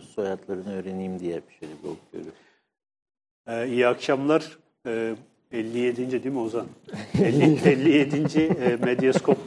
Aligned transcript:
soyadlarını 0.00 0.74
öğreneyim 0.74 1.20
diye 1.20 1.40
şöyle 1.60 1.72
bir 1.72 1.88
okuyorum. 1.88 2.32
Ee, 3.46 3.68
iyi 3.68 3.86
akşamlar. 3.86 4.58
Ee, 4.86 5.14
57. 5.52 6.10
değil 6.10 6.34
mi 6.34 6.40
Ozan? 6.40 6.66
50, 7.22 7.68
57. 7.68 8.38
e, 8.40 8.76
Medyaskop 8.76 9.38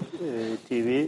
TV 0.69 1.05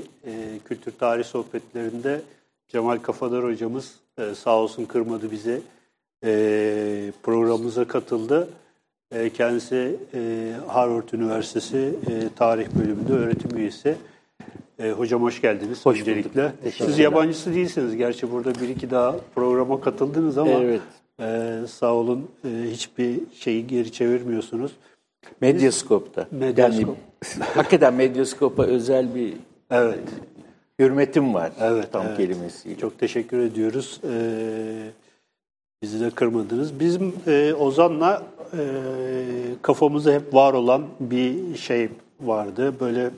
Kültür 0.66 0.92
Tarih 0.92 1.24
Sohbetlerinde 1.24 2.22
Cemal 2.68 2.98
Kafadar 2.98 3.44
hocamız 3.44 3.96
e, 4.18 4.36
sağ 4.36 4.58
olsun 4.58 4.86
kırmadı 4.86 5.32
bizi. 5.32 5.62
E, 6.24 7.12
programımıza 7.24 7.88
katıldı. 7.88 8.50
E, 9.12 9.30
kendisi 9.30 9.96
e, 10.14 10.52
Harvard 10.68 11.10
Üniversitesi 11.14 11.96
Tarih 12.36 12.68
Bölümünde 12.80 13.14
öğretim 13.14 13.58
üyesi. 13.58 13.96
E, 14.80 14.92
hocam 14.92 15.22
hoş 15.22 15.42
geldiniz 15.42 15.86
Hoş 15.86 16.00
öncelikle. 16.00 16.44
bulduk. 16.44 16.74
Siz 16.78 17.00
yabancısı 17.00 17.54
değilsiniz. 17.54 17.96
Gerçi 17.96 18.32
burada 18.32 18.56
bir 18.56 18.70
iki 18.70 18.92
daha 18.92 19.16
programa 19.36 19.82
katıldınız 19.82 20.38
ama 20.38 20.52
Evet. 20.52 20.82
e, 21.22 21.60
sağ 21.68 21.94
olun 21.94 22.28
e, 22.46 22.72
hiçbir 22.72 23.20
şeyi 23.40 23.68
geri 23.68 23.92
çevirmiyorsunuz. 23.92 24.72
Medyaskop'ta. 25.42 26.28
Medyaskop. 26.32 26.88
Yani, 26.88 27.46
hakikaten 27.56 27.94
Medyaskop'a 27.94 28.64
özel 28.64 29.16
bir 29.16 29.34
Evet, 29.72 30.00
hürmetim 30.80 31.34
var. 31.34 31.52
Evet, 31.62 31.92
Tam 31.92 32.06
evet. 32.08 32.18
kelimesiyle. 32.18 32.78
çok 32.78 33.00
teşekkür 33.00 33.40
ediyoruz. 33.40 34.02
Ee, 34.04 34.90
bizi 35.84 36.00
de 36.02 36.10
kırmadınız. 36.10 36.80
Bizim 36.80 37.14
e, 37.28 37.54
Ozan'la 37.54 38.24
e, 38.54 38.60
kafamızda 39.62 40.14
hep 40.14 40.34
var 40.34 40.54
olan 40.54 40.84
bir 41.00 41.56
şey 41.56 41.90
vardı. 42.22 42.74
Böyle 42.80 43.10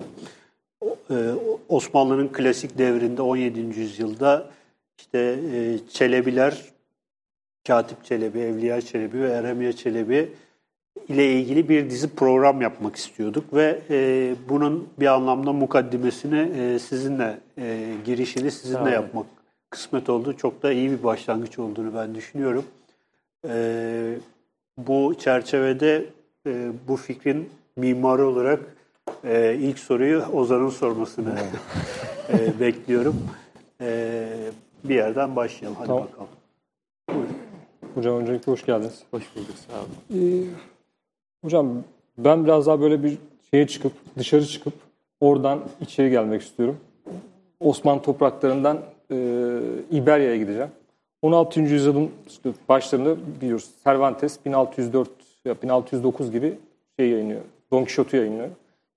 Osmanlı'nın 1.69 2.27
klasik 2.27 2.77
devrinde 2.77 3.21
17. 3.21 3.59
yüzyılda 3.59 4.49
işte 4.97 5.39
e, 5.53 5.79
Çelebiler, 5.89 6.63
Katip 7.67 8.05
Çelebi, 8.05 8.39
Evliya 8.39 8.81
Çelebi 8.81 9.21
ve 9.21 9.29
Eremiye 9.29 9.73
Çelebi 9.73 10.29
ile 11.07 11.33
ilgili 11.33 11.69
bir 11.69 11.89
dizi 11.89 12.15
program 12.15 12.61
yapmak 12.61 12.95
istiyorduk 12.95 13.53
ve 13.53 13.79
e, 13.89 14.35
bunun 14.49 14.89
bir 14.99 15.07
anlamda 15.07 15.53
mukaddimesini 15.53 16.39
e, 16.39 16.79
sizinle, 16.79 17.39
e, 17.57 17.93
girişini 18.05 18.51
sizinle 18.51 18.79
olun. 18.81 18.91
yapmak 18.91 19.25
kısmet 19.69 20.09
oldu. 20.09 20.37
Çok 20.37 20.63
da 20.63 20.71
iyi 20.71 20.91
bir 20.91 21.03
başlangıç 21.03 21.59
olduğunu 21.59 21.95
ben 21.95 22.15
düşünüyorum. 22.15 22.65
E, 23.47 24.13
bu 24.77 25.15
çerçevede 25.19 26.05
e, 26.47 26.71
bu 26.87 26.95
fikrin 26.95 27.49
mimarı 27.75 28.27
olarak 28.27 28.59
e, 29.23 29.55
ilk 29.59 29.79
soruyu 29.79 30.23
Ozan'ın 30.33 30.69
sormasını 30.69 31.35
e, 32.29 32.59
bekliyorum. 32.59 33.15
E, 33.81 34.27
bir 34.83 34.95
yerden 34.95 35.35
başlayalım. 35.35 35.77
Hadi 35.79 35.87
Tamam. 35.87 36.03
bakalım. 36.03 36.29
Hocam 37.95 38.19
öncelikle 38.19 38.51
hoş 38.51 38.65
geldiniz. 38.65 39.03
Hoş 39.11 39.23
bulduk 39.35 39.55
sağ 39.67 39.79
olun. 39.79 40.21
Ee, 40.21 40.43
hocam 41.43 41.83
ben 42.17 42.45
biraz 42.45 42.67
daha 42.67 42.81
böyle 42.81 43.03
bir 43.03 43.17
şeye 43.51 43.67
çıkıp, 43.67 43.91
dışarı 44.17 44.45
çıkıp 44.45 44.73
oradan 45.19 45.59
içeri 45.81 46.09
gelmek 46.09 46.41
istiyorum. 46.41 46.77
Osmanlı 47.59 48.01
topraklarından 48.01 48.77
e, 49.11 49.15
İberya'ya 49.91 50.37
gideceğim. 50.37 50.69
16. 51.21 51.59
yüzyılın 51.61 52.11
başlarında 52.69 53.15
biliyoruz 53.41 53.69
Cervantes 53.83 54.45
1604 54.45 55.09
ya 55.45 55.61
1609 55.61 56.31
gibi 56.31 56.53
şey 56.99 57.09
yayınlıyor. 57.09 57.41
Don 57.71 57.83
Quixote'u 57.83 58.19
yayınlıyor. 58.19 58.49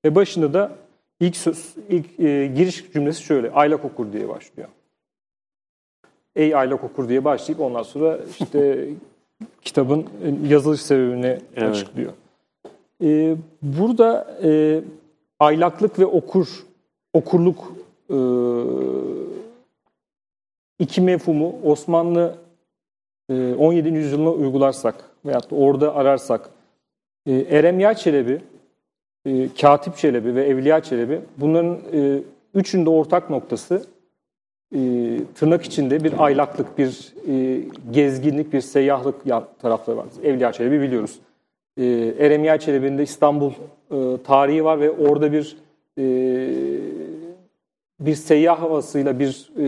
Ve 0.04 0.14
başında 0.14 0.54
da 0.54 0.72
ilk 1.20 1.36
söz, 1.36 1.74
ilk 1.88 2.20
e, 2.20 2.46
giriş 2.46 2.92
cümlesi 2.92 3.22
şöyle. 3.22 3.50
Aylak 3.50 3.84
okur 3.84 4.12
diye 4.12 4.28
başlıyor. 4.28 4.68
Ey 6.36 6.54
aylak 6.54 6.84
okur 6.84 7.08
diye 7.08 7.24
başlayıp 7.24 7.60
ondan 7.60 7.82
sonra 7.82 8.18
işte 8.40 8.88
kitabın 9.62 10.06
yazılış 10.48 10.82
sebebini 10.82 11.38
Evet. 11.56 11.70
açıklıyor. 11.70 12.12
Ee, 13.02 13.36
burada 13.62 14.38
e, 14.42 14.80
aylaklık 15.40 15.98
ve 15.98 16.06
okur, 16.06 16.46
okurluk 17.12 17.72
e, 18.10 18.18
iki 20.78 21.00
mefhumu 21.00 21.58
Osmanlı 21.64 22.38
e, 23.30 23.54
17. 23.54 23.88
yüzyılına 23.88 24.30
uygularsak 24.30 24.94
veyahut 25.24 25.50
da 25.50 25.54
orada 25.54 25.94
ararsak 25.94 26.50
e, 27.26 27.32
Eremya 27.32 27.94
Çelebi, 27.94 28.40
e, 29.26 29.48
Katip 29.60 29.96
Çelebi 29.96 30.34
ve 30.34 30.44
Evliya 30.44 30.82
Çelebi 30.82 31.20
bunların 31.36 31.78
e, 31.92 32.18
üçünde 32.54 32.90
ortak 32.90 33.30
noktası 33.30 33.82
e, 34.74 34.80
tırnak 35.34 35.64
içinde 35.64 36.04
bir 36.04 36.24
aylaklık, 36.24 36.78
bir 36.78 37.14
e, 37.28 37.60
gezginlik, 37.90 38.52
bir 38.52 38.60
seyyahlık 38.60 39.24
tarafları 39.62 39.96
var. 39.96 40.06
Evliya 40.24 40.52
Çelebi 40.52 40.80
biliyoruz. 40.80 41.18
E, 41.76 41.84
Eremya 42.18 42.58
Çelebi'nin 42.58 42.98
de 42.98 43.02
İstanbul 43.02 43.50
e, 43.90 43.96
tarihi 44.24 44.64
var 44.64 44.80
ve 44.80 44.90
orada 44.90 45.32
bir 45.32 45.56
e, 45.98 46.04
bir 48.00 48.14
seyyah 48.14 48.60
havasıyla, 48.60 49.18
bir 49.18 49.50
e, 49.58 49.64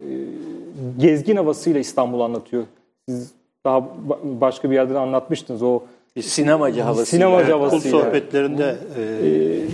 e, 0.00 0.06
gezgin 0.98 1.36
havasıyla 1.36 1.80
İstanbul 1.80 2.20
anlatıyor. 2.20 2.64
Siz 3.08 3.32
daha 3.64 3.78
ba- 3.78 4.40
başka 4.40 4.70
bir 4.70 4.74
yerden 4.74 4.94
anlatmıştınız 4.94 5.62
o 5.62 5.80
Bir 6.16 6.22
sinemacı 6.22 6.82
havası. 6.82 7.06
Sinemacı 7.06 7.44
Kul 7.46 7.52
havasıyla. 7.52 8.00
sohbetlerinde 8.00 8.76
e, 8.96 9.02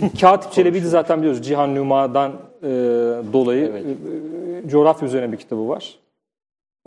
e, 0.06 0.18
Katip 0.20 0.52
Çelebi'yi 0.52 0.84
de 0.84 0.88
zaten 0.88 1.18
biliyoruz. 1.18 1.42
Cihan 1.42 1.74
Numa'dan 1.74 2.32
e, 2.62 2.66
dolayı 3.32 3.66
Evet. 3.70 3.84
e, 4.64 4.68
coğrafya 4.68 5.08
üzerine 5.08 5.32
bir 5.32 5.36
kitabı 5.36 5.68
var. 5.68 5.98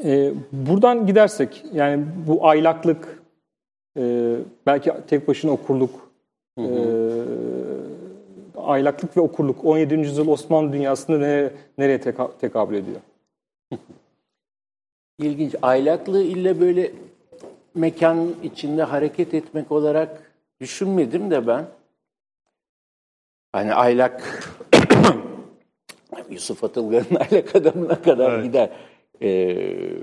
E, 0.05 0.31
buradan 0.51 1.07
gidersek 1.07 1.63
yani 1.73 2.05
bu 2.27 2.47
aylaklık 2.47 3.21
e, 3.97 4.35
belki 4.65 4.91
tek 5.07 5.27
başına 5.27 5.51
okurluk 5.51 6.09
e, 6.57 6.65
aylaklık 8.57 9.17
ve 9.17 9.21
okurluk 9.21 9.65
17. 9.65 9.93
yüzyıl 9.95 10.27
Osmanlı 10.27 10.73
dünyasında 10.73 11.17
ne, 11.17 11.49
nereye 11.77 11.97
teka- 11.97 12.31
tekabül 12.41 12.75
ediyor? 12.75 12.97
İlginç. 15.19 15.55
Aylaklığı 15.61 16.23
ille 16.23 16.59
böyle 16.59 16.91
mekan 17.73 18.35
içinde 18.43 18.83
hareket 18.83 19.33
etmek 19.33 19.71
olarak 19.71 20.31
düşünmedim 20.59 21.31
de 21.31 21.47
ben. 21.47 21.65
Hani 23.51 23.73
aylak 23.73 24.49
Yusuf 26.29 26.63
Atılgan'ın 26.63 27.15
aylak 27.19 27.55
adamına 27.55 28.01
kadar 28.01 28.33
Evet. 28.33 28.43
gider. 28.43 28.69
Ee, 29.21 29.97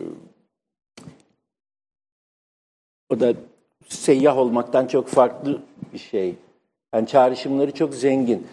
o 3.09 3.21
da 3.21 3.35
seyyah 3.89 4.39
olmaktan 4.39 4.87
çok 4.87 5.09
farklı 5.09 5.63
bir 5.93 5.99
şey. 5.99 6.35
Yani 6.95 7.07
çağrışımları 7.07 7.75
çok 7.75 7.95
zengin. 7.95 8.47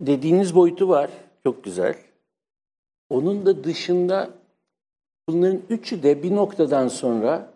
dediğiniz 0.00 0.54
boyutu 0.54 0.88
var. 0.88 1.10
Çok 1.42 1.64
güzel. 1.64 1.94
Onun 3.10 3.46
da 3.46 3.64
dışında 3.64 4.30
bunların 5.28 5.60
üçü 5.70 6.02
de 6.02 6.22
bir 6.22 6.34
noktadan 6.34 6.88
sonra 6.88 7.52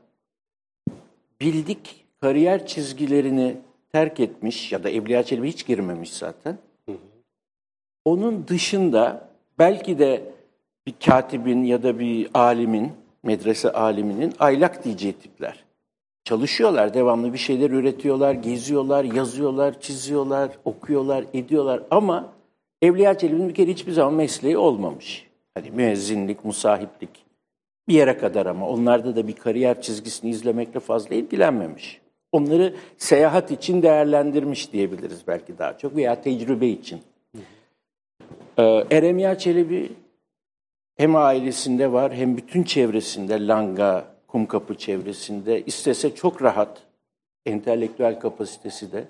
bildik 1.41 2.07
kariyer 2.21 2.67
çizgilerini 2.67 3.57
terk 3.93 4.21
etmiş 4.21 4.73
ya 4.73 4.85
da 4.85 4.91
Evliya 4.91 5.23
Çelebi 5.23 5.49
hiç 5.49 5.67
girmemiş 5.67 6.13
zaten. 6.13 6.59
Onun 8.05 8.49
dışında 8.49 9.29
belki 9.59 9.99
de 9.99 10.33
bir 10.87 10.95
katibin 11.07 11.65
ya 11.65 11.83
da 11.83 11.99
bir 11.99 12.31
alimin, 12.35 12.93
medrese 13.23 13.73
aliminin 13.73 14.35
aylak 14.39 14.85
diyeceği 14.85 15.13
tipler. 15.13 15.65
Çalışıyorlar, 16.25 16.95
devamlı 16.95 17.33
bir 17.33 17.39
şeyler 17.39 17.71
üretiyorlar, 17.71 18.35
geziyorlar, 18.35 19.05
yazıyorlar, 19.05 19.81
çiziyorlar, 19.81 20.51
okuyorlar, 20.65 21.25
ediyorlar 21.35 21.83
ama 21.91 22.33
Evliya 22.83 23.19
Çelebi'nin 23.19 23.49
bir 23.49 23.55
kere 23.55 23.71
hiçbir 23.71 23.93
zaman 23.93 24.15
mesleği 24.15 24.59
olmamış. 24.59 25.30
Hani 25.55 25.71
müezzinlik, 25.71 26.45
musahiplik 26.45 27.25
bir 27.89 27.95
yere 27.95 28.19
kadar 28.19 28.47
ama 28.47 28.69
onlarda 28.69 29.17
da 29.17 29.29
bir 29.29 29.37
kariyer 29.37 29.83
çizgisini 29.83 30.31
izlemekle 30.31 30.81
fazla 30.81 31.15
ilgilenmemiş. 31.15 32.01
Onları 32.33 32.75
seyahat 32.99 33.51
için 33.51 33.83
değerlendirmiş 33.83 34.73
diyebiliriz 34.73 35.27
belki 35.27 35.59
daha 35.59 35.79
çok 35.79 35.97
veya 35.97 36.23
tecrübe 36.23 36.67
için. 36.67 37.01
Ee, 38.59 38.85
Eremya 38.91 39.39
Çelebi 39.39 39.93
hem 40.97 41.17
ailesinde 41.17 41.93
var 41.93 42.15
hem 42.15 42.37
bütün 42.37 42.63
çevresinde 42.63 43.47
Langa, 43.47 44.07
Kumkapı 44.29 44.75
çevresinde 44.75 45.65
istese 45.65 46.15
çok 46.15 46.43
rahat 46.43 46.83
entelektüel 47.47 48.21
kapasitesi 48.21 48.93
de 48.93 49.05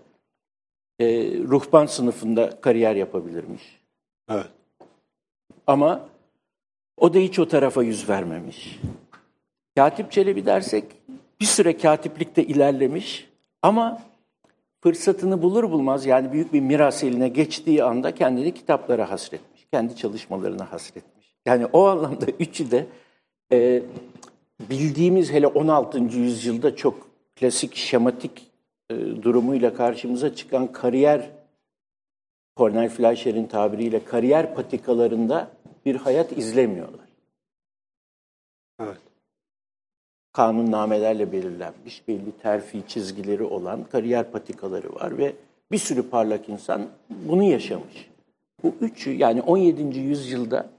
e, 1.01 1.07
ruhban 1.39 1.87
sınıfında 1.87 2.61
kariyer 2.61 2.95
yapabilirmiş. 2.95 3.81
evet. 4.31 4.47
Ama 5.67 6.09
o 7.01 7.15
da 7.15 7.19
hiç 7.19 7.39
o 7.39 7.49
tarafa 7.49 7.83
yüz 7.83 8.09
vermemiş. 8.09 8.81
Katip 9.77 10.13
Çelebi 10.13 10.47
dersek 10.47 10.85
bir 11.41 11.47
süre 11.47 11.77
katiplikte 11.77 12.45
ilerlemiş 12.45 13.29
ama 13.63 14.03
fırsatını 14.81 15.43
bulur 15.43 15.71
bulmaz 15.71 16.07
yani 16.07 16.33
büyük 16.33 16.53
bir 16.53 16.61
miras 16.61 17.05
eline 17.05 17.29
geçtiği 17.29 17.85
anda 17.85 18.15
kendini 18.15 18.55
kitaplara 18.55 19.11
hasretmiş. 19.11 19.67
Kendi 19.73 19.97
çalışmalarına 19.97 20.73
hasretmiş. 20.73 21.35
Yani 21.47 21.67
o 21.67 21.87
anlamda 21.87 22.27
üçü 22.39 22.71
de 22.71 22.87
e, 23.53 23.83
bildiğimiz 24.71 25.33
hele 25.33 25.47
16. 25.47 25.99
yüzyılda 25.99 26.77
çok 26.77 27.09
klasik 27.37 27.75
şematik 27.75 28.51
e, 28.91 28.95
durumuyla 29.23 29.75
karşımıza 29.75 30.35
çıkan 30.35 30.73
kariyer 30.73 31.31
Cornel 32.57 32.89
Fleischer'in 32.89 33.47
tabiriyle 33.47 34.05
kariyer 34.05 34.55
patikalarında 34.55 35.51
bir 35.85 35.97
hayat 35.97 36.33
izlemiyorlar. 36.33 37.09
Evet. 38.81 38.99
Kanunnamelerle 40.33 41.33
belirlenmiş 41.33 42.09
belli 42.09 42.33
terfi 42.43 42.83
çizgileri 42.89 43.43
olan 43.43 43.85
kariyer 43.85 44.31
patikaları 44.31 44.95
var 44.95 45.19
ve 45.19 45.35
bir 45.73 45.79
sürü 45.79 46.11
parlak 46.11 46.49
insan 46.49 46.89
bunu 47.09 47.43
yaşamış. 47.43 48.11
Bu 48.63 48.75
üçü 48.81 49.11
yani 49.11 49.43
17. 49.43 49.99
yüzyılda 49.99 50.71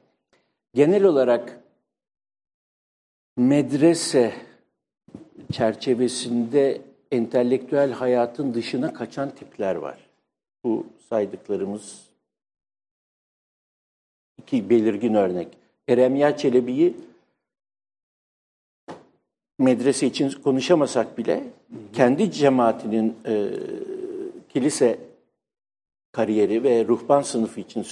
genel 0.74 1.04
olarak 1.04 1.60
medrese 3.38 4.34
çerçevesinde 5.52 6.82
entelektüel 7.12 7.92
hayatın 7.92 8.54
dışına 8.54 8.94
kaçan 8.94 9.30
tipler 9.30 9.76
var. 9.76 9.98
Bu 10.64 10.86
saydıklarımız 11.10 12.11
iki 14.42 14.70
belirgin 14.70 15.14
örnek. 15.14 15.48
Eremya 15.88 16.38
Çelebi'yi 16.38 16.94
medrese 19.60 20.08
için 20.08 20.32
konuşamasak 20.44 21.18
bile 21.18 21.44
kendi 21.94 22.32
cemaatinin 22.32 23.16
e, 23.26 23.50
kilise 24.50 25.00
kariyeri 26.12 26.64
ve 26.64 26.88
ruhban 26.88 27.22
sınıfı 27.22 27.60
için 27.60 27.86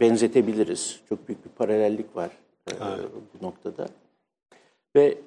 benzetebiliriz. 0.00 1.00
Çok 1.08 1.28
büyük 1.28 1.44
bir 1.44 1.50
paralellik 1.50 2.16
var 2.16 2.30
e, 2.70 2.72
evet. 2.88 3.10
bu 3.34 3.46
noktada. 3.46 3.88
Ve 4.96 5.18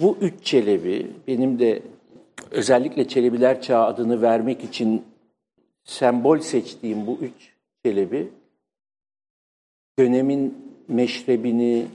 bu 0.00 0.16
üç 0.20 0.44
Çelebi 0.44 1.10
benim 1.26 1.58
de 1.58 1.82
özellikle 2.50 3.08
Çelebiler 3.08 3.62
Çağı 3.62 3.84
adını 3.84 4.22
vermek 4.22 4.64
için 4.64 5.04
sembol 5.84 6.38
seçtiğim 6.38 7.06
bu 7.06 7.18
üç 7.20 7.52
Çelebi 7.84 8.28
dönemin 10.00 10.58
meşrebini, 10.88 11.86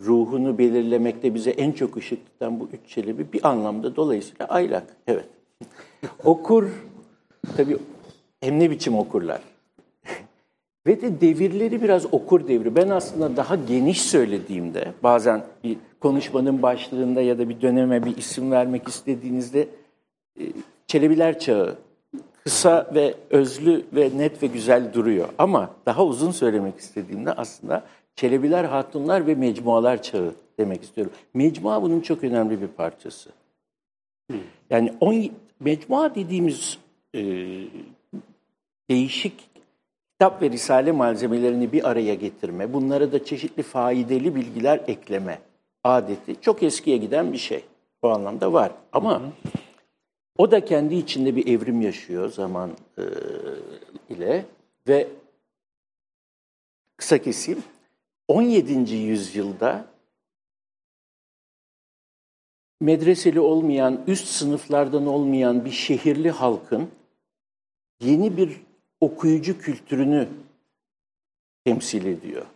ruhunu 0.00 0.58
belirlemekte 0.58 1.34
bize 1.34 1.50
en 1.50 1.72
çok 1.72 1.96
ışık 1.96 2.26
tutan 2.26 2.60
bu 2.60 2.68
üç 2.72 2.94
çelebi 2.94 3.32
bir 3.32 3.48
anlamda 3.48 3.96
dolayısıyla 3.96 4.46
aylak. 4.46 4.96
Evet. 5.06 5.24
Okur, 6.24 6.68
tabii 7.56 7.76
hem 8.40 8.60
ne 8.60 8.70
biçim 8.70 8.94
okurlar. 8.98 9.40
Ve 10.86 11.02
de 11.02 11.20
devirleri 11.20 11.82
biraz 11.82 12.14
okur 12.14 12.48
devri. 12.48 12.76
Ben 12.76 12.88
aslında 12.88 13.36
daha 13.36 13.56
geniş 13.56 14.02
söylediğimde, 14.02 14.92
bazen 15.02 15.44
bir 15.64 15.76
konuşmanın 16.00 16.62
başlığında 16.62 17.20
ya 17.20 17.38
da 17.38 17.48
bir 17.48 17.60
döneme 17.60 18.04
bir 18.04 18.16
isim 18.16 18.50
vermek 18.50 18.88
istediğinizde 18.88 19.68
e, 20.40 20.42
Çelebiler 20.86 21.38
Çağı 21.38 21.76
kısa 22.44 22.90
ve 22.94 23.14
özlü 23.30 23.86
ve 23.92 24.10
net 24.16 24.42
ve 24.42 24.46
güzel 24.46 24.92
duruyor. 24.92 25.28
Ama 25.38 25.70
daha 25.86 26.04
uzun 26.04 26.30
söylemek 26.30 26.78
istediğimde 26.78 27.32
aslında 27.32 27.84
Çelebiler, 28.16 28.64
Hatunlar 28.64 29.26
ve 29.26 29.34
Mecmualar 29.34 30.02
Çağı 30.02 30.34
demek 30.58 30.82
istiyorum. 30.82 31.12
Mecmua 31.34 31.82
bunun 31.82 32.00
çok 32.00 32.24
önemli 32.24 32.62
bir 32.62 32.68
parçası. 32.68 33.30
Yani 34.70 34.94
on, 35.00 35.24
mecmua 35.60 36.14
dediğimiz 36.14 36.78
e, 37.14 37.20
değişik 38.90 39.50
kitap 40.12 40.42
ve 40.42 40.50
risale 40.50 40.92
malzemelerini 40.92 41.72
bir 41.72 41.90
araya 41.90 42.14
getirme, 42.14 42.72
bunlara 42.72 43.12
da 43.12 43.24
çeşitli 43.24 43.62
faydalı 43.62 44.34
bilgiler 44.34 44.80
ekleme 44.86 45.38
adeti 45.84 46.40
çok 46.40 46.62
eskiye 46.62 46.96
giden 46.96 47.32
bir 47.32 47.38
şey. 47.38 47.64
Bu 48.02 48.10
anlamda 48.10 48.52
var. 48.52 48.72
Ama 48.92 49.22
o 50.38 50.50
da 50.50 50.64
kendi 50.64 50.94
içinde 50.94 51.36
bir 51.36 51.46
evrim 51.46 51.80
yaşıyor 51.80 52.32
zaman 52.32 52.70
e, 52.98 53.04
ile 54.08 54.44
ve 54.88 55.08
kısa 56.96 57.18
keseyim 57.18 57.62
17. 58.28 58.94
yüzyılda 58.94 59.86
medreseli 62.80 63.40
olmayan, 63.40 64.04
üst 64.06 64.26
sınıflardan 64.26 65.06
olmayan 65.06 65.64
bir 65.64 65.70
şehirli 65.70 66.30
halkın 66.30 66.90
yeni 68.00 68.36
bir 68.36 68.60
okuyucu 69.00 69.58
kültürünü 69.58 70.28
temsil 71.64 72.06
ediyor. 72.06 72.46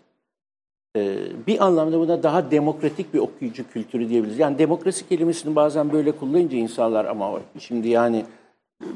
Ee, 0.96 1.16
bir 1.46 1.64
anlamda 1.64 2.00
buna 2.00 2.22
daha 2.22 2.50
demokratik 2.50 3.14
bir 3.14 3.18
okuyucu 3.18 3.70
kültürü 3.70 4.08
diyebiliriz. 4.08 4.38
Yani 4.38 4.58
demokrasi 4.58 5.08
kelimesini 5.08 5.56
bazen 5.56 5.92
böyle 5.92 6.12
kullanınca 6.12 6.58
insanlar 6.58 7.04
ama 7.04 7.40
şimdi 7.58 7.88
yani 7.88 8.24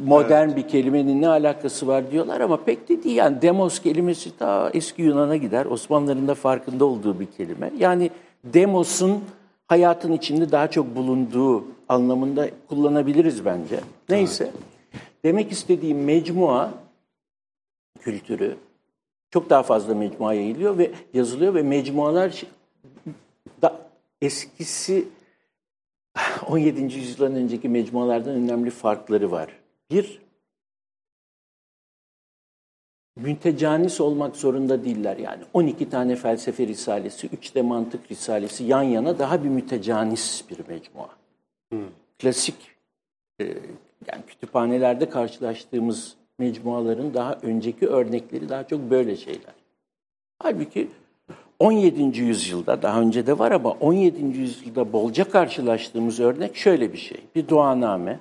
modern 0.05 0.49
evet. 0.49 0.57
bir 0.57 0.69
kelimenin 0.69 1.23
ne 1.23 1.29
alakası 1.29 1.87
var 1.87 2.11
diyorlar 2.11 2.41
ama 2.41 2.57
pek 2.57 2.89
de 2.89 3.05
değil. 3.05 3.17
Yani 3.17 3.43
demos 3.43 3.79
kelimesi 3.79 4.31
daha 4.41 4.71
eski 4.71 5.03
Yunan'a 5.03 5.37
gider. 5.37 5.67
Osmanlıların 5.67 6.29
da 6.29 6.35
farkında 6.35 6.85
olduğu 6.85 7.21
bir 7.21 7.27
kelime. 7.27 7.71
Yani 7.79 8.11
demosun 8.45 9.25
hayatın 9.67 10.13
içinde 10.13 10.53
daha 10.53 10.71
çok 10.71 10.97
bulunduğu 10.97 11.65
anlamında 11.89 12.49
kullanabiliriz 12.69 13.45
bence. 13.45 13.81
Neyse. 14.09 14.45
Evet. 14.45 15.03
Demek 15.25 15.53
istediğim 15.53 16.05
mecmua 16.05 16.71
kültürü 18.01 18.57
çok 19.31 19.51
daha 19.51 19.63
fazla 19.63 19.95
mecmua 19.95 20.35
yayılıyor 20.35 20.79
ve 20.79 20.93
yazılıyor 21.15 21.55
ve 21.55 21.63
mecmualar 21.63 22.43
da 23.63 23.91
eskisi 24.23 25.09
17. 26.49 26.81
yüzyıldan 26.83 27.35
önceki 27.35 27.69
mecmualardan 27.69 28.35
önemli 28.35 28.71
farkları 28.71 29.31
var. 29.31 29.51
Bir, 29.91 30.21
müntecanis 33.19 34.01
olmak 34.01 34.37
zorunda 34.37 34.85
değiller. 34.85 35.17
Yani 35.17 35.43
12 35.53 35.91
tane 35.91 36.17
felsefe 36.17 36.67
risalesi, 36.67 37.27
3 37.27 37.55
de 37.55 37.63
mantık 37.63 38.11
risalesi 38.11 38.65
yan 38.65 38.83
yana 38.83 39.19
daha 39.19 39.45
bir 39.45 39.49
mütecanis 39.49 40.45
bir 40.51 40.69
mecmua. 40.69 41.09
Hmm. 41.73 41.85
Klasik, 42.19 42.55
e, 43.41 43.45
yani 44.13 44.23
kütüphanelerde 44.27 45.09
karşılaştığımız 45.09 46.18
mecmuaların 46.39 47.15
daha 47.15 47.39
önceki 47.43 47.89
örnekleri 47.89 48.49
daha 48.49 48.67
çok 48.67 48.91
böyle 48.91 49.17
şeyler. 49.17 49.55
Halbuki 50.39 50.89
17. 51.59 52.21
yüzyılda, 52.21 52.83
daha 52.83 53.01
önce 53.01 53.27
de 53.27 53.39
var 53.39 53.53
ama 53.53 53.71
17. 53.71 54.39
yüzyılda 54.39 54.93
bolca 54.93 55.31
karşılaştığımız 55.31 56.21
örnek 56.21 56.57
şöyle 56.57 56.93
bir 56.93 56.99
şey. 56.99 57.21
Bir 57.35 57.49
duaname, 57.49 58.21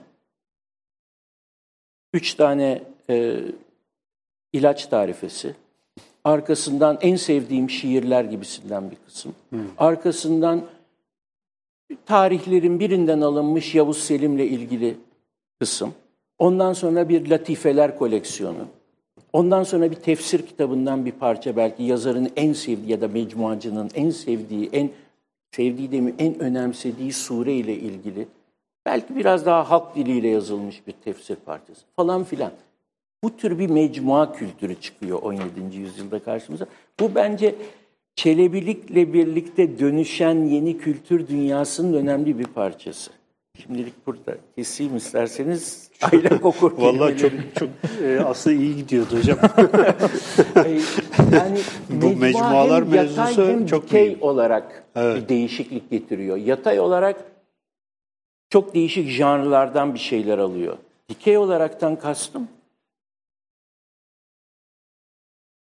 üç 2.13 2.33
tane 2.33 2.83
e, 3.09 3.39
ilaç 4.53 4.85
tarifesi, 4.85 5.55
arkasından 6.23 6.97
en 7.01 7.15
sevdiğim 7.15 7.69
şiirler 7.69 8.23
gibisinden 8.23 8.91
bir 8.91 8.97
kısım, 9.05 9.35
hmm. 9.49 9.59
arkasından 9.77 10.61
tarihlerin 12.05 12.79
birinden 12.79 13.21
alınmış 13.21 13.75
Yavuz 13.75 13.97
Selim'le 13.97 14.39
ilgili 14.39 14.97
kısım, 15.59 15.93
ondan 16.39 16.73
sonra 16.73 17.09
bir 17.09 17.29
latifeler 17.29 17.97
koleksiyonu, 17.97 18.67
ondan 19.33 19.63
sonra 19.63 19.91
bir 19.91 19.95
tefsir 19.95 20.45
kitabından 20.45 21.05
bir 21.05 21.11
parça 21.11 21.55
belki 21.55 21.83
yazarın 21.83 22.29
en 22.35 22.53
sevdiği 22.53 22.91
ya 22.91 23.01
da 23.01 23.07
mecmuacının 23.07 23.89
en 23.95 24.09
sevdiği, 24.09 24.69
en 24.73 24.89
sevdiği 25.51 25.91
de 25.91 26.01
mi 26.01 26.13
en 26.19 26.39
önemsediği 26.39 27.13
sure 27.13 27.53
ile 27.53 27.75
ilgili 27.75 28.27
Belki 28.85 29.15
biraz 29.15 29.45
daha 29.45 29.69
halk 29.69 29.95
diliyle 29.95 30.27
yazılmış 30.27 30.87
bir 30.87 30.91
tefsir 30.91 31.35
parçası 31.35 31.81
falan 31.95 32.23
filan. 32.23 32.51
Bu 33.23 33.37
tür 33.37 33.59
bir 33.59 33.69
mecmua 33.69 34.33
kültürü 34.33 34.81
çıkıyor 34.81 35.21
17. 35.21 35.77
yüzyılda 35.77 36.19
karşımıza. 36.19 36.65
Bu 36.99 37.15
bence 37.15 37.55
Çelebilikle 38.17 39.13
birlikte 39.13 39.79
dönüşen 39.79 40.35
yeni 40.43 40.77
kültür 40.77 41.27
dünyasının 41.27 41.93
önemli 41.93 42.39
bir 42.39 42.45
parçası. 42.45 43.11
Şimdilik 43.63 44.07
burada 44.07 44.37
keseyim 44.55 44.97
isterseniz 44.97 45.91
aylak 46.01 46.45
okur. 46.45 46.71
Vallahi 46.77 47.17
çok 47.17 47.31
çok 47.59 47.69
e, 48.03 48.19
aslında 48.19 48.55
iyi 48.55 48.75
gidiyordu 48.75 49.17
hocam. 49.17 49.37
yani 51.33 51.59
bu 51.89 52.15
mecmualar 52.15 52.81
mevzusu 52.81 53.47
hem 53.47 53.65
çok 53.65 53.83
dikey 53.83 54.17
olarak 54.21 54.83
evet. 54.95 55.23
bir 55.23 55.29
değişiklik 55.29 55.89
getiriyor. 55.91 56.37
Yatay 56.37 56.79
olarak 56.79 57.23
çok 58.49 58.75
değişik 58.75 59.09
janrlardan 59.09 59.93
bir 59.93 59.99
şeyler 59.99 60.37
alıyor. 60.37 60.77
Dikey 61.09 61.37
olaraktan 61.37 61.95
kastım 61.95 62.47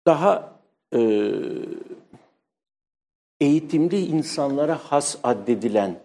daha 0.06 0.60
e, 0.96 1.00
eğitimli 3.40 4.06
insanlara 4.06 4.76
has 4.76 5.18
addedilen 5.24 6.00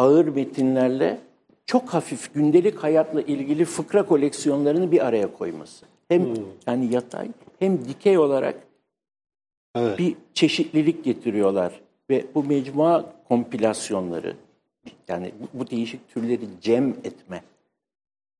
ağır 0.00 0.28
metinlerle 0.28 1.20
çok 1.66 1.88
hafif 1.88 2.34
gündelik 2.34 2.78
hayatla 2.78 3.22
ilgili 3.22 3.64
fıkra 3.64 4.06
koleksiyonlarını 4.06 4.92
bir 4.92 5.06
araya 5.06 5.32
koyması. 5.32 5.86
Hem 6.08 6.34
yani 6.66 6.94
yatay 6.94 7.28
hem 7.58 7.84
dikey 7.84 8.18
olarak 8.18 8.54
Evet. 9.74 9.98
bir 9.98 10.16
çeşitlilik 10.34 11.04
getiriyorlar 11.04 11.80
ve 12.10 12.24
bu 12.34 12.44
mecmua 12.44 13.12
kompilasyonları 13.28 14.36
yani 15.08 15.32
bu, 15.40 15.58
bu 15.60 15.70
değişik 15.70 16.08
türleri 16.08 16.48
cem 16.60 16.88
etme 16.88 17.42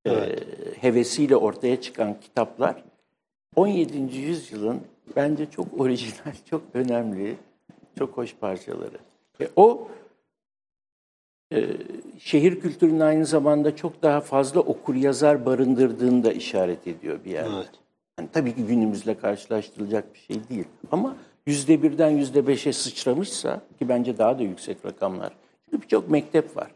e, 0.07 0.37
hevesiyle 0.81 1.37
ortaya 1.37 1.81
çıkan 1.81 2.21
kitaplar 2.21 2.85
17. 3.57 4.17
yüzyılın 4.17 4.81
bence 5.17 5.51
çok 5.51 5.81
orijinal, 5.81 6.33
çok 6.51 6.63
önemli, 6.75 7.37
çok 7.99 8.17
hoş 8.17 8.35
parçaları. 8.35 8.99
Ve 9.41 9.49
o 9.57 9.89
e, 11.53 11.67
şehir 12.19 12.61
kültürünün 12.61 13.01
aynı 13.01 13.27
zamanda 13.27 13.77
çok 13.77 14.03
daha 14.03 14.21
fazla 14.21 14.61
okur 14.61 14.95
yazar 14.95 15.47
barındırdığını 15.47 16.25
da 16.25 16.33
işaret 16.33 16.87
ediyor 16.87 17.19
bir 17.25 17.31
yerde. 17.31 17.51
Evet. 17.57 17.71
Yani 18.19 18.29
tabii 18.33 18.55
ki 18.55 18.67
günümüzle 18.67 19.19
karşılaştırılacak 19.19 20.15
bir 20.15 20.19
şey 20.19 20.49
değil. 20.49 20.65
Ama 20.93 21.17
yüzde 21.47 21.83
birden 21.83 22.11
yüzde 22.11 22.47
beşe 22.47 22.73
sıçramışsa 22.73 23.63
ki 23.79 23.89
bence 23.89 24.19
daha 24.19 24.39
da 24.39 24.43
yüksek 24.43 24.87
rakamlar. 24.87 25.33
Çünkü 25.65 25.83
birçok 25.83 26.11
mektep 26.11 26.57
var. 26.57 26.71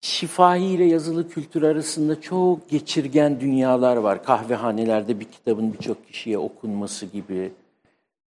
Şifahi 0.00 0.64
ile 0.64 0.84
yazılı 0.84 1.28
kültür 1.28 1.62
arasında 1.62 2.20
çok 2.20 2.70
geçirgen 2.70 3.40
dünyalar 3.40 3.96
var. 3.96 4.24
Kahvehanelerde 4.24 5.20
bir 5.20 5.24
kitabın 5.24 5.72
birçok 5.72 6.06
kişiye 6.06 6.38
okunması 6.38 7.06
gibi. 7.06 7.52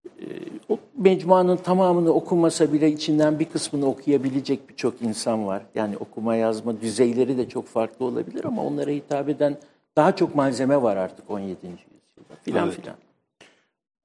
Ee, 0.06 0.24
O 0.70 0.78
mecmuanın 0.98 1.58
tamamını 1.58 2.14
okumasa 2.14 2.74
bile 2.74 2.92
içinden 2.92 3.40
bir 3.40 3.46
kısmını 3.46 3.86
okuyabilecek 3.86 4.70
birçok 4.70 5.02
insan 5.02 5.48
var. 5.48 5.62
Yani 5.76 5.98
okuma 5.98 6.36
yazma 6.36 6.82
düzeyleri 6.82 7.38
de 7.38 7.50
çok 7.50 7.68
farklı 7.68 8.06
olabilir 8.06 8.46
ama 8.46 8.64
onlara 8.66 8.92
hitap 8.92 9.30
eden 9.30 9.58
daha 9.96 10.16
çok 10.16 10.36
malzeme 10.36 10.82
var 10.82 10.98
artık 10.98 11.30
17. 11.32 11.50
yüzyılda 11.50 12.36
filan 12.44 12.68
Evet. 12.68 12.76
filan. 12.82 12.96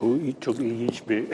Bu 0.00 0.19
çok 0.40 0.59
ilginç 0.61 1.09
bir 1.09 1.25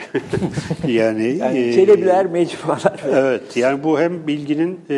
yani, 0.87 1.37
Yani 1.37 1.57
e, 1.59 1.73
çelebiler, 1.73 2.25
mecmualar. 2.25 3.03
Evet, 3.07 3.57
yani 3.57 3.83
bu 3.83 3.99
hem 3.99 4.27
bilginin 4.27 4.79
e, 4.89 4.95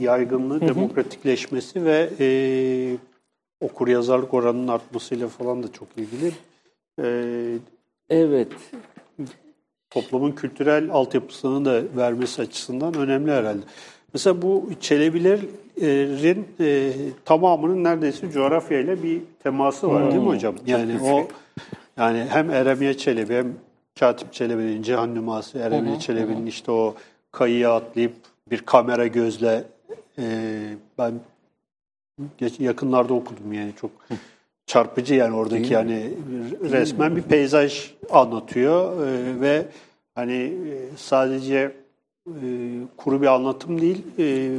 yaygınlığı, 0.00 0.60
demokratikleşmesi 0.60 1.84
ve 1.84 2.10
e, 2.20 2.26
okur 3.60 3.88
yazarlık 3.88 4.34
oranının 4.34 4.68
artmasıyla 4.68 5.28
falan 5.28 5.62
da 5.62 5.72
çok 5.72 5.88
ilgili. 5.96 6.32
E, 7.02 7.04
Evet. 8.12 8.52
toplumun 9.90 10.32
kültürel 10.32 10.90
altyapısını 10.90 11.64
da 11.64 11.82
vermesi 11.96 12.42
açısından 12.42 12.94
önemli 12.94 13.32
herhalde. 13.32 13.62
Mesela 14.14 14.42
bu 14.42 14.70
Çelebilerin 14.80 16.48
e, 16.60 16.92
tamamının 17.24 17.84
neredeyse 17.84 18.30
coğrafyayla 18.30 19.02
bir 19.02 19.20
teması 19.42 19.88
var 19.88 20.10
değil 20.10 20.22
mi 20.22 20.28
hocam? 20.28 20.54
Yani 20.66 20.98
o 21.02 21.28
yani 21.96 22.26
hem 22.28 22.50
Eremiye 22.50 22.96
Çelebi 22.96 23.34
hem 23.34 23.54
Katip 24.00 24.32
Çelebi'nin 24.32 24.82
Cihan 24.82 25.14
Nüması, 25.14 25.58
Eremiye 25.58 25.98
Çelebi'nin 25.98 26.46
işte 26.46 26.72
o 26.72 26.94
kayıya 27.32 27.74
atlayıp 27.74 28.12
bir 28.50 28.58
kamera 28.58 29.06
gözle 29.06 29.64
e, 30.18 30.24
ben 30.98 31.12
yakınlarda 32.58 33.14
okudum 33.14 33.52
yani 33.52 33.72
çok 33.80 33.90
çarpıcı 34.66 35.14
yani 35.14 35.34
oradaki 35.36 35.72
yani 35.72 36.14
resmen 36.70 37.16
bir 37.16 37.22
peyzaj 37.22 37.90
anlatıyor 38.10 39.06
e, 39.06 39.40
ve 39.40 39.66
hani 40.14 40.32
e, 40.42 40.96
sadece 40.96 41.72
e, 42.26 42.42
kuru 42.96 43.22
bir 43.22 43.26
anlatım 43.26 43.80
değil 43.80 44.02
e, 44.18 44.50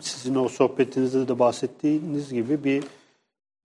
sizin 0.00 0.34
o 0.34 0.48
sohbetinizde 0.48 1.28
de 1.28 1.38
bahsettiğiniz 1.38 2.32
gibi 2.32 2.64
bir 2.64 2.84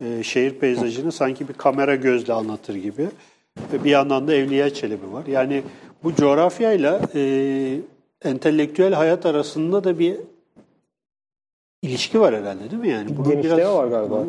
e, 0.06 0.24
şehir 0.24 0.54
peyzajını 0.54 1.12
sanki 1.12 1.48
bir 1.48 1.54
kamera 1.54 1.96
gözle 1.96 2.34
anlatır 2.34 2.76
gibi 2.76 3.10
ve 3.74 3.84
bir 3.84 3.90
yandan 3.90 4.28
da 4.28 4.34
Evliya 4.34 4.74
Çelebi 4.74 5.14
var. 5.14 5.26
Yani 5.26 5.64
bu 6.04 6.16
coğrafyayla 6.16 7.02
e, 7.16 7.80
entelektüel 8.22 8.94
hayat 8.94 9.26
arasında 9.26 9.84
da 9.84 10.00
bir 10.00 10.18
ilişki 11.82 12.20
var 12.20 12.36
herhalde 12.36 12.72
değil 12.72 12.82
mi 12.82 12.90
yani? 12.90 13.18
Bunu 13.18 13.30
Genişleme 13.32 13.58
biraz- 13.58 13.74
var 13.76 13.88
galiba. 13.88 14.26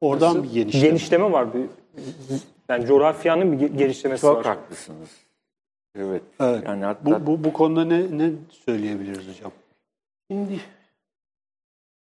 Oradan 0.00 0.42
bir 0.42 0.52
genişleme. 0.52 0.86
Genişleme 0.88 1.32
var. 1.32 1.54
Bir, 1.54 1.60
yani 2.68 2.86
coğrafyanın 2.86 3.52
bir 3.52 3.66
ge- 3.66 3.76
genişlemesi 3.76 4.20
Çok 4.20 4.36
var. 4.36 4.44
haklısınız. 4.46 5.08
Evet. 5.98 6.22
Evet. 6.40 6.62
Yani 6.66 6.84
hatta 6.84 7.26
Bu, 7.26 7.26
bu, 7.26 7.44
bu 7.44 7.52
konuda 7.52 7.84
ne, 7.84 8.18
ne 8.18 8.30
söyleyebiliriz 8.50 9.28
hocam? 9.28 9.52
Şimdi 10.30 10.60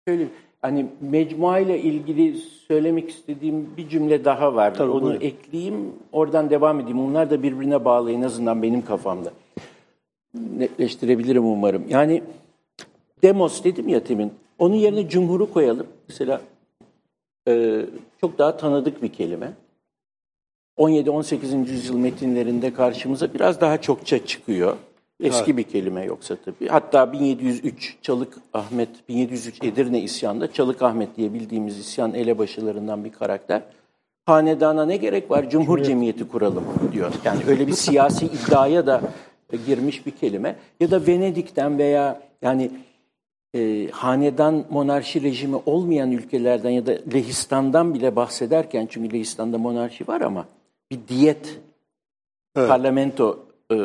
şöyle 0.09 0.27
hani 0.63 0.87
mecmua 1.01 1.59
ile 1.59 1.81
ilgili 1.83 2.37
söylemek 2.39 3.11
istediğim 3.11 3.77
bir 3.77 3.89
cümle 3.89 4.25
daha 4.25 4.55
var. 4.55 4.75
Tabii, 4.75 4.91
Onu 4.91 5.03
buyurun. 5.03 5.21
ekleyeyim, 5.21 5.93
oradan 6.13 6.51
devam 6.51 6.81
edeyim. 6.81 7.01
Onlar 7.01 7.31
da 7.31 7.43
birbirine 7.43 7.85
bağlı 7.85 8.13
en 8.13 8.23
azından 8.23 8.63
benim 8.63 8.85
kafamda. 8.85 9.33
Netleştirebilirim 10.59 11.45
umarım. 11.47 11.85
Yani 11.89 12.23
demos 13.23 13.65
dedim 13.65 13.89
ya 13.89 14.05
temin. 14.05 14.33
Onun 14.59 14.75
yerine 14.75 15.09
cumhuru 15.09 15.53
koyalım. 15.53 15.87
Mesela 16.09 16.41
e, 17.49 17.87
çok 18.21 18.39
daha 18.39 18.57
tanıdık 18.57 19.03
bir 19.03 19.09
kelime. 19.09 19.53
17-18. 20.79 21.71
yüzyıl 21.71 21.97
metinlerinde 21.97 22.75
karşımıza 22.75 23.35
biraz 23.35 23.61
daha 23.61 23.81
çokça 23.81 24.27
çıkıyor. 24.27 24.77
Eski 25.21 25.57
bir 25.57 25.63
kelime 25.63 26.05
yoksa 26.05 26.37
tabii. 26.45 26.69
Hatta 26.69 27.13
1703 27.13 27.97
Çalık 28.03 28.35
Ahmet, 28.53 29.09
1703 29.09 29.65
Edirne 29.65 30.01
isyanında 30.01 30.53
Çalık 30.53 30.83
Ahmet 30.83 31.17
diye 31.17 31.35
bildiğimiz 31.35 31.79
isyan 31.79 32.15
elebaşılarından 32.15 33.05
bir 33.05 33.13
karakter. 33.13 33.63
Hanedana 34.27 34.85
ne 34.85 34.97
gerek 34.97 35.31
var? 35.31 35.51
Cumhur 35.51 35.83
cemiyeti 35.83 36.29
kuralım 36.29 36.65
diyor. 36.93 37.13
Yani 37.25 37.41
öyle 37.49 37.67
bir 37.67 37.73
siyasi 37.73 38.27
iddiaya 38.27 38.87
da 38.87 39.01
girmiş 39.67 40.07
bir 40.07 40.11
kelime. 40.11 40.57
Ya 40.81 40.91
da 40.91 41.07
Venedik'ten 41.07 41.79
veya 41.79 42.21
yani 42.43 42.71
e, 43.55 43.89
hanedan 43.91 44.65
monarşi 44.71 45.23
rejimi 45.23 45.57
olmayan 45.67 46.13
ülkelerden 46.13 46.71
ya 46.71 46.87
da 46.87 46.99
Lehistan'dan 47.15 47.95
bile 47.95 48.17
bahsederken 48.17 48.87
çünkü 48.91 49.13
Lehistan'da 49.13 49.59
monarşi 49.59 50.09
var 50.09 50.21
ama 50.21 50.47
bir 50.91 50.99
diyet 51.09 51.61
Evet. 52.57 52.69
parlamento 52.69 53.47
e, 53.73 53.77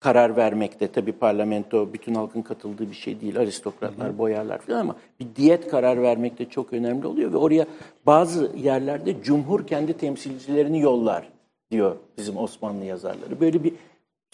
karar 0.00 0.36
vermekte. 0.36 0.88
Tabii 0.92 1.12
parlamento 1.12 1.92
bütün 1.92 2.14
halkın 2.14 2.42
katıldığı 2.42 2.90
bir 2.90 2.96
şey 2.96 3.20
değil. 3.20 3.38
Aristokratlar, 3.38 4.18
boyarlar 4.18 4.58
falan 4.58 4.80
ama 4.80 4.96
bir 5.20 5.26
diyet 5.36 5.68
karar 5.68 6.02
vermekte 6.02 6.44
çok 6.44 6.72
önemli 6.72 7.06
oluyor 7.06 7.32
ve 7.32 7.36
oraya 7.36 7.66
bazı 8.06 8.52
yerlerde 8.56 9.22
cumhur 9.22 9.66
kendi 9.66 9.92
temsilcilerini 9.92 10.80
yollar 10.80 11.28
diyor 11.70 11.96
bizim 12.18 12.36
Osmanlı 12.36 12.84
yazarları. 12.84 13.40
Böyle 13.40 13.64
bir 13.64 13.72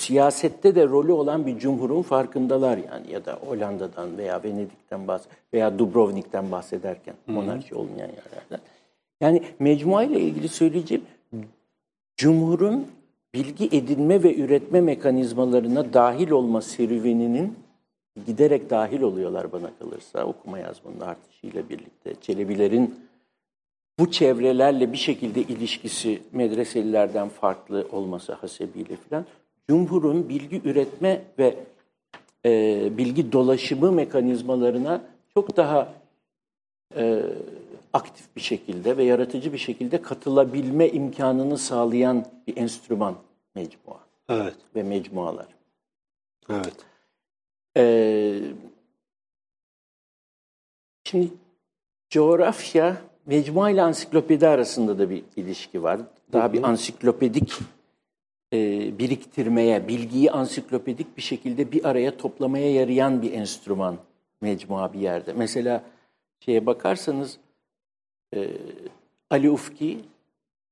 siyasette 0.00 0.74
de 0.74 0.86
rolü 0.86 1.12
olan 1.12 1.46
bir 1.46 1.58
cumhurun 1.58 2.02
farkındalar 2.02 2.78
yani 2.78 3.12
ya 3.12 3.24
da 3.24 3.38
Hollanda'dan 3.46 4.18
veya 4.18 4.42
Venedik'ten 4.44 5.08
bahs 5.08 5.22
veya 5.54 5.78
Dubrovnik'ten 5.78 6.50
bahsederken 6.50 7.14
monarşi 7.26 7.74
olmayan 7.74 8.08
yerlerden. 8.08 8.60
Yani 9.20 9.42
mecmua 9.58 10.02
ile 10.02 10.20
ilgili 10.20 10.48
söyleyeceğim 10.48 11.04
Cumhur'un 12.16 12.86
bilgi 13.34 13.66
edinme 13.66 14.22
ve 14.22 14.36
üretme 14.36 14.80
mekanizmalarına 14.80 15.94
dahil 15.94 16.30
olma 16.30 16.62
serüveninin 16.62 17.58
giderek 18.26 18.70
dahil 18.70 19.02
oluyorlar 19.02 19.52
bana 19.52 19.70
kalırsa 19.78 20.24
okuma 20.24 20.58
yazmanın 20.58 21.00
artışıyla 21.00 21.68
birlikte. 21.68 22.14
Çelebilerin 22.20 22.94
bu 23.98 24.10
çevrelerle 24.10 24.92
bir 24.92 24.98
şekilde 24.98 25.42
ilişkisi 25.42 26.22
medreselilerden 26.32 27.28
farklı 27.28 27.86
olması 27.92 28.32
hasebiyle 28.32 28.96
filan. 28.96 29.24
Cumhur'un 29.70 30.28
bilgi 30.28 30.60
üretme 30.64 31.22
ve 31.38 31.56
e, 32.46 32.88
bilgi 32.98 33.32
dolaşımı 33.32 33.92
mekanizmalarına 33.92 35.02
çok 35.34 35.56
daha 35.56 35.94
e, 36.96 37.22
aktif 37.92 38.36
bir 38.36 38.40
şekilde 38.40 38.96
ve 38.96 39.04
yaratıcı 39.04 39.52
bir 39.52 39.58
şekilde 39.58 40.02
katılabilme 40.02 40.88
imkanını 40.88 41.58
sağlayan 41.58 42.26
bir 42.46 42.56
enstrüman 42.56 43.14
mecmua 43.54 44.00
Evet, 44.28 44.54
ve 44.74 44.82
mecmualar. 44.82 45.46
evet. 46.50 46.76
Ee, 47.76 48.40
şimdi 51.04 51.28
coğrafya, 52.08 52.96
mecmua 53.26 53.70
ile 53.70 53.82
ansiklopedi 53.82 54.48
arasında 54.48 54.98
da 54.98 55.10
bir 55.10 55.24
ilişki 55.36 55.82
var. 55.82 56.00
Daha 56.32 56.52
bir 56.52 56.62
ansiklopedik 56.62 57.52
e, 58.52 58.58
biriktirmeye, 58.98 59.88
bilgiyi 59.88 60.30
ansiklopedik 60.30 61.16
bir 61.16 61.22
şekilde 61.22 61.72
bir 61.72 61.84
araya 61.84 62.16
toplamaya 62.16 62.72
yarayan 62.72 63.22
bir 63.22 63.32
enstrüman 63.32 63.96
mecmua 64.40 64.92
bir 64.92 65.00
yerde. 65.00 65.32
Mesela 65.32 65.84
şeye 66.40 66.66
bakarsanız 66.66 67.38
e, 68.34 68.48
Ali 69.30 69.50
Ufki 69.50 69.98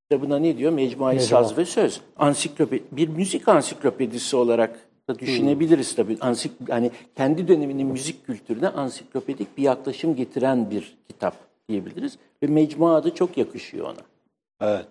kitabına 0.03 0.39
ne 0.39 0.59
diyor? 0.59 0.73
Mecmuayı 0.73 1.19
Mecmua. 1.19 1.43
Saz 1.45 1.59
ve 1.59 1.65
Söz. 1.65 2.01
Ansiklopedi, 2.17 2.85
bir 2.93 3.09
müzik 3.09 3.49
ansiklopedisi 3.49 4.37
olarak 4.37 4.89
da 5.09 5.19
düşünebiliriz 5.19 5.95
tabii. 5.95 6.17
Ansik, 6.21 6.53
hani 6.69 6.91
kendi 7.17 7.49
döneminin 7.49 7.87
müzik 7.87 8.27
kültürüne 8.27 8.69
ansiklopedik 8.69 9.59
bir 9.59 9.63
yaklaşım 9.63 10.17
getiren 10.17 10.71
bir 10.71 10.97
kitap 11.09 11.35
diyebiliriz. 11.69 12.19
Ve 12.43 12.47
mecmua 12.47 12.97
adı 12.97 13.15
çok 13.15 13.37
yakışıyor 13.37 13.87
ona. 13.87 14.01
Evet. 14.61 14.87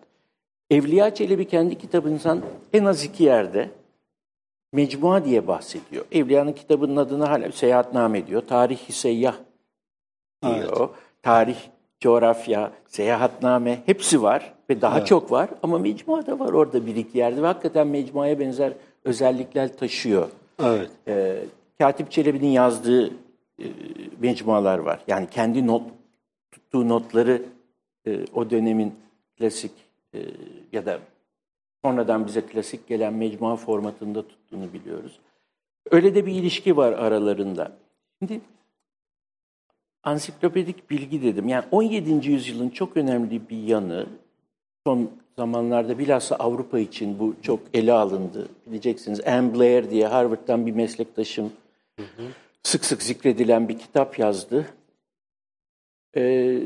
Evliya 0.70 1.16
Çelebi 1.16 1.48
kendi 1.48 1.78
kitabından 1.78 2.42
en 2.74 2.86
az 2.86 3.04
iki 3.04 3.24
yerde 3.24 3.70
mecmua 4.74 5.26
diye 5.26 5.48
bahsediyor. 5.48 6.06
Evliya'nın 6.12 6.54
kitabının 6.54 6.96
adını 6.96 7.26
hala 7.26 7.52
seyahatname 7.52 8.28
diyor. 8.28 8.42
Tarih-i 8.48 8.92
seyyah 8.92 9.36
diyor. 10.44 10.90
Tarih, 11.24 11.58
coğrafya, 12.00 12.72
seyahatname 12.88 13.82
hepsi 13.86 14.22
var 14.22 14.54
ve 14.70 14.82
daha 14.82 15.06
çok 15.06 15.32
var. 15.32 15.50
Ama 15.64 15.78
mecmua 15.78 16.26
da 16.26 16.40
var 16.40 16.54
orada 16.54 16.86
bir 16.86 16.96
iki 16.96 17.18
yerde 17.18 17.42
ve 17.42 17.46
hakikaten 17.46 17.88
mecmuaya 17.88 18.40
benzer 18.40 18.74
özellikler 19.06 19.78
taşıyor. 19.78 20.30
Evet. 20.64 20.92
Ee, 21.08 21.44
Katip 21.80 22.12
Çelebi'nin 22.12 22.48
yazdığı 22.48 23.08
e, 23.60 23.66
mecmualar 24.20 24.78
var. 24.78 25.00
Yani 25.08 25.28
kendi 25.30 25.68
not 25.68 25.84
tuttuğu 26.52 26.90
notları 26.90 27.42
e, 28.08 28.26
o 28.34 28.50
dönemin 28.50 28.94
klasik 29.38 29.72
e, 30.14 30.20
ya 30.72 30.86
da 30.86 31.00
sonradan 31.86 32.28
bize 32.28 32.42
klasik 32.42 32.88
gelen 32.88 33.14
mecmua 33.14 33.56
formatında 33.56 34.28
tuttuğunu 34.28 34.74
biliyoruz. 34.74 35.20
Öyle 35.92 36.16
de 36.16 36.26
bir 36.26 36.34
ilişki 36.34 36.78
var 36.78 36.94
aralarında. 36.94 37.78
Şimdi 38.22 38.42
ansiklopedik 40.04 40.90
bilgi 40.90 41.24
dedim. 41.24 41.48
Yani 41.48 41.66
17. 41.72 42.30
yüzyılın 42.30 42.70
çok 42.70 42.98
önemli 42.98 43.50
bir 43.50 43.64
yanı 43.64 44.08
son 44.88 45.12
zamanlarda 45.38 46.00
bilhassa 46.00 46.36
Avrupa 46.36 46.80
için 46.80 47.20
bu 47.20 47.36
çok 47.42 47.60
ele 47.74 47.94
alındı. 47.94 48.48
Bileceksiniz 48.66 49.28
Anne 49.28 49.54
Blair 49.54 49.90
diye 49.90 50.08
Harvard'dan 50.08 50.66
bir 50.66 50.72
meslektaşım 50.72 51.52
hı 52.00 52.04
hı. 52.04 52.24
sık 52.64 52.86
sık 52.86 53.04
zikredilen 53.04 53.70
bir 53.70 53.80
kitap 53.80 54.20
yazdı. 54.20 54.66
Ee, 56.18 56.62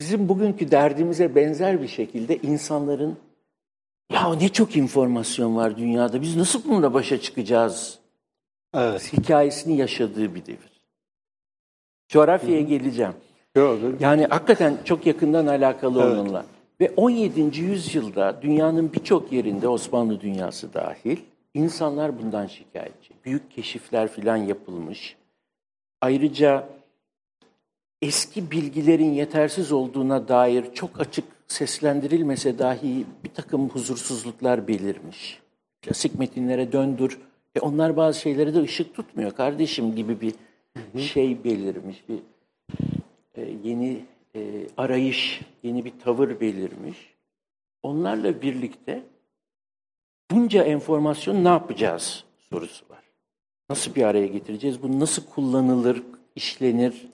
bizim 0.00 0.28
bugünkü 0.28 0.70
derdimize 0.70 1.34
benzer 1.34 1.82
bir 1.82 1.88
şekilde 1.88 2.36
insanların 2.36 3.16
ya 4.12 4.34
ne 4.34 4.48
çok 4.48 4.76
informasyon 4.76 5.56
var 5.56 5.76
dünyada 5.76 6.22
biz 6.22 6.36
nasıl 6.36 6.64
bununla 6.64 6.94
başa 6.94 7.20
çıkacağız 7.20 7.98
Evet. 8.74 9.12
hikayesini 9.12 9.76
yaşadığı 9.76 10.34
bir 10.34 10.46
devir. 10.46 10.80
Coğrafyaya 12.08 12.60
geleceğim. 12.60 13.14
Gördüm. 13.54 13.96
Yani 14.00 14.26
hakikaten 14.26 14.76
çok 14.84 15.06
yakından 15.06 15.46
alakalı 15.46 16.02
Evet. 16.02 16.18
onunla. 16.18 16.46
Ve 16.80 16.92
17. 16.96 17.60
yüzyılda 17.60 18.42
dünyanın 18.42 18.92
birçok 18.92 19.32
yerinde 19.32 19.68
Osmanlı 19.68 20.20
dünyası 20.20 20.74
dahil 20.74 21.16
insanlar 21.54 22.22
bundan 22.22 22.46
şikayetçi. 22.46 23.14
Büyük 23.24 23.50
keşifler 23.50 24.08
filan 24.08 24.36
yapılmış. 24.36 25.16
Ayrıca 26.00 26.68
eski 28.02 28.50
bilgilerin 28.50 29.12
yetersiz 29.12 29.72
olduğuna 29.72 30.28
dair 30.28 30.74
çok 30.74 31.00
açık 31.00 31.24
seslendirilmese 31.48 32.58
dahi 32.58 33.06
bir 33.24 33.28
takım 33.28 33.68
huzursuzluklar 33.68 34.68
belirmiş. 34.68 35.40
Klasik 35.82 36.18
metinlere 36.18 36.72
döndür. 36.72 37.18
E 37.54 37.60
onlar 37.60 37.96
bazı 37.96 38.20
şeylere 38.20 38.54
de 38.54 38.62
ışık 38.62 38.94
tutmuyor 38.94 39.30
kardeşim 39.30 39.94
gibi 39.96 40.20
bir 40.20 40.34
şey 41.00 41.44
belirmiş. 41.44 42.04
Bir 42.08 42.18
e, 43.34 43.54
yeni 43.64 44.04
e, 44.34 44.66
arayış, 44.76 45.40
yeni 45.62 45.84
bir 45.84 45.92
tavır 46.04 46.40
belirmiş. 46.40 46.96
Onlarla 47.82 48.42
birlikte 48.42 49.02
bunca 50.30 50.62
enformasyon 50.62 51.44
ne 51.44 51.48
yapacağız 51.48 52.24
sorusu 52.50 52.84
var. 52.90 53.02
Nasıl 53.70 53.94
bir 53.94 54.02
araya 54.02 54.26
getireceğiz? 54.26 54.82
Bu 54.82 55.00
nasıl 55.00 55.26
kullanılır, 55.26 56.02
işlenir, 56.36 57.06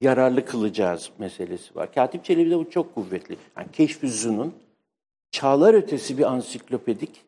yararlı 0.00 0.44
kılacağız 0.44 1.10
meselesi 1.18 1.76
var. 1.76 1.92
Katip 1.92 2.24
Çelebi'de 2.24 2.58
bu 2.58 2.70
çok 2.70 2.94
kuvvetli. 2.94 3.36
Yani 3.56 3.72
Keşfüzü'nün 3.72 4.54
çağlar 5.30 5.74
ötesi 5.74 6.18
bir 6.18 6.24
ansiklopedik 6.24 7.24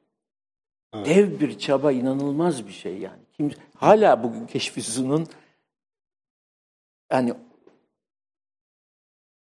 dev 0.95 1.41
bir 1.41 1.59
çaba, 1.59 1.93
inanılmaz 1.93 2.67
bir 2.67 2.73
şey 2.73 2.99
yani. 2.99 3.21
Kim, 3.37 3.51
hala 3.77 4.23
bugün 4.23 4.47
Keşfüzü'nün 4.47 5.27
yani 7.13 7.35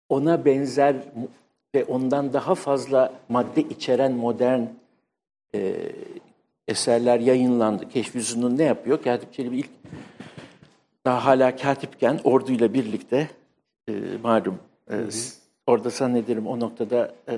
ona 0.09 0.44
benzer 0.44 0.96
ve 1.75 1.85
ondan 1.85 2.33
daha 2.33 2.55
fazla 2.55 3.12
madde 3.29 3.61
içeren 3.61 4.12
modern 4.12 4.62
e, 5.55 5.75
eserler 6.68 7.20
yayınlandı. 7.20 7.88
Keşfüzü'nün 7.88 8.59
ne 8.59 8.62
yapıyor? 8.62 9.03
Katip 9.03 9.33
Çelebi 9.33 9.59
ilk 9.59 9.70
daha 11.05 11.25
hala 11.25 11.57
katipken 11.57 12.21
orduyla 12.25 12.75
birlikte 12.75 13.31
e, 13.88 13.93
malum 14.23 14.59
e, 14.91 14.95
orada 15.67 15.91
zannederim 15.91 16.47
o 16.47 16.61
noktada 16.61 17.15
e, 17.29 17.37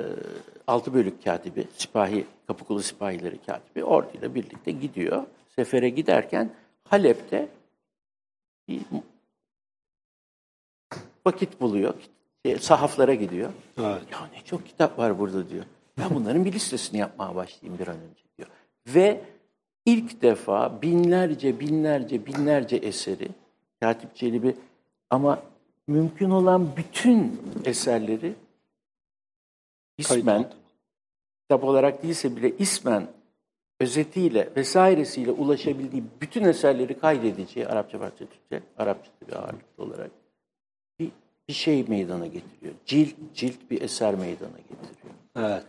altı 0.67 0.95
bölük 0.95 1.25
katibi, 1.25 1.67
sipahi, 1.77 2.25
kapıkulu 2.47 2.83
sipahileri 2.83 3.39
katibi 3.47 3.85
orduyla 3.85 4.35
birlikte 4.35 4.71
gidiyor. 4.71 5.23
Sefere 5.57 5.89
giderken 5.89 6.51
Halep'te 6.85 7.49
bir 8.69 8.81
vakit 11.27 11.61
buluyor. 11.61 11.95
E, 12.45 12.59
sahaflara 12.59 13.15
gidiyor. 13.15 13.53
Evet. 13.79 14.03
Ya 14.13 14.19
ne 14.33 14.45
çok 14.45 14.67
kitap 14.67 14.99
var 14.99 15.19
burada 15.19 15.49
diyor. 15.49 15.65
Ben 15.99 16.15
bunların 16.15 16.45
bir 16.45 16.53
listesini 16.53 17.01
yapmaya 17.01 17.35
başlayayım 17.35 17.79
bir 17.79 17.87
an 17.89 17.97
önce 17.97 18.23
diyor. 18.39 18.49
Ve 18.87 19.21
ilk 19.87 20.23
defa 20.23 20.83
binlerce 20.83 21.61
binlerce 21.61 22.27
binlerce 22.27 22.77
eseri 22.77 23.29
Katip 23.85 24.17
Çelebi 24.17 24.57
ama 25.11 25.43
mümkün 25.87 26.31
olan 26.31 26.77
bütün 26.77 27.41
eserleri 27.65 28.35
ismen, 29.99 30.51
kitap 31.43 31.65
olarak 31.65 32.03
değilse 32.03 32.37
bile 32.37 32.57
ismen 32.59 33.07
özetiyle 33.81 34.51
vesairesiyle 34.57 35.31
ulaşabildiği 35.31 36.05
bütün 36.21 36.45
eserleri 36.45 36.99
kaydedeceği 36.99 37.69
Arapça, 37.69 37.99
Farsça, 37.99 38.27
Türkçe, 38.27 38.63
Arapça 38.79 39.11
bir 39.29 39.33
ağırlıklı 39.33 39.85
olarak 39.85 40.11
bir, 40.99 41.11
bir 41.49 41.53
şey 41.53 41.85
meydana 41.89 42.27
getiriyor. 42.27 42.75
Cilt 42.87 43.15
cilt 43.35 43.71
bir 43.71 43.83
eser 43.83 44.15
meydana 44.15 44.59
getiriyor. 44.59 45.15
Evet. 45.37 45.65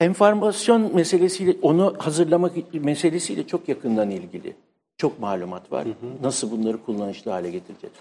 Enformasyon 0.00 0.94
meselesiyle 0.94 1.56
onu 1.62 1.94
hazırlamak 1.98 2.74
meselesiyle 2.74 3.46
çok 3.46 3.68
yakından 3.68 4.10
ilgili. 4.10 4.56
Çok 5.00 5.20
malumat 5.20 5.72
var. 5.72 5.86
Nasıl 6.22 6.50
bunları 6.50 6.84
kullanışlı 6.84 7.30
hale 7.30 7.50
getireceğiz? 7.50 7.96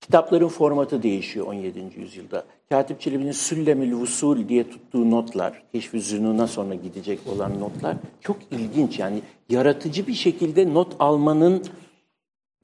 Kitapların 0.00 0.48
formatı 0.48 1.02
değişiyor 1.02 1.46
17. 1.46 1.80
yüzyılda. 1.96 2.44
Katip 2.68 3.00
Çelebi'nin 3.00 3.32
Süllemül 3.32 3.92
Vusul 3.92 4.48
diye 4.48 4.70
tuttuğu 4.70 5.10
notlar, 5.10 5.62
Keşf-i 5.72 6.00
Zünun'a 6.00 6.46
sonra 6.46 6.74
gidecek 6.74 7.20
olan 7.26 7.60
notlar 7.60 7.96
çok 8.20 8.36
ilginç. 8.50 8.98
Yani 8.98 9.22
yaratıcı 9.48 10.06
bir 10.06 10.14
şekilde 10.14 10.74
not 10.74 10.96
almanın 10.98 11.64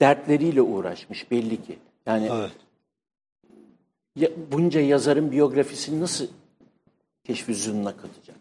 dertleriyle 0.00 0.62
uğraşmış 0.62 1.30
belli 1.30 1.62
ki. 1.62 1.78
Yani 2.06 2.28
Evet. 2.32 2.52
ya, 4.16 4.28
bunca 4.52 4.80
yazarın 4.80 5.32
biyografisini 5.32 6.00
nasıl 6.00 6.26
Keşf-i 7.24 7.54
Zünun'a 7.54 7.96
katacak? 7.96 8.36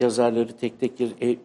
Yazarları 0.00 0.56
tek 0.56 0.80
tek 0.80 1.00
e, 1.00 1.36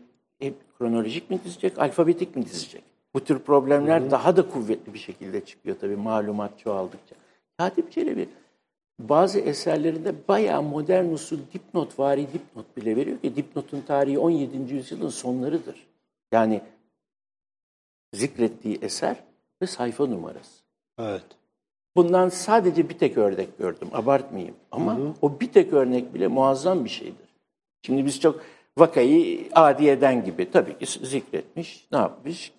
e, 0.41 0.53
kronolojik 0.77 1.29
mi 1.29 1.39
dizecek, 1.43 1.79
alfabetik 1.79 2.35
mi 2.35 2.45
dizecek? 2.45 2.83
Bu 3.13 3.23
tür 3.23 3.39
problemler 3.39 4.11
daha 4.11 4.37
da 4.37 4.49
kuvvetli 4.49 4.93
bir 4.93 4.99
şekilde 4.99 5.45
çıkıyor 5.45 5.75
tabii 5.81 5.95
malumat 5.95 6.59
çoğaldıkça. 6.59 7.15
Katip 7.57 7.91
Çelebi 7.91 8.29
bazı 8.99 9.39
eserlerinde 9.39 10.27
bayağı 10.27 10.63
modern 10.63 11.05
usul 11.05 11.39
dipnot, 11.53 11.99
vari 11.99 12.33
dipnot 12.33 12.77
bile 12.77 12.95
veriyor 12.95 13.19
ki 13.19 13.35
dipnotun 13.35 13.81
tarihi 13.81 14.19
17. 14.19 14.73
yüzyılın 14.73 15.09
sonlarıdır. 15.09 15.87
Yani 16.31 16.61
zikrettiği 18.13 18.79
eser 18.81 19.23
ve 19.61 19.67
sayfa 19.67 20.05
numarası. 20.05 20.63
Evet. 20.99 21.25
Bundan 21.95 22.29
sadece 22.29 22.89
bir 22.89 22.97
tek 22.97 23.17
örnek 23.17 23.57
gördüm, 23.57 23.87
abartmayayım. 23.93 24.55
Ama 24.71 24.97
o 25.21 25.39
bir 25.39 25.51
tek 25.51 25.73
örnek 25.73 26.13
bile 26.13 26.27
muazzam 26.27 26.85
bir 26.85 26.89
şeydir. 26.89 27.35
Şimdi 27.81 28.05
biz 28.05 28.19
çok 28.19 28.41
vakayı 28.77 29.49
adiyeden 29.53 30.25
gibi 30.25 30.51
tabii 30.51 30.77
ki 30.77 30.85
zikretmiş, 30.85 31.87
ne 31.91 31.97
yapmış? 31.97 32.51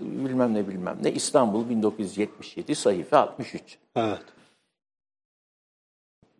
Bilmem 0.00 0.54
ne 0.54 0.68
bilmem 0.68 0.98
ne. 1.02 1.12
İstanbul 1.12 1.68
1977 1.68 2.74
sayfa 2.74 3.18
63. 3.18 3.78
Evet. 3.96 4.22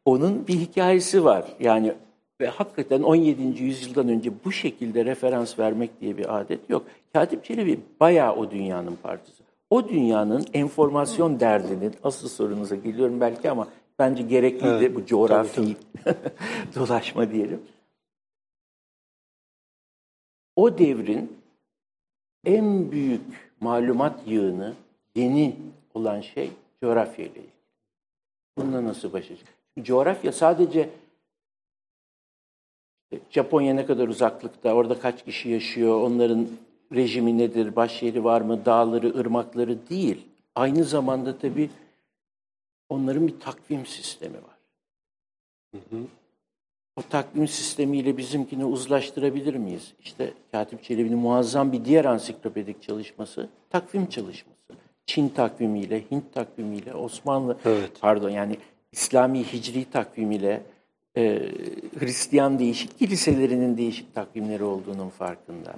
Onun 0.04 0.46
bir 0.46 0.54
hikayesi 0.54 1.24
var. 1.24 1.44
Yani 1.60 1.94
ve 2.40 2.46
hakikaten 2.46 3.02
17. 3.02 3.62
yüzyıldan 3.62 4.08
önce 4.08 4.30
bu 4.44 4.52
şekilde 4.52 5.04
referans 5.04 5.58
vermek 5.58 6.00
diye 6.00 6.18
bir 6.18 6.38
adet 6.40 6.70
yok. 6.70 6.86
Katip 7.12 7.44
Çelebi 7.44 7.80
bayağı 8.00 8.34
o 8.34 8.50
dünyanın 8.50 8.96
parçası. 9.02 9.42
O 9.70 9.88
dünyanın 9.88 10.44
enformasyon 10.52 11.40
derdinin, 11.40 11.94
asıl 12.02 12.28
sorunuza 12.28 12.76
geliyorum 12.76 13.20
belki 13.20 13.50
ama 13.50 13.68
bence 13.98 14.22
gerekliydi 14.22 14.76
Evet, 14.78 14.94
bu 14.94 15.06
coğrafi 15.06 15.76
dolaşma 16.74 17.32
diyelim. 17.32 17.60
O 20.58 20.78
devrin 20.78 21.38
en 22.44 22.92
büyük 22.92 23.54
malumat 23.60 24.28
yığını 24.28 24.74
yeni 25.14 25.56
olan 25.94 26.20
şey 26.20 26.50
coğrafya 26.80 27.24
ile 27.24 27.30
ilgili. 27.30 27.52
Bununla 28.56 28.84
nasıl 28.84 29.12
başa? 29.12 29.34
Coğrafya 29.82 30.32
sadece 30.32 30.90
işte 33.10 33.24
Japonya 33.30 33.74
ne 33.74 33.86
kadar 33.86 34.08
uzaklıkta, 34.08 34.74
orada 34.74 35.00
kaç 35.00 35.24
kişi 35.24 35.48
yaşıyor, 35.48 36.00
onların 36.00 36.48
rejimi 36.92 37.38
nedir, 37.38 37.76
başyeri 37.76 38.24
var 38.24 38.40
mı, 38.40 38.64
dağları, 38.64 39.18
ırmakları 39.18 39.88
değil. 39.88 40.26
Aynı 40.54 40.84
zamanda 40.84 41.38
tabii 41.38 41.70
onların 42.88 43.28
bir 43.28 43.40
takvim 43.40 43.86
sistemi 43.86 44.36
var. 44.36 44.58
O 46.98 47.02
takvim 47.10 47.48
sistemiyle 47.48 48.16
bizimkini 48.16 48.64
uzlaştırabilir 48.64 49.54
miyiz? 49.54 49.92
İşte 50.04 50.32
Katip 50.52 50.82
Çelebi'nin 50.82 51.18
muazzam 51.18 51.72
bir 51.72 51.84
diğer 51.84 52.04
ansiklopedik 52.04 52.82
çalışması 52.82 53.48
takvim 53.70 54.06
çalışması. 54.06 54.58
Çin 55.06 55.28
takvimiyle, 55.28 56.02
Hint 56.10 56.34
takvimiyle, 56.34 56.94
Osmanlı, 56.94 57.56
Evet. 57.64 57.90
pardon 58.00 58.30
yani 58.30 58.56
İslami 58.92 59.52
Hicri 59.52 59.84
takvimiyle, 59.90 60.62
e, 61.16 61.48
Hristiyan 61.98 62.58
değişik 62.58 62.98
kiliselerinin 62.98 63.76
değişik 63.76 64.14
takvimleri 64.14 64.64
olduğunun 64.64 65.08
farkında. 65.08 65.74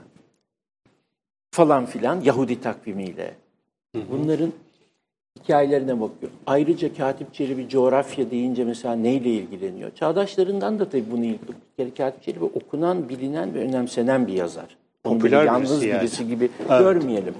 Falan 1.50 1.86
filan 1.86 2.20
Yahudi 2.20 2.60
takvimiyle. 2.60 3.34
Bunların 3.94 4.52
hikayelerine 5.38 6.00
bakıyor. 6.00 6.32
Ayrıca 6.46 6.94
Katip 6.94 7.34
Çelebi 7.34 7.68
coğrafya 7.68 8.30
deyince 8.30 8.64
mesela 8.64 8.94
neyle 8.94 9.28
ilgileniyor? 9.28 9.90
Çağdaşlarından 9.94 10.78
da 10.78 10.88
tabii 10.88 11.04
bunu 11.10 11.24
ilgili. 11.24 11.48
Bir 11.48 11.76
kere 11.76 11.94
Katip 11.94 12.22
Çelebi 12.22 12.44
okunan, 12.44 13.08
bilinen 13.08 13.54
ve 13.54 13.58
önemsenen 13.58 14.26
bir 14.26 14.32
yazar. 14.32 14.76
Onu 15.04 15.18
Popüler 15.18 15.44
yalnız 15.44 15.70
birisi 15.70 15.88
yani. 15.88 16.00
birisi 16.00 16.28
gibi 16.28 16.50
görmeyelim. 16.68 17.34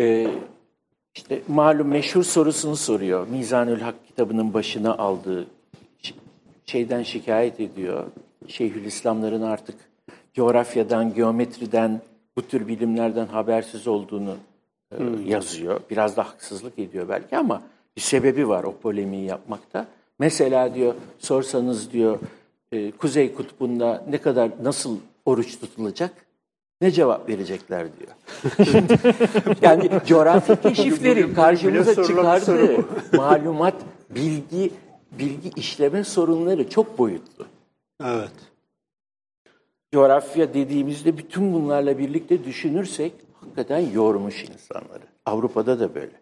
Ee, 0.00 0.28
işte 1.14 1.42
malum 1.48 1.88
meşhur 1.88 2.22
sorusunu 2.22 2.76
soruyor. 2.76 3.28
Mizanül 3.28 3.80
Hak 3.80 4.06
kitabının 4.06 4.54
başına 4.54 4.96
aldığı 4.96 5.46
şeyden 6.66 7.02
şikayet 7.02 7.60
ediyor. 7.60 8.04
Şeyhülislamların 8.48 9.42
artık 9.42 9.74
coğrafyadan, 10.34 11.14
geometriden, 11.14 12.00
bu 12.36 12.42
tür 12.42 12.68
bilimlerden 12.68 13.26
habersiz 13.26 13.88
olduğunu 13.88 14.36
e, 14.98 15.04
yazıyor. 15.26 15.80
Biraz 15.90 16.16
da 16.16 16.28
haksızlık 16.28 16.78
ediyor 16.78 17.08
belki 17.08 17.36
ama 17.36 17.62
bir 17.96 18.00
sebebi 18.00 18.48
var 18.48 18.64
o 18.64 18.76
polemiği 18.76 19.24
yapmakta. 19.24 19.86
Mesela 20.18 20.74
diyor 20.74 20.94
sorsanız 21.18 21.92
diyor 21.92 22.18
e, 22.72 22.90
Kuzey 22.90 23.34
Kutbu'nda 23.34 24.04
ne 24.08 24.18
kadar 24.18 24.50
nasıl 24.62 24.98
oruç 25.24 25.60
tutulacak? 25.60 26.12
Ne 26.80 26.90
cevap 26.90 27.28
verecekler 27.28 27.86
diyor. 27.98 28.12
Şimdi, 28.70 28.98
yani 29.62 29.90
coğrafi 30.06 30.60
keşifleri 30.62 31.34
karşımıza 31.34 32.04
çıkardığı 32.04 32.84
malumat, 33.16 33.74
bilgi, 34.10 34.72
bilgi 35.12 35.50
işleme 35.56 36.04
sorunları 36.04 36.70
çok 36.70 36.98
boyutlu. 36.98 37.46
Evet. 38.04 38.32
Coğrafya 39.92 40.54
dediğimizde 40.54 41.18
bütün 41.18 41.52
bunlarla 41.52 41.98
birlikte 41.98 42.44
düşünürsek 42.44 43.12
hakikaten 43.50 43.92
yormuş 43.92 44.44
insanları. 44.44 45.02
Avrupa'da 45.26 45.80
da 45.80 45.94
böyle. 45.94 46.20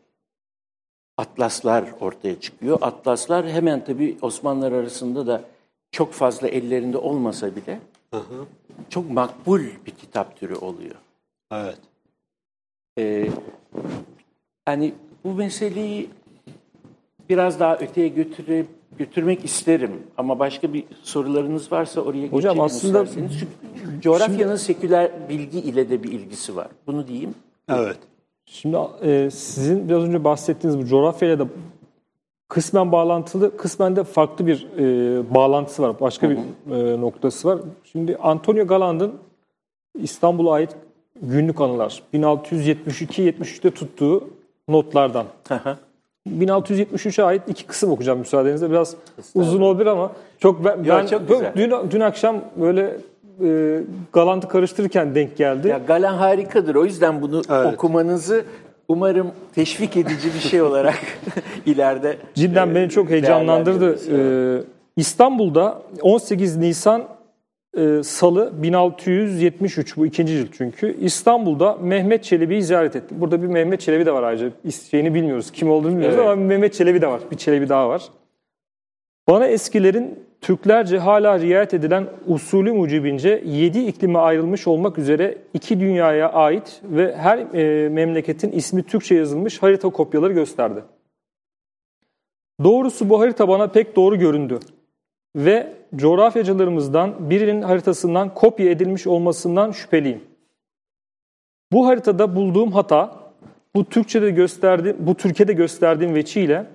Atlaslar 1.17 1.85
ortaya 2.01 2.41
çıkıyor. 2.41 2.79
Atlaslar 2.81 3.49
hemen 3.49 3.85
tabii 3.85 4.19
Osmanlılar 4.23 4.73
arasında 4.73 5.27
da 5.27 5.43
çok 5.93 6.13
fazla 6.13 6.49
ellerinde 6.49 6.99
olmasa 6.99 7.57
bile 7.57 7.81
çok 8.89 9.11
makbul 9.11 9.63
bir 9.87 9.91
kitap 9.91 10.41
türü 10.41 10.55
oluyor. 10.55 10.95
Evet. 11.53 11.79
Ee, 12.99 13.29
hani 14.65 14.95
bu 15.25 15.35
meseleyi 15.35 16.11
biraz 17.29 17.61
daha 17.61 17.79
öteye 17.79 18.09
götüre, 18.09 18.67
götürmek 18.99 19.45
isterim. 19.45 19.91
Ama 20.17 20.39
başka 20.39 20.73
bir 20.73 20.85
sorularınız 21.03 21.73
varsa 21.73 22.01
oraya 22.01 22.27
Hocam 22.29 22.55
geçelim 22.55 22.61
aslında- 22.61 23.03
isterseniz. 23.03 23.33
Çünkü 23.41 24.01
coğrafyanın 24.01 24.57
seküler 24.57 25.11
bilgi 25.29 25.59
ile 25.59 25.91
de 25.91 26.03
bir 26.03 26.13
ilgisi 26.13 26.57
var. 26.57 26.69
Bunu 26.87 27.09
diyeyim. 27.09 27.35
Evet. 27.69 27.97
Şimdi 28.47 28.77
e, 29.03 29.31
sizin 29.31 29.89
biraz 29.89 30.03
önce 30.03 30.25
bahsettiğiniz 30.25 30.79
bu 30.79 30.87
coğrafyayla 30.87 31.39
da 31.39 31.47
kısmen 32.49 32.93
bağlantılı, 32.93 33.57
kısmen 33.57 33.97
de 33.97 34.05
farklı 34.05 34.47
bir 34.47 34.67
e, 34.79 35.35
bağlantısı 35.35 35.83
var. 35.83 36.01
Başka 36.01 36.31
bir 36.31 36.37
e, 36.37 37.01
noktası 37.01 37.49
var. 37.49 37.59
Şimdi 37.85 38.17
Antonio 38.17 38.67
Galand'ın 38.67 39.15
İstanbul'a 40.03 40.53
ait 40.53 40.71
günlük 41.23 41.61
anılar 41.61 42.03
1672-73'te 42.15 43.71
tuttuğu 43.71 44.31
notlardan. 44.69 45.27
1673'e 46.41 47.25
ait 47.25 47.43
iki 47.49 47.67
kısım 47.67 47.91
okuyacağım 47.91 48.19
müsaadenizle. 48.19 48.71
Biraz 48.71 48.95
uzun 49.35 49.61
olabilir 49.61 49.87
ama 49.87 50.13
çok 50.39 50.65
ben, 50.65 50.89
ben 50.89 51.07
çok 51.07 51.29
güzel. 51.29 51.53
dün, 51.57 51.73
dün 51.91 52.01
akşam 52.01 52.37
böyle 52.57 52.97
e, 53.45 53.81
Galand'ı 54.13 54.49
karıştırırken 54.49 55.15
denk 55.15 55.37
geldi. 55.37 55.69
Ya 55.69 55.81
Galen 55.87 56.15
harikadır. 56.15 56.75
O 56.75 56.85
yüzden 56.85 57.23
bunu 57.23 57.43
Evet. 57.51 57.75
okumanızı 57.75 58.45
umarım 58.89 59.31
teşvik 59.55 59.97
edici 59.97 60.35
bir 60.35 60.49
şey 60.49 60.63
olarak 60.63 60.99
ileride 61.67 62.17
Cidden 62.35 62.71
e, 62.71 62.75
beni 62.75 62.91
çok 62.91 63.11
heyecanlandırdı. 63.11 63.99
Ee, 64.13 64.63
İstanbul'da 64.97 65.83
18 66.03 66.57
Nisan 66.57 67.03
e, 67.79 68.03
Salı 68.03 68.63
1673 68.63 69.97
bu 69.97 70.07
ikinci 70.07 70.33
yıl 70.33 70.47
çünkü. 70.53 70.97
İstanbul'da 71.01 71.75
Mehmet 71.83 72.25
Çelebi'yi 72.25 72.63
ziyaret 72.63 72.97
ettim. 72.97 73.21
Burada 73.21 73.43
bir 73.43 73.47
Mehmet 73.47 73.81
Çelebi 73.81 74.07
de 74.07 74.13
var 74.13 74.23
ayrıca. 74.23 74.51
İs- 74.67 74.91
Şeyini 74.91 75.15
bilmiyoruz, 75.15 75.51
kim 75.51 75.71
olduğunu 75.71 75.91
bilmiyoruz 75.93 76.17
Evet. 76.19 76.29
ama 76.29 76.37
Mehmet 76.45 76.75
Çelebi 76.75 77.01
de 77.01 77.07
var. 77.07 77.21
Bir 77.31 77.37
Çelebi 77.37 77.69
daha 77.69 77.89
var. 77.89 78.03
Bana 79.29 79.47
eskilerin 79.47 80.19
Türklerce 80.41 80.99
hala 80.99 81.41
riayet 81.41 81.75
edilen 81.75 82.07
usulü 82.27 82.73
mucibince 82.73 83.43
yedi 83.47 83.79
iklime 83.79 84.19
ayrılmış 84.19 84.67
olmak 84.67 84.99
üzere 84.99 85.39
iki 85.55 85.81
dünyaya 85.81 86.33
ait 86.33 86.81
ve 86.85 87.17
her 87.17 87.39
e, 87.39 87.89
memleketin 87.89 88.53
ismi 88.53 88.83
Türkçe 88.83 89.15
yazılmış 89.15 89.63
harita 89.63 89.91
kopyaları 89.91 90.33
gösterdi. 90.33 90.81
Doğrusu 92.65 93.09
bu 93.09 93.21
harita 93.21 93.49
bana 93.49 93.67
pek 93.67 93.97
doğru 93.97 94.17
göründü 94.19 94.59
ve 95.37 95.73
coğrafyacılarımızdan 95.97 97.31
birinin 97.31 97.63
haritasından 97.63 98.35
kopya 98.35 98.71
edilmiş 98.71 99.07
olmasından 99.07 99.71
şüpheliyim. 99.71 100.21
Bu 101.73 101.87
haritada 101.87 102.37
bulduğum 102.37 102.73
hata 102.73 103.17
bu 103.75 103.85
Türkçe'de 103.85 104.31
gösterdi, 104.31 104.97
bu 104.99 105.15
Türkiye'de 105.15 105.53
gösterdiğim 105.53 106.15
veçiyle 106.15 106.67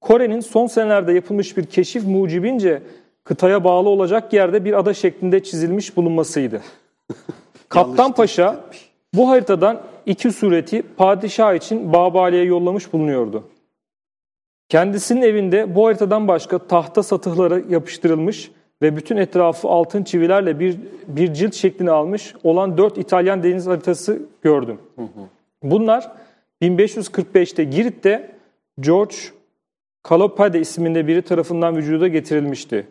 Kore'nin 0.00 0.40
son 0.40 0.66
senelerde 0.66 1.12
yapılmış 1.12 1.56
bir 1.56 1.66
keşif 1.66 2.04
mucibince 2.04 2.82
kıtaya 3.24 3.64
bağlı 3.64 3.88
olacak 3.88 4.32
yerde 4.32 4.64
bir 4.64 4.78
ada 4.78 4.94
şeklinde 4.94 5.42
çizilmiş 5.42 5.96
bulunmasıydı. 5.96 6.62
Kaptan 7.68 8.12
Paşa 8.12 8.64
bu 9.14 9.28
haritadan 9.28 9.80
iki 10.06 10.32
sureti 10.32 10.82
padişah 10.82 11.54
için 11.54 11.92
Babali'ye 11.92 12.44
yollamış 12.44 12.92
bulunuyordu. 12.92 13.44
Kendisinin 14.72 15.22
evinde 15.22 15.74
bu 15.74 15.86
haritadan 15.86 16.28
başka 16.28 16.58
tahta 16.58 17.02
satıhları 17.02 17.64
yapıştırılmış 17.68 18.50
ve 18.82 18.96
bütün 18.96 19.16
etrafı 19.16 19.68
altın 19.68 20.04
çivilerle 20.04 20.60
bir, 20.60 20.76
bir 21.08 21.34
cilt 21.34 21.54
şeklini 21.54 21.90
almış 21.90 22.34
olan 22.44 22.78
dört 22.78 22.98
İtalyan 22.98 23.42
deniz 23.42 23.66
haritası 23.66 24.22
gördüm. 24.42 24.78
Bunlar 25.62 26.12
1545'te 26.62 27.64
Girit'te 27.64 28.30
George 28.80 29.16
Kalopade 30.02 30.60
isminde 30.60 31.06
biri 31.06 31.22
tarafından 31.22 31.76
vücuda 31.76 32.08
getirilmişti. 32.08 32.86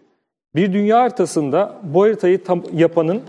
Bir 0.55 0.73
dünya 0.73 0.99
haritasında 0.99 1.75
bu 1.83 2.03
haritayı 2.03 2.43
tam- 2.43 2.63
yapanın 2.73 3.21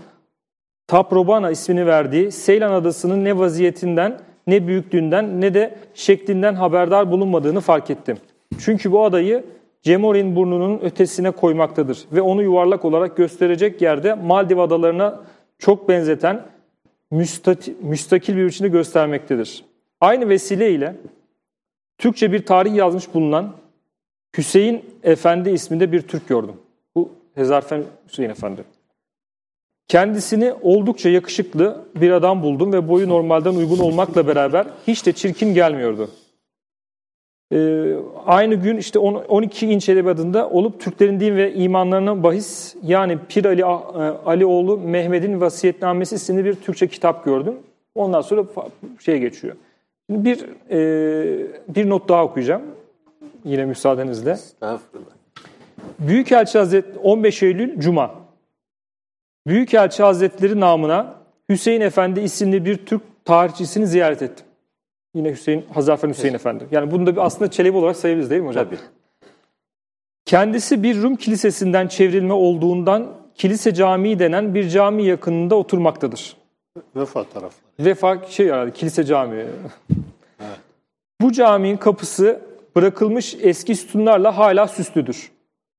Taprobana 0.87 1.51
ismini 1.51 1.85
verdiği 1.85 2.31
Seylan 2.31 2.73
Adası'nın 2.73 3.23
ne 3.23 3.37
vaziyetinden, 3.37 4.19
ne 4.47 4.67
büyüklüğünden, 4.67 5.41
ne 5.41 5.53
de 5.53 5.75
şeklinden 5.93 6.55
haberdar 6.55 7.11
bulunmadığını 7.11 7.61
fark 7.61 7.89
ettim. 7.89 8.17
Çünkü 8.59 8.91
bu 8.91 9.03
adayı 9.03 9.43
Cemorin 9.81 10.35
burnunun 10.35 10.79
ötesine 10.79 11.31
koymaktadır 11.31 12.05
ve 12.11 12.21
onu 12.21 12.43
yuvarlak 12.43 12.85
olarak 12.85 13.17
gösterecek 13.17 13.81
yerde 13.81 14.13
Maldiv 14.13 14.57
adalarına 14.57 15.23
çok 15.59 15.89
benzeten 15.89 16.45
müstakil 17.81 18.35
bir 18.35 18.45
biçimde 18.45 18.69
göstermektedir. 18.69 19.65
Aynı 20.01 20.29
vesileyle 20.29 20.95
Türkçe 21.97 22.31
bir 22.31 22.45
tarih 22.45 22.75
yazmış 22.75 23.13
bulunan 23.13 23.53
Hüseyin 24.37 24.85
Efendi 25.03 25.49
isminde 25.49 25.91
bir 25.91 26.01
Türk 26.01 26.27
gördüm. 26.27 26.55
Bu 26.95 27.09
Hezarfen 27.35 27.83
Hüseyin 28.07 28.29
Efendi. 28.29 28.63
Kendisini 29.87 30.53
oldukça 30.61 31.09
yakışıklı 31.09 31.85
bir 31.95 32.11
adam 32.11 32.43
buldum 32.43 32.73
ve 32.73 32.89
boyu 32.89 33.09
normalden 33.09 33.55
uygun 33.55 33.79
olmakla 33.79 34.27
beraber 34.27 34.67
hiç 34.87 35.05
de 35.05 35.13
çirkin 35.13 35.53
gelmiyordu. 35.53 36.09
Ee, 37.53 37.95
aynı 38.25 38.55
gün 38.55 38.77
işte 38.77 38.99
10 38.99 39.13
12 39.13 39.67
inç 39.67 39.89
edebiyatında 39.89 40.49
olup 40.49 40.79
Türklerin 40.81 41.19
din 41.19 41.35
ve 41.35 41.53
imanlarına 41.53 42.23
bahis 42.23 42.75
yani 42.83 43.17
Pir 43.29 43.45
Ali 43.45 43.61
e, 43.61 43.65
Alioğlu 44.25 44.77
Mehmet'in 44.77 45.41
Vasiyetnamesi 45.41 46.15
isimli 46.15 46.45
bir 46.45 46.55
Türkçe 46.55 46.87
kitap 46.87 47.25
gördüm. 47.25 47.55
Ondan 47.95 48.21
sonra 48.21 48.41
fa- 48.41 48.69
şey 48.99 49.19
geçiyor. 49.19 49.55
Şimdi 50.09 50.25
bir 50.25 50.45
e, 50.71 51.47
bir 51.67 51.89
not 51.89 52.09
daha 52.09 52.23
okuyacağım. 52.23 52.61
Yine 53.45 53.65
müsaadenizle. 53.65 54.31
Estağfurullah. 54.31 55.09
Büyükelçi 55.99 56.57
Hazret 56.57 56.85
15 57.03 57.43
Eylül 57.43 57.79
Cuma. 57.79 58.15
Büyükelçi 59.47 60.03
Hazretleri 60.03 60.59
namına 60.59 61.15
Hüseyin 61.49 61.81
Efendi 61.81 62.19
isimli 62.19 62.65
bir 62.65 62.85
Türk 62.85 63.01
tarihçisini 63.25 63.87
ziyaret 63.87 64.21
ettim. 64.21 64.45
Yine 65.13 65.31
Hüseyin 65.31 65.65
Hazarfen 65.73 66.09
Hüseyin 66.09 66.33
Efendi. 66.33 66.67
Yani 66.71 66.91
bunu 66.91 67.05
da 67.05 67.15
bir 67.15 67.25
aslında 67.25 67.51
Çelebi 67.51 67.77
olarak 67.77 67.95
sayabiliriz 67.95 68.29
değil 68.29 68.41
mi 68.41 68.47
hocam? 68.47 68.65
Tabii. 68.65 68.77
Kendisi 70.25 70.83
bir 70.83 71.01
Rum 71.01 71.15
kilisesinden 71.15 71.87
çevrilme 71.87 72.33
olduğundan 72.33 73.07
kilise 73.35 73.73
camii 73.73 74.19
denen 74.19 74.55
bir 74.55 74.69
cami 74.69 75.03
yakınında 75.03 75.55
oturmaktadır. 75.55 76.37
Vefa 76.95 77.23
tarafları. 77.23 77.63
Vefa 77.79 78.21
şey 78.29 78.47
herhalde 78.47 78.71
kilise 78.71 79.03
camii. 79.03 79.45
Bu 81.21 81.31
caminin 81.31 81.77
kapısı 81.77 82.41
bırakılmış 82.75 83.35
eski 83.41 83.75
sütunlarla 83.75 84.37
hala 84.37 84.67
süslüdür. 84.67 85.31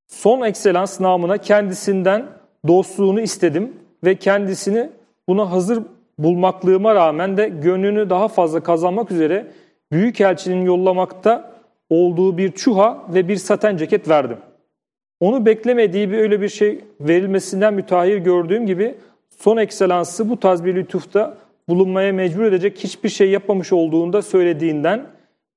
Son 0.06 0.40
ekselans 0.40 1.00
namına 1.00 1.38
kendisinden 1.38 2.26
dostluğunu 2.68 3.20
istedim 3.20 3.72
ve 4.04 4.14
kendisini 4.14 4.90
buna 5.28 5.50
hazır 5.50 5.82
bulmaklığıma 6.18 6.94
rağmen 6.94 7.36
de 7.36 7.48
gönlünü 7.48 8.10
daha 8.10 8.28
fazla 8.28 8.60
kazanmak 8.60 9.10
üzere 9.10 9.46
Büyükelçinin 9.92 10.64
yollamakta 10.64 11.52
olduğu 11.90 12.38
bir 12.38 12.52
çuha 12.52 13.04
ve 13.08 13.28
bir 13.28 13.36
saten 13.36 13.76
ceket 13.76 14.08
verdim. 14.08 14.38
Onu 15.20 15.46
beklemediği 15.46 16.10
bir 16.10 16.18
öyle 16.18 16.40
bir 16.40 16.48
şey 16.48 16.80
verilmesinden 17.00 17.74
müteahhir 17.74 18.18
gördüğüm 18.18 18.66
gibi 18.66 18.94
son 19.38 19.56
ekselansı 19.56 20.30
bu 20.30 20.40
tarz 20.40 20.64
bir 20.64 20.74
lütufta 20.74 21.36
bulunmaya 21.68 22.12
mecbur 22.12 22.42
edecek 22.42 22.78
hiçbir 22.78 23.08
şey 23.08 23.30
yapmamış 23.30 23.72
olduğunda 23.72 24.22
söylediğinden 24.22 25.06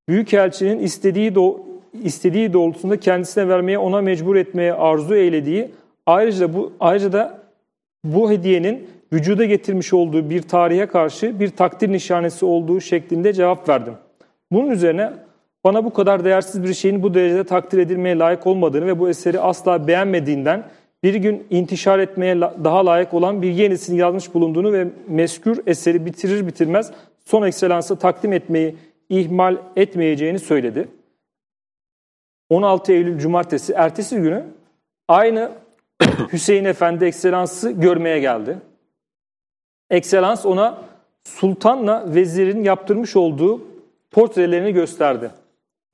Büyükelçinin 0.09 0.79
istediği 0.79 1.35
do 1.35 1.59
istediği 2.03 2.53
doğrultusunda 2.53 2.99
kendisine 2.99 3.47
vermeye 3.47 3.77
ona 3.77 4.01
mecbur 4.01 4.35
etmeye 4.35 4.73
arzu 4.73 5.15
eylediği 5.15 5.71
ayrıca 6.05 6.47
da 6.47 6.53
bu 6.53 6.73
ayrıca 6.79 7.13
da 7.13 7.39
bu 8.03 8.31
hediyenin 8.31 8.87
vücuda 9.13 9.45
getirmiş 9.45 9.93
olduğu 9.93 10.29
bir 10.29 10.41
tarihe 10.41 10.85
karşı 10.85 11.39
bir 11.39 11.49
takdir 11.49 11.91
nişanesi 11.91 12.45
olduğu 12.45 12.81
şeklinde 12.81 13.33
cevap 13.33 13.69
verdim. 13.69 13.93
Bunun 14.51 14.69
üzerine 14.69 15.13
bana 15.63 15.85
bu 15.85 15.93
kadar 15.93 16.25
değersiz 16.25 16.63
bir 16.63 16.73
şeyin 16.73 17.03
bu 17.03 17.13
derecede 17.13 17.43
takdir 17.43 17.77
edilmeye 17.77 18.17
layık 18.17 18.47
olmadığını 18.47 18.85
ve 18.85 18.99
bu 18.99 19.09
eseri 19.09 19.39
asla 19.39 19.87
beğenmediğinden 19.87 20.63
bir 21.03 21.15
gün 21.15 21.47
intişar 21.49 21.99
etmeye 21.99 22.41
daha 22.41 22.85
layık 22.85 23.13
olan 23.13 23.41
bir 23.41 23.51
yenisini 23.51 23.97
yazmış 23.97 24.33
bulunduğunu 24.33 24.73
ve 24.73 24.87
meskür 25.07 25.61
eseri 25.67 26.05
bitirir 26.05 26.47
bitirmez 26.47 26.91
son 27.25 27.43
ekselansı 27.43 27.95
takdim 27.95 28.33
etmeyi 28.33 28.75
ihmal 29.09 29.57
etmeyeceğini 29.75 30.39
söyledi. 30.39 30.87
16 32.49 32.93
Eylül 32.93 33.19
Cumartesi 33.19 33.73
ertesi 33.73 34.15
günü 34.15 34.43
aynı 35.07 35.51
Hüseyin 36.33 36.65
Efendi 36.65 37.05
Ekselansı 37.05 37.71
görmeye 37.71 38.19
geldi. 38.19 38.57
Ekselans 39.89 40.45
ona 40.45 40.77
sultanla 41.23 42.05
vezirin 42.15 42.63
yaptırmış 42.63 43.15
olduğu 43.15 43.61
portrelerini 44.11 44.73
gösterdi. 44.73 45.31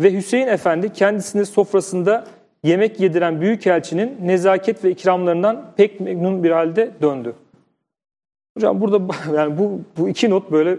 Ve 0.01 0.13
Hüseyin 0.13 0.47
Efendi 0.47 0.93
kendisine 0.93 1.45
sofrasında 1.45 2.25
yemek 2.63 2.99
yediren 2.99 3.41
büyükelçinin 3.41 4.17
nezaket 4.21 4.84
ve 4.84 4.91
ikramlarından 4.91 5.65
pek 5.77 5.99
memnun 5.99 6.43
bir 6.43 6.51
halde 6.51 6.91
döndü. 7.01 7.34
Hocam 8.58 8.82
burada 8.82 9.13
yani 9.36 9.58
bu, 9.58 9.82
bu 9.97 10.10
iki 10.10 10.29
not 10.29 10.51
böyle 10.51 10.77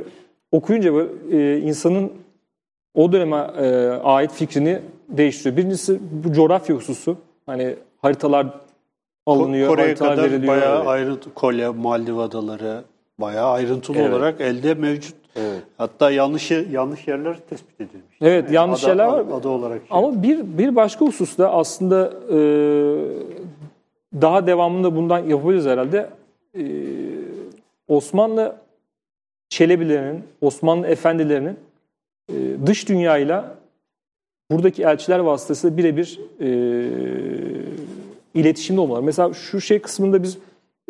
okuyunca 0.53 0.94
böyle, 0.94 1.09
e, 1.31 1.59
insanın 1.59 2.12
o 2.94 3.12
döneme 3.12 3.37
e, 3.37 3.88
ait 4.05 4.33
fikrini 4.33 4.81
değiştiriyor. 5.09 5.57
Birincisi 5.57 6.00
bu 6.24 6.33
coğrafya 6.33 6.77
hususu. 6.77 7.16
Hani 7.46 7.77
haritalar 8.03 8.46
alınıyor, 9.27 9.68
Kore'ye 9.68 9.87
haritalar 9.87 10.16
kadar 10.16 10.31
veriliyor. 10.31 10.53
bayağı 10.53 10.87
ayrıntı, 10.87 11.35
Kolye, 11.35 11.68
Maldiv 11.68 12.16
adaları 12.16 12.85
bayağı 13.20 13.50
ayrıntılı 13.50 13.98
Evet. 13.98 14.11
olarak 14.14 14.40
elde 14.40 14.74
mevcut. 14.74 15.14
Evet. 15.37 15.62
Hatta 15.79 16.11
yanlış 16.11 16.50
yanlış 16.50 17.09
yerler 17.09 17.37
tespit 17.50 17.81
edilmiş. 17.81 18.16
Evet, 18.20 18.50
yanlış 18.53 18.85
Ada- 18.85 18.90
yerler 18.90 19.07
var. 19.07 19.24
Ada 19.40 19.48
olarak. 19.48 19.79
şey. 19.79 19.87
Ama 19.90 20.22
bir 20.22 20.59
bir 20.59 20.77
başka 20.77 21.07
hususta 21.07 21.50
aslında 21.53 22.12
e, 22.31 22.38
daha 24.22 24.46
devamında 24.46 24.96
bundan 24.96 25.18
yapabiliriz 25.18 25.66
herhalde. 25.66 26.11
E, 26.59 26.62
Osmanlı 27.88 28.57
Çelebilerinin, 29.48 30.22
Osmanlı 30.40 30.87
efendilerinin 30.87 31.57
e, 32.29 32.35
dış 32.66 32.88
dünyayla 32.88 33.55
buradaki 34.50 34.83
elçiler 34.83 35.18
vasıtasıyla 35.18 35.77
birebir 35.77 36.20
e, 36.40 36.48
iletişimde 38.35 38.81
olmaları. 38.81 39.03
Mesela 39.03 39.33
şu 39.35 39.61
şey 39.61 39.79
kısmında 39.79 40.22
biz 40.22 40.38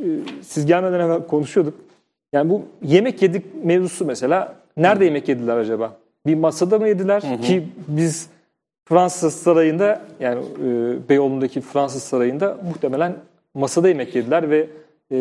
e, 0.02 0.04
siz 0.42 0.66
gelmeden 0.66 1.00
evvel 1.00 1.26
konuşuyorduk. 1.26 1.74
Yani 2.34 2.50
bu 2.50 2.62
yemek 2.82 3.22
yedik 3.22 3.44
mevzusu 3.64 4.04
mesela 4.04 4.54
nerede 4.76 5.04
yemek 5.04 5.28
yediler 5.28 5.56
acaba? 5.56 5.96
Bir 6.26 6.34
masada 6.34 6.78
mı 6.78 6.88
yediler 6.88 7.42
ki 7.42 7.68
biz 7.88 8.28
Fransız 8.84 9.34
sarayında 9.34 10.02
yani 10.20 10.40
e, 10.40 11.08
Beyoğlu'ndaki 11.08 11.60
Fransız 11.60 12.02
sarayında 12.02 12.58
muhtemelen 12.68 13.16
masada 13.54 13.88
yemek 13.88 14.14
yediler 14.14 14.50
ve 14.50 14.66
e, 15.12 15.18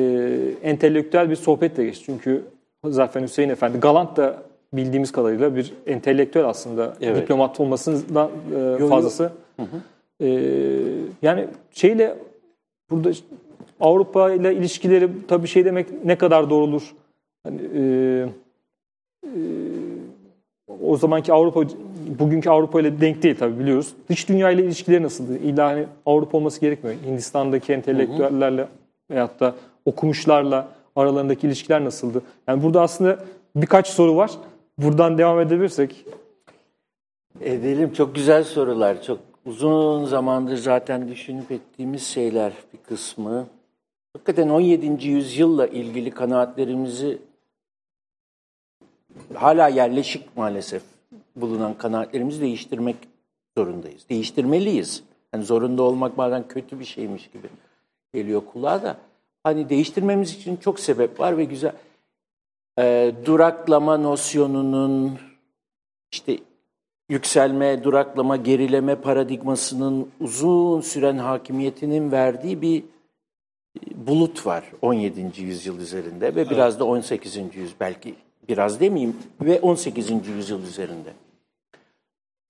entelektüel 0.64 1.30
bir 1.30 1.36
sohbetle 1.36 1.86
geçti. 1.86 2.04
Çünkü 2.06 2.42
Zafer 2.86 3.22
Hüseyin 3.22 3.50
Efendi 3.50 3.80
Galant 3.80 4.18
da 4.18 4.38
bildiğimiz 4.74 5.12
kadarıyla 5.12 5.56
bir 5.56 5.74
entelektüel 5.88 6.46
aslında 6.46 6.94
Evet. 7.02 7.22
diplomat 7.22 7.60
olmasından 7.60 8.30
e, 8.56 8.60
yo. 8.60 8.90
fazlası. 8.90 9.32
E, 10.22 10.28
yani 11.22 11.48
şeyle 11.72 12.16
burada 12.90 13.12
Avrupa 13.80 14.32
ile 14.32 14.56
ilişkileri 14.56 15.10
tabii 15.28 15.48
şey 15.48 15.66
demek 15.66 16.06
ne 16.06 16.18
kadar 16.18 16.50
doğrudur? 16.50 16.94
Hani, 17.44 17.62
e, 17.76 17.82
e, 19.26 19.32
o 20.82 20.98
zamanki 20.98 21.34
Avrupa 21.34 21.64
bugünkü 22.20 22.50
Avrupa 22.50 22.82
ile 22.82 23.02
denk 23.02 23.24
değil 23.24 23.36
tabii 23.40 23.60
biliyoruz. 23.60 23.94
Dış 24.10 24.30
dünya 24.30 24.52
ile 24.52 24.64
ilişkileri 24.64 25.04
nasıldı? 25.04 25.38
İlla 25.38 25.68
hani 25.68 25.86
Avrupa 26.06 26.38
olması 26.38 26.62
gerekmiyor. 26.62 26.96
Hindistan'daki 27.06 27.74
entelektüellerle 27.74 28.68
veyahut 29.12 29.40
da 29.40 29.56
okumuşlarla 29.86 30.68
aralarındaki 30.96 31.48
ilişkiler 31.48 31.86
nasıldı? 31.86 32.22
Yani 32.48 32.64
burada 32.64 32.82
aslında 32.82 33.20
birkaç 33.56 33.88
soru 33.88 34.16
var. 34.16 34.32
Buradan 34.78 35.18
devam 35.18 35.40
edebilirsek. 35.40 36.06
Edelim. 37.42 37.94
Çok 37.94 38.16
güzel 38.16 38.44
sorular. 38.44 39.04
Çok 39.04 39.20
uzun 39.46 40.06
zamandır 40.06 40.58
zaten 40.58 41.08
düşünüp 41.08 41.52
ettiğimiz 41.52 42.04
şeyler 42.04 42.54
bir 42.74 42.80
kısmı. 42.80 43.48
Hakikaten 44.14 44.50
17. 44.50 45.08
yüzyılla 45.08 45.68
ilgili 45.68 46.12
kanaatlerimizi 46.12 47.18
hala 49.34 49.68
yerleşik 49.68 50.38
maalesef 50.38 50.84
bulunan 51.36 51.74
kanaatlerimizi 51.74 52.42
değiştirmek 52.42 52.96
zorundayız. 53.58 54.10
Değiştirmeliyiz. 54.10 55.04
Yani 55.34 55.46
zorunda 55.46 55.84
olmak 55.84 56.18
bazen 56.18 56.48
kötü 56.48 56.80
bir 56.80 56.86
şeymiş 56.86 57.30
gibi 57.30 57.48
geliyor 58.14 58.42
kulağa 58.54 58.84
da. 58.84 58.98
Hani 59.44 59.70
değiştirmemiz 59.70 60.36
için 60.36 60.56
çok 60.56 60.80
sebep 60.80 61.20
var 61.20 61.38
ve 61.38 61.44
güzel. 61.44 61.74
Ee, 62.80 63.14
duraklama 63.26 63.98
nosyonunun 63.98 65.20
işte 66.12 66.38
yükselme, 67.10 67.84
duraklama, 67.84 68.36
gerileme 68.36 68.96
paradigmasının 68.96 70.10
uzun 70.22 70.82
süren 70.82 71.18
hakimiyetinin 71.18 72.12
verdiği 72.12 72.62
bir 72.62 72.84
bulut 73.96 74.46
var 74.46 74.72
17. 74.82 75.42
yüzyıl 75.42 75.80
üzerinde 75.80 76.36
ve 76.36 76.50
biraz 76.50 76.80
da 76.80 76.86
18. 76.86 77.36
yüzyıl 77.36 77.76
belki 77.80 78.16
biraz 78.50 78.80
demeyeyim 78.80 79.18
ve 79.42 79.60
18. 79.60 80.28
yüzyıl 80.28 80.64
üzerinde. 80.64 81.14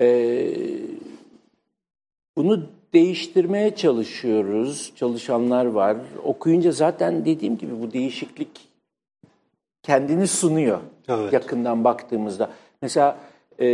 Ee, 0.02 0.56
bunu 2.38 2.66
değiştirmeye 2.94 3.76
çalışıyoruz. 3.76 4.94
Çalışanlar 4.96 5.66
var. 5.66 5.98
Okuyunca 6.24 6.72
zaten 6.72 7.26
dediğim 7.26 7.58
gibi 7.58 7.82
bu 7.82 7.94
değişiklik 7.94 8.50
kendini 9.84 10.28
sunuyor 10.28 10.80
Evet. 11.08 11.34
yakından 11.34 11.84
baktığımızda. 11.84 12.50
Mesela 12.82 13.18
e, 13.60 13.66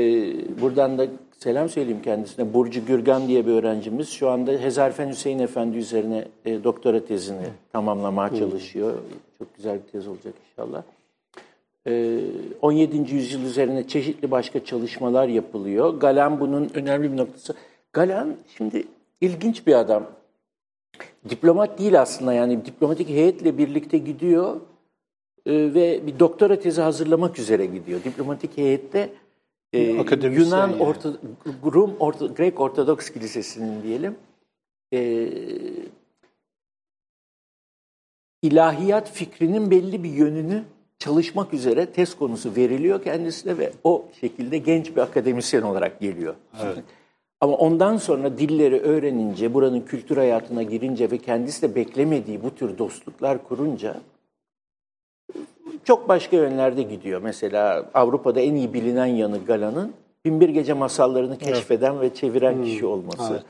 buradan 0.61 0.97
da 0.97 1.07
selam 1.39 1.69
söyleyeyim 1.69 2.01
kendisine. 2.03 2.53
Burcu 2.53 2.85
Gürgan 2.85 3.27
diye 3.27 3.47
bir 3.47 3.51
öğrencimiz 3.51 4.09
şu 4.09 4.29
anda 4.29 4.51
Hezarfen 4.51 5.09
Hüseyin 5.09 5.39
Efendi 5.39 5.77
üzerine 5.77 6.27
e, 6.45 6.63
doktora 6.63 7.05
tezini 7.05 7.47
tamamlamaya 7.71 8.35
çalışıyor. 8.35 8.93
Çok 9.37 9.55
güzel 9.55 9.75
bir 9.75 9.91
tez 9.91 10.07
olacak 10.07 10.33
inşallah. 10.51 10.83
Ee, 11.87 12.21
17. 12.61 13.13
yüzyıl 13.15 13.43
üzerine 13.43 13.87
çeşitli 13.87 14.31
başka 14.31 14.65
çalışmalar 14.65 15.27
yapılıyor. 15.27 15.93
Galen 15.93 16.39
bunun 16.39 16.69
önemli 16.73 17.11
bir 17.11 17.17
noktası. 17.17 17.55
Galen 17.93 18.37
şimdi 18.57 18.87
ilginç 19.21 19.67
bir 19.67 19.79
adam. 19.79 20.05
Diplomat 21.29 21.79
değil 21.79 22.01
aslında 22.01 22.33
yani 22.33 22.65
diplomatik 22.65 23.09
heyetle 23.09 23.57
birlikte 23.57 23.97
gidiyor 23.97 24.61
e, 25.45 25.73
ve 25.73 26.07
bir 26.07 26.19
doktora 26.19 26.59
tezi 26.59 26.81
hazırlamak 26.81 27.39
üzere 27.39 27.65
gidiyor. 27.65 28.03
Diplomatik 28.03 28.57
heyette 28.57 29.13
e, 29.73 29.99
Akademisyen 29.99 30.45
Yunan 30.45 30.69
yani. 30.69 30.83
Orta, 30.83 31.13
Rum 31.65 31.95
Orta, 31.99 32.25
Grek 32.25 32.59
Ortodoks 32.59 33.09
Kilisesi'nin 33.09 33.83
diyelim 33.83 34.15
e, 34.93 35.29
ilahiyat 38.41 39.11
fikrinin 39.11 39.71
belli 39.71 40.03
bir 40.03 40.09
yönünü 40.09 40.63
çalışmak 40.99 41.53
üzere 41.53 41.85
test 41.85 42.17
konusu 42.17 42.55
veriliyor 42.55 43.03
kendisine 43.03 43.57
ve 43.57 43.71
o 43.83 44.05
şekilde 44.19 44.57
genç 44.57 44.95
bir 44.95 45.01
akademisyen 45.01 45.61
olarak 45.61 45.99
geliyor. 45.99 46.35
Ama 47.41 47.55
ondan 47.57 47.97
sonra 47.97 48.37
dilleri 48.37 48.79
öğrenince, 48.79 49.53
buranın 49.53 49.81
kültür 49.81 50.17
hayatına 50.17 50.63
girince 50.63 51.11
ve 51.11 51.17
kendisi 51.17 51.61
de 51.61 51.75
beklemediği 51.75 52.43
bu 52.43 52.55
tür 52.55 52.77
dostluklar 52.77 53.47
kurunca 53.47 53.95
çok 55.83 56.09
başka 56.09 56.35
yönlerde 56.35 56.83
gidiyor. 56.83 57.21
Mesela 57.21 57.89
Avrupa'da 57.93 58.39
en 58.39 58.55
iyi 58.55 58.73
bilinen 58.73 59.05
yanı 59.05 59.45
Gala'nın 59.45 59.93
Binbir 60.25 60.49
Gece 60.49 60.73
masallarını 60.73 61.37
keşfeden 61.37 62.01
ve 62.01 62.13
çeviren 62.13 62.63
kişi 62.63 62.85
olması. 62.85 63.43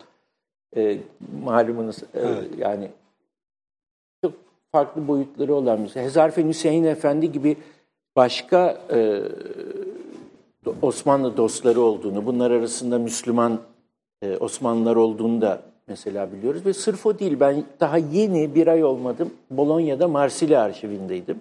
Ee, 0.75 0.97
malumunuz 1.43 1.97
e, 2.13 2.21
yani 2.57 2.89
farklı 4.71 5.07
boyutları 5.07 5.55
olan 5.55 5.83
bir 5.83 5.89
şey. 5.89 6.05
Hüseyin 6.47 6.83
Efendi 6.83 7.31
gibi 7.31 7.57
başka 8.15 8.81
e, 8.93 9.21
Osmanlı 10.81 11.37
dostları 11.37 11.81
olduğunu, 11.81 12.25
bunlar 12.25 12.51
arasında 12.51 12.99
Müslüman 12.99 13.59
e, 14.21 14.37
Osmanlılar 14.37 14.95
olduğunu 14.95 15.41
da 15.41 15.61
mesela 15.87 16.31
biliyoruz. 16.31 16.65
Ve 16.65 16.73
sırf 16.73 17.05
o 17.05 17.19
değil, 17.19 17.39
ben 17.39 17.63
daha 17.79 17.97
yeni 17.97 18.55
bir 18.55 18.67
ay 18.67 18.83
olmadım 18.83 19.33
Bolonya'da 19.51 20.07
Marsili 20.07 20.57
arşivindeydim. 20.57 21.39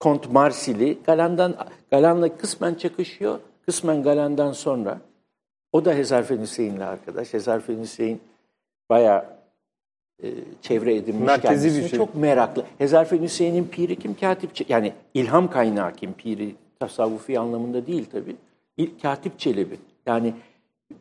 Kont 0.00 0.32
Marsili, 0.32 0.98
Galan'dan, 1.06 1.54
Galan'la 1.90 2.36
kısmen 2.36 2.74
çakışıyor, 2.74 3.38
kısmen 3.66 4.02
Galan'dan 4.02 4.52
sonra. 4.52 5.00
O 5.72 5.84
da 5.84 5.94
Hezarfen 5.94 6.40
Hüseyin'le 6.40 6.80
arkadaş. 6.80 7.34
Hezarfen 7.34 7.78
Hüseyin 7.78 8.20
bayağı 8.90 9.35
çevre 10.62 10.94
edinmiş 10.94 11.26
Merkezi 11.26 11.82
bir 11.82 11.88
şey. 11.88 11.98
Çok 11.98 12.14
meraklı. 12.14 12.64
Hezarfen 12.78 13.22
Hüseyin'in 13.22 13.64
piri 13.64 13.96
kim? 13.96 14.14
Katip 14.14 14.70
Yani 14.70 14.92
ilham 15.14 15.50
kaynağı 15.50 15.94
kim? 15.96 16.12
Piri 16.12 16.54
tasavvufi 16.80 17.38
anlamında 17.38 17.86
değil 17.86 18.04
tabii. 18.12 18.36
İlk 18.76 19.02
Katip 19.02 19.38
Çelebi. 19.38 19.78
Yani 20.06 20.34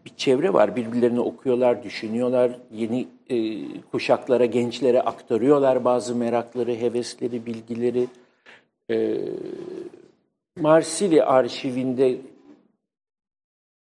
bir 0.06 0.12
çevre 0.17 0.54
var. 0.54 0.75
Birbirlerini 0.75 1.19
okuyorlar, 1.19 1.84
düşünüyorlar. 1.84 2.60
Yeni 2.71 3.08
e, 3.30 3.67
kuşaklara, 3.82 4.45
gençlere 4.45 5.01
aktarıyorlar 5.01 5.86
bazı 5.86 6.15
merakları, 6.15 6.75
hevesleri, 6.75 7.45
bilgileri. 7.45 8.08
E, 8.91 9.17
Marsili 10.60 11.23
arşivinde 11.23 12.17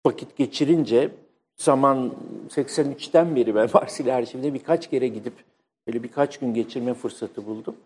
vakit 0.06 0.36
geçirince 0.36 1.10
zaman 1.56 2.12
83'ten 2.48 3.36
beri 3.36 3.54
ben 3.54 3.68
Marsili 3.74 4.12
arşivinde 4.12 4.54
birkaç 4.54 4.90
kere 4.90 5.08
gidip 5.08 5.32
böyle 5.86 6.02
birkaç 6.02 6.38
gün 6.38 6.54
geçirme 6.54 6.94
fırsatı 6.94 7.46
buldum. 7.46 7.76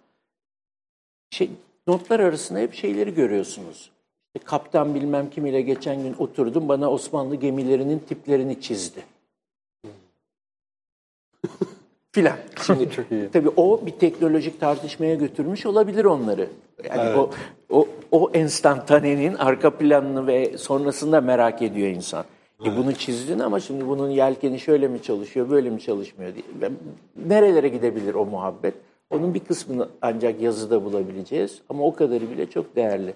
Şey, 1.31 1.51
notlar 1.87 2.21
arasında 2.21 2.59
hep 2.59 2.75
şeyleri 2.75 3.15
görüyorsunuz. 3.15 3.91
İşte 4.35 4.47
kaptan 4.47 4.95
bilmem 4.95 5.31
kim 5.31 5.47
ile 5.47 5.61
geçen 5.61 6.03
gün 6.03 6.15
oturdum 6.19 6.69
bana 6.69 6.91
Osmanlı 6.91 7.37
gemilerinin 7.37 7.99
tiplerini 7.99 8.61
çizdi. 8.61 9.05
Filan. 12.13 12.37
Şimdi 12.67 12.89
tabii 13.33 13.49
o 13.57 13.87
bir 13.87 13.93
teknolojik 13.93 14.61
tartışmaya 14.61 15.15
götürmüş 15.15 15.67
olabilir 15.67 16.05
onları. 16.05 16.49
Yani 16.89 17.19
o 17.19 17.31
o 17.71 17.89
o 18.11 18.31
enstantanenin 18.35 19.35
arka 19.35 19.71
planını 19.77 20.27
ve 20.27 20.59
sonrasında 20.59 21.21
merak 21.21 21.63
ediyor 21.63 21.89
insan. 21.89 22.25
E 22.65 22.77
bunu 22.77 22.95
çizdin 22.95 23.39
ama 23.39 23.61
şimdi 23.61 23.89
bunun 23.89 24.11
yelkeni 24.11 24.61
şöyle 24.61 24.89
mi 24.89 25.03
çalışıyor, 25.03 25.51
böyle 25.51 25.71
mi 25.71 25.81
çalışmıyor 25.81 26.33
diye. 26.35 26.71
Nerelere 27.27 27.69
gidebilir 27.69 28.15
o 28.15 28.27
muhabbet? 28.27 28.75
Onun 29.11 29.35
bir 29.35 29.41
kısmını 29.41 29.89
ancak 30.03 30.41
yazıda 30.41 30.85
bulabileceğiz 30.85 31.63
ama 31.69 31.85
o 31.85 31.95
kadarı 31.95 32.31
bile 32.31 32.51
çok 32.51 32.77
değerli. 32.77 33.15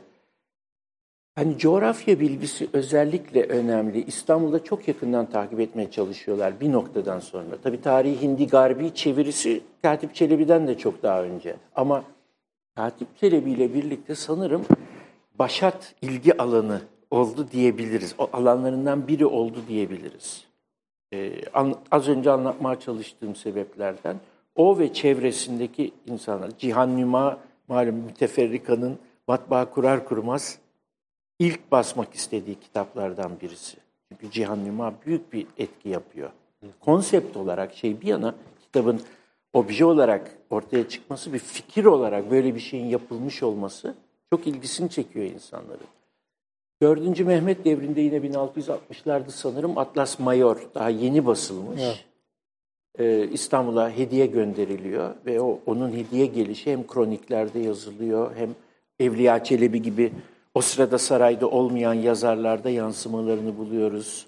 Hani 1.34 1.58
coğrafya 1.58 2.20
bilgisi 2.20 2.68
özellikle 2.72 3.42
önemli. 3.42 4.04
İstanbul'da 4.04 4.64
çok 4.64 4.88
yakından 4.88 5.30
takip 5.30 5.60
etmeye 5.60 5.90
çalışıyorlar 5.90 6.60
bir 6.60 6.72
noktadan 6.72 7.20
sonra. 7.20 7.56
Tabii 7.62 7.80
tarihi 7.80 8.22
Hindi 8.22 8.46
Garbi 8.46 8.94
çevirisi 8.94 9.60
Katip 9.82 10.14
Çelebi'den 10.14 10.66
de 10.68 10.78
çok 10.78 11.02
daha 11.02 11.22
önce. 11.22 11.56
Ama 11.76 12.04
Katip 12.76 13.18
Çelebi 13.18 13.50
ile 13.50 13.74
birlikte 13.74 14.14
sanırım 14.14 14.64
başat 15.38 15.94
ilgi 16.02 16.42
alanı 16.42 16.80
oldu 17.14 17.50
diyebiliriz. 17.52 18.14
O 18.18 18.28
alanlarından 18.32 19.08
biri 19.08 19.26
oldu 19.26 19.58
diyebiliriz. 19.68 20.44
Ee, 21.12 21.32
az 21.90 22.08
önce 22.08 22.30
anlatmaya 22.30 22.80
çalıştığım 22.80 23.36
sebeplerden 23.36 24.16
o 24.56 24.78
ve 24.78 24.92
çevresindeki 24.92 25.92
insanlar, 26.06 26.58
Cihan 26.58 26.96
Nüma 26.96 27.38
malum 27.68 27.94
müteferrikanın 27.94 28.98
matbaa 29.28 29.70
kurar 29.70 30.04
kurmaz 30.04 30.58
ilk 31.38 31.70
basmak 31.72 32.14
istediği 32.14 32.60
kitaplardan 32.60 33.32
birisi. 33.42 33.76
Çünkü 34.08 34.30
Cihan 34.30 34.64
Nüma 34.64 34.94
büyük 35.06 35.32
bir 35.32 35.46
etki 35.58 35.88
yapıyor. 35.88 36.30
Konsept 36.80 37.36
olarak 37.36 37.74
şey 37.74 38.00
bir 38.00 38.06
yana 38.06 38.34
kitabın 38.60 39.00
obje 39.52 39.84
olarak 39.84 40.38
ortaya 40.50 40.88
çıkması 40.88 41.32
bir 41.32 41.38
fikir 41.38 41.84
olarak 41.84 42.30
böyle 42.30 42.54
bir 42.54 42.60
şeyin 42.60 42.86
yapılmış 42.86 43.42
olması 43.42 43.94
çok 44.32 44.46
ilgisini 44.46 44.90
çekiyor 44.90 45.26
insanların. 45.26 45.86
4. 46.82 47.20
Mehmet 47.20 47.64
devrinde 47.64 48.00
yine 48.00 48.16
1660'larda 48.16 49.30
sanırım 49.30 49.78
Atlas 49.78 50.18
Mayor 50.18 50.68
daha 50.74 50.88
yeni 50.88 51.26
basılmış. 51.26 52.06
Ee, 52.98 53.28
İstanbul'a 53.32 53.90
hediye 53.90 54.26
gönderiliyor 54.26 55.14
ve 55.26 55.40
o 55.40 55.60
onun 55.66 55.92
hediye 55.92 56.26
gelişi 56.26 56.72
hem 56.72 56.86
kroniklerde 56.86 57.58
yazılıyor 57.58 58.36
hem 58.36 58.54
Evliya 59.00 59.44
Çelebi 59.44 59.82
gibi 59.82 60.12
o 60.54 60.60
sırada 60.60 60.98
sarayda 60.98 61.50
olmayan 61.50 61.94
yazarlarda 61.94 62.70
yansımalarını 62.70 63.58
buluyoruz. 63.58 64.26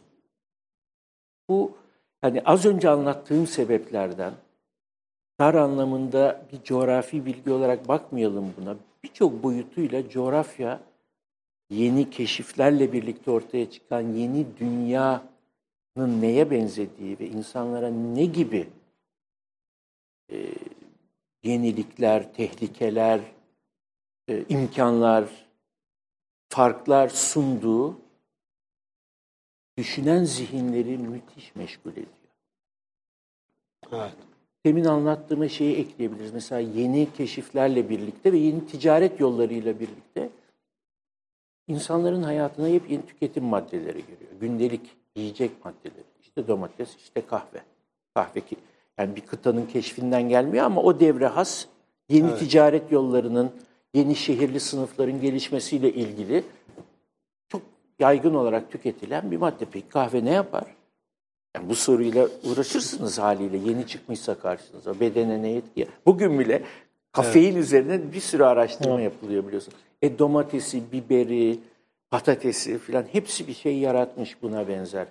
Bu 1.48 1.72
hani 2.20 2.42
az 2.44 2.66
önce 2.66 2.90
anlattığım 2.90 3.46
sebeplerden 3.46 4.32
dar 5.40 5.54
anlamında 5.54 6.42
bir 6.52 6.62
coğrafi 6.62 7.26
bilgi 7.26 7.50
olarak 7.52 7.88
bakmayalım 7.88 8.52
buna. 8.60 8.76
Birçok 9.04 9.42
boyutuyla 9.42 10.08
coğrafya 10.08 10.80
yeni 11.70 12.10
keşiflerle 12.10 12.92
birlikte 12.92 13.30
ortaya 13.30 13.70
çıkan 13.70 14.00
yeni 14.00 14.46
dünyanın 14.56 15.22
neye 15.96 16.50
benzediği 16.50 17.18
ve 17.18 17.26
insanlara 17.26 17.90
ne 17.90 18.24
gibi 18.24 18.68
e, 20.32 20.54
yenilikler, 21.42 22.34
tehlikeler, 22.34 23.20
e, 24.28 24.44
imkanlar, 24.48 25.28
farklar 26.48 27.08
sunduğu 27.08 27.98
düşünen 29.78 30.24
zihinleri 30.24 30.98
müthiş 30.98 31.54
meşgul 31.54 31.92
ediyor. 31.92 32.06
Evet. 33.92 34.14
Demin 34.66 34.84
anlattığım 34.84 35.50
şeyi 35.50 35.76
ekleyebiliriz. 35.76 36.32
Mesela 36.32 36.60
yeni 36.60 37.12
keşiflerle 37.12 37.88
birlikte 37.88 38.32
ve 38.32 38.38
yeni 38.38 38.66
ticaret 38.66 39.20
yollarıyla 39.20 39.80
birlikte 39.80 40.30
insanların 41.68 42.22
hayatına 42.22 42.68
hep 42.68 42.90
yeni 42.90 43.06
tüketim 43.06 43.44
maddeleri 43.44 44.02
giriyor. 44.02 44.30
Gündelik 44.40 44.96
yiyecek 45.16 45.64
maddeleri. 45.64 46.04
İşte 46.22 46.48
domates, 46.48 46.96
işte 46.96 47.26
kahve. 47.26 47.60
Kahve 48.14 48.40
ki 48.40 48.56
yani 48.98 49.16
bir 49.16 49.20
kıtanın 49.20 49.66
keşfinden 49.66 50.28
gelmiyor 50.28 50.64
ama 50.64 50.82
o 50.82 51.00
devre 51.00 51.26
has 51.26 51.66
yeni 52.08 52.36
ticaret 52.36 52.92
yollarının, 52.92 53.50
yeni 53.94 54.16
şehirli 54.16 54.60
sınıfların 54.60 55.20
gelişmesiyle 55.20 55.92
ilgili 55.92 56.44
çok 57.48 57.62
yaygın 57.98 58.34
olarak 58.34 58.72
tüketilen 58.72 59.30
bir 59.30 59.36
madde. 59.36 59.64
Peki 59.64 59.88
kahve 59.88 60.24
ne 60.24 60.30
yapar? 60.30 60.64
Yani 61.56 61.68
bu 61.68 61.74
soruyla 61.74 62.28
uğraşırsınız 62.44 63.18
haliyle 63.18 63.56
yeni 63.56 63.86
çıkmışsa 63.86 64.34
karşınıza. 64.34 65.00
Bedene 65.00 65.42
ne 65.42 65.52
etki? 65.52 65.88
Bugün 66.06 66.38
bile 66.38 66.62
kafein 67.12 67.56
üzerine 67.56 68.12
bir 68.12 68.20
sürü 68.20 68.44
araştırma 68.44 69.00
yapılıyor 69.00 69.46
biliyorsun. 69.46 69.74
E 70.06 70.18
domatesi, 70.18 70.92
biberi, 70.92 71.58
patatesi 72.10 72.78
filan 72.78 73.02
hepsi 73.02 73.48
bir 73.48 73.54
şey 73.54 73.78
yaratmış 73.78 74.42
buna 74.42 74.68
benzer. 74.68 75.06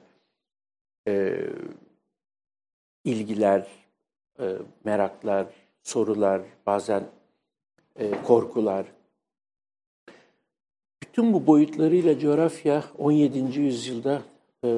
Ee, 1.08 1.50
ilgiler, 3.04 3.68
e, 4.40 4.58
meraklar, 4.84 5.48
sorular, 5.84 6.42
bazen 6.66 7.04
e, 7.96 8.24
korkular. 8.24 8.86
bütün 11.02 11.34
bu 11.34 11.48
boyutlarıyla 11.48 12.20
coğrafya 12.20 12.84
17. 12.98 13.60
yüzyılda 13.60 14.22
e, 14.64 14.70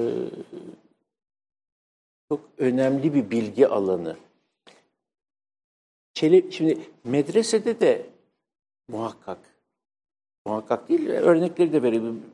çok 2.29 2.41
önemli 2.57 3.13
bir 3.13 3.31
bilgi 3.31 3.67
alanı. 3.67 4.17
Çelebi, 6.13 6.51
şimdi 6.51 6.77
medresede 7.03 7.79
de 7.79 8.05
muhakkak, 8.87 9.56
muhakkak 10.47 10.89
değil, 10.89 11.09
örnekleri 11.09 11.73
de 11.73 11.83
verelim. 11.83 12.25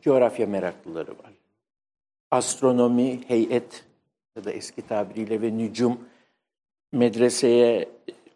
Coğrafya 0.00 0.46
meraklıları 0.46 1.10
var. 1.10 1.32
Astronomi, 2.30 3.20
heyet 3.28 3.84
ya 4.36 4.44
da 4.44 4.52
eski 4.52 4.82
tabiriyle 4.82 5.42
ve 5.42 5.58
nücum 5.58 5.98
medreseye 6.92 7.88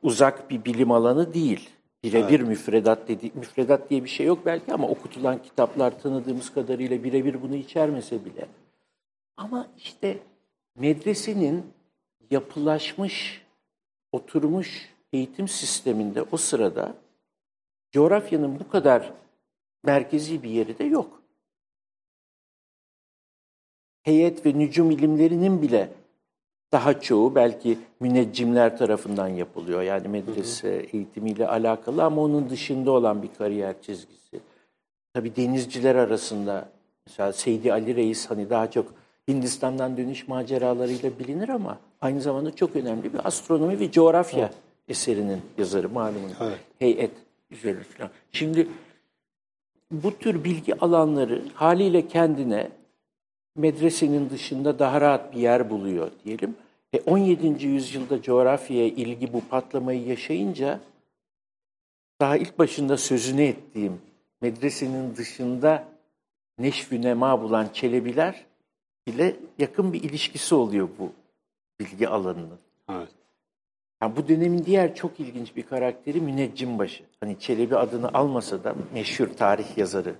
uzak 0.02 0.50
bir 0.50 0.64
bilim 0.64 0.90
alanı 0.90 1.34
değil. 1.34 1.70
Birebir 2.02 2.40
evet. 2.40 2.48
müfredat 2.48 3.08
dedi 3.08 3.30
müfredat 3.34 3.90
diye 3.90 4.04
bir 4.04 4.08
şey 4.08 4.26
yok 4.26 4.46
belki 4.46 4.72
ama 4.72 4.88
okutulan 4.88 5.42
kitaplar 5.42 6.02
tanıdığımız 6.02 6.54
kadarıyla 6.54 7.04
birebir 7.04 7.42
bunu 7.42 7.54
içermese 7.56 8.24
bile. 8.24 8.46
Ama 9.36 9.68
işte 9.78 10.18
medresenin 10.76 11.64
yapılaşmış, 12.30 13.42
oturmuş 14.12 14.88
eğitim 15.12 15.48
sisteminde 15.48 16.22
o 16.32 16.36
sırada 16.36 16.94
coğrafyanın 17.92 18.60
bu 18.60 18.68
kadar 18.68 19.12
merkezi 19.84 20.42
bir 20.42 20.50
yeri 20.50 20.78
de 20.78 20.84
yok. 20.84 21.22
Heyet 24.02 24.46
ve 24.46 24.58
nücum 24.58 24.90
ilimlerinin 24.90 25.62
bile 25.62 25.88
daha 26.72 27.00
çoğu 27.00 27.34
belki 27.34 27.78
müneccimler 28.00 28.78
tarafından 28.78 29.28
yapılıyor. 29.28 29.82
Yani 29.82 30.08
medrese 30.08 30.68
hı 30.68 30.78
hı. 30.78 30.86
eğitimiyle 30.92 31.48
alakalı 31.48 32.04
ama 32.04 32.22
onun 32.22 32.50
dışında 32.50 32.90
olan 32.90 33.22
bir 33.22 33.28
kariyer 33.38 33.82
çizgisi. 33.82 34.40
Tabii 35.14 35.36
denizciler 35.36 35.94
arasında 35.94 36.68
mesela 37.06 37.32
Seydi 37.32 37.72
Ali 37.72 37.96
Reis 37.96 38.30
hani 38.30 38.50
daha 38.50 38.70
çok 38.70 38.94
Hindistan'dan 39.28 39.96
dönüş 39.96 40.28
maceralarıyla 40.28 41.18
bilinir 41.18 41.48
ama 41.48 41.78
aynı 42.00 42.20
zamanda 42.20 42.56
çok 42.56 42.76
önemli 42.76 43.12
bir 43.12 43.26
astronomi 43.26 43.80
ve 43.80 43.90
coğrafya 43.90 44.40
evet. 44.40 44.54
eserinin 44.88 45.40
yazarı 45.58 45.88
malumun. 45.88 46.32
Evet. 46.40 46.58
Heyet 46.78 47.10
üzerine 47.52 47.82
falan. 47.82 48.10
Şimdi 48.32 48.68
bu 49.90 50.18
tür 50.18 50.44
bilgi 50.44 50.78
alanları 50.78 51.42
haliyle 51.54 52.08
kendine 52.08 52.70
medresenin 53.56 54.30
dışında 54.30 54.78
daha 54.78 55.00
rahat 55.00 55.34
bir 55.34 55.40
yer 55.40 55.70
buluyor 55.70 56.10
diyelim. 56.24 56.56
E 56.92 57.00
17. 57.00 57.66
yüzyılda 57.66 58.22
coğrafyaya 58.22 58.86
ilgi 58.86 59.32
bu 59.32 59.40
patlamayı 59.40 60.06
yaşayınca 60.06 60.80
daha 62.20 62.36
ilk 62.36 62.58
başında 62.58 62.96
sözünü 62.96 63.42
ettiğim 63.42 64.00
medresenin 64.40 65.16
dışında 65.16 65.88
neşvü 66.58 67.02
nema 67.02 67.42
bulan 67.42 67.68
Çelebiler 67.72 68.46
ile 69.06 69.36
yakın 69.58 69.92
bir 69.92 70.02
ilişkisi 70.02 70.54
oluyor 70.54 70.88
bu 70.98 71.12
bilgi 71.80 72.08
alanının. 72.08 72.58
Evet. 72.90 73.21
Yani 74.02 74.16
bu 74.16 74.28
dönemin 74.28 74.64
diğer 74.64 74.94
çok 74.94 75.20
ilginç 75.20 75.56
bir 75.56 75.62
karakteri 75.62 76.20
Müneccimbaşı. 76.20 77.04
Hani 77.20 77.38
Çelebi 77.38 77.76
adını 77.76 78.08
almasa 78.14 78.64
da 78.64 78.74
meşhur 78.94 79.28
tarih 79.28 79.78
yazarı. 79.78 80.14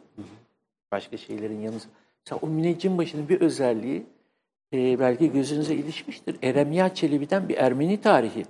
Başka 0.92 1.16
şeylerin 1.16 1.60
yanında. 1.60 1.82
Mesela 2.24 2.40
o 2.42 2.46
Müneccimbaşı'nın 2.46 3.28
bir 3.28 3.40
özelliği 3.40 4.06
e, 4.72 4.98
belki 5.00 5.32
gözünüze 5.32 5.74
ilişmiştir. 5.74 6.36
Eremya 6.42 6.94
Çelebi'den 6.94 7.48
bir 7.48 7.56
Ermeni 7.56 8.00
tarihi 8.00 8.44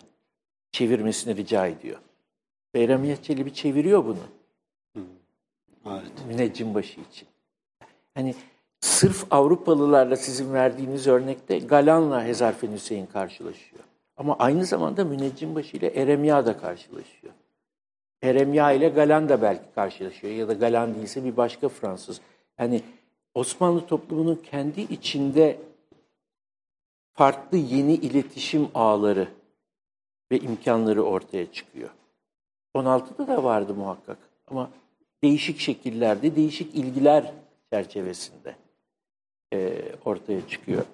çevirmesini 0.72 1.37
rica 1.37 1.66
ediyor. 1.66 1.99
Ve 2.74 2.83
Eremya 2.83 3.22
Çelebi 3.22 3.55
çeviriyor 3.55 4.05
bunu. 4.05 4.24
Evet. 5.87 6.12
Müneccimbaşı 6.28 7.01
için. 7.01 7.28
Hani 8.14 8.35
sırf 8.80 9.26
Avrupalılarla 9.30 10.16
sizin 10.16 10.53
verdiğiniz 10.53 11.07
örnekte 11.07 11.59
Galan'la 11.59 12.24
Hezarfen 12.24 12.72
Hüseyin 12.72 13.07
karşılaşıyor. 13.07 13.85
Ama 14.16 14.36
aynı 14.38 14.64
zamanda 14.64 15.04
Müneccimbaşı 15.04 15.76
ile 15.76 15.86
Eremya 15.86 16.46
da 16.46 16.58
karşılaşıyor. 16.58 17.32
Eremya 18.22 18.72
ile 18.72 18.88
Galan 18.88 19.28
da 19.28 19.42
belki 19.42 19.74
karşılaşıyor 19.74 20.34
ya 20.34 20.48
da 20.48 20.52
Galan 20.52 20.94
değilse 20.94 21.24
bir 21.24 21.36
başka 21.36 21.68
Fransız. 21.68 22.20
Yani 22.58 22.82
Osmanlı 23.34 23.86
toplumunun 23.86 24.42
kendi 24.50 24.80
içinde 24.80 25.58
farklı 27.14 27.58
yeni 27.58 27.94
iletişim 27.94 28.68
ağları 28.74 29.28
ve 30.32 30.38
imkanları 30.38 31.02
ortaya 31.02 31.52
çıkıyor. 31.52 31.90
16'da 32.74 33.26
da 33.26 33.44
vardı 33.44 33.74
muhakkak 33.74 34.18
ama 34.46 34.70
değişik 35.22 35.58
şekillerde, 35.58 36.36
değişik 36.36 36.74
ilgiler 36.74 37.32
çerçevesinde 37.72 38.56
e, 39.52 39.82
ortaya 40.04 40.48
çıkıyor. 40.48 40.84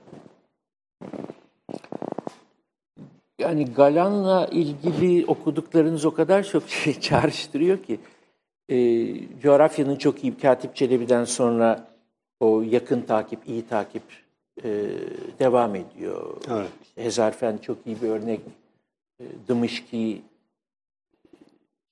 Yani 3.39 3.65
Galan'la 3.65 4.47
ilgili 4.47 5.27
okuduklarınız 5.27 6.05
o 6.05 6.15
kadar 6.15 6.43
çok 6.43 6.69
şey 6.69 7.01
çağrıştırıyor 7.01 7.83
ki 7.83 8.01
e, 8.69 8.77
coğrafyanın 9.43 9.97
çok 9.97 10.25
iyi 10.25 10.39
Katip 10.39 10.77
Çelebi'den 10.77 11.25
sonra 11.25 11.89
o 12.41 12.63
yakın 12.63 13.01
takip, 13.01 13.49
iyi 13.49 13.67
takip 13.67 14.03
e, 14.65 14.71
devam 15.39 15.75
ediyor. 15.75 16.37
Evet. 16.51 16.69
Hezarfen 16.95 17.59
çok 17.59 17.77
iyi 17.87 18.03
bir 18.03 18.09
örnek. 18.09 18.41
E, 19.21 19.25
Dımışki, 19.49 20.23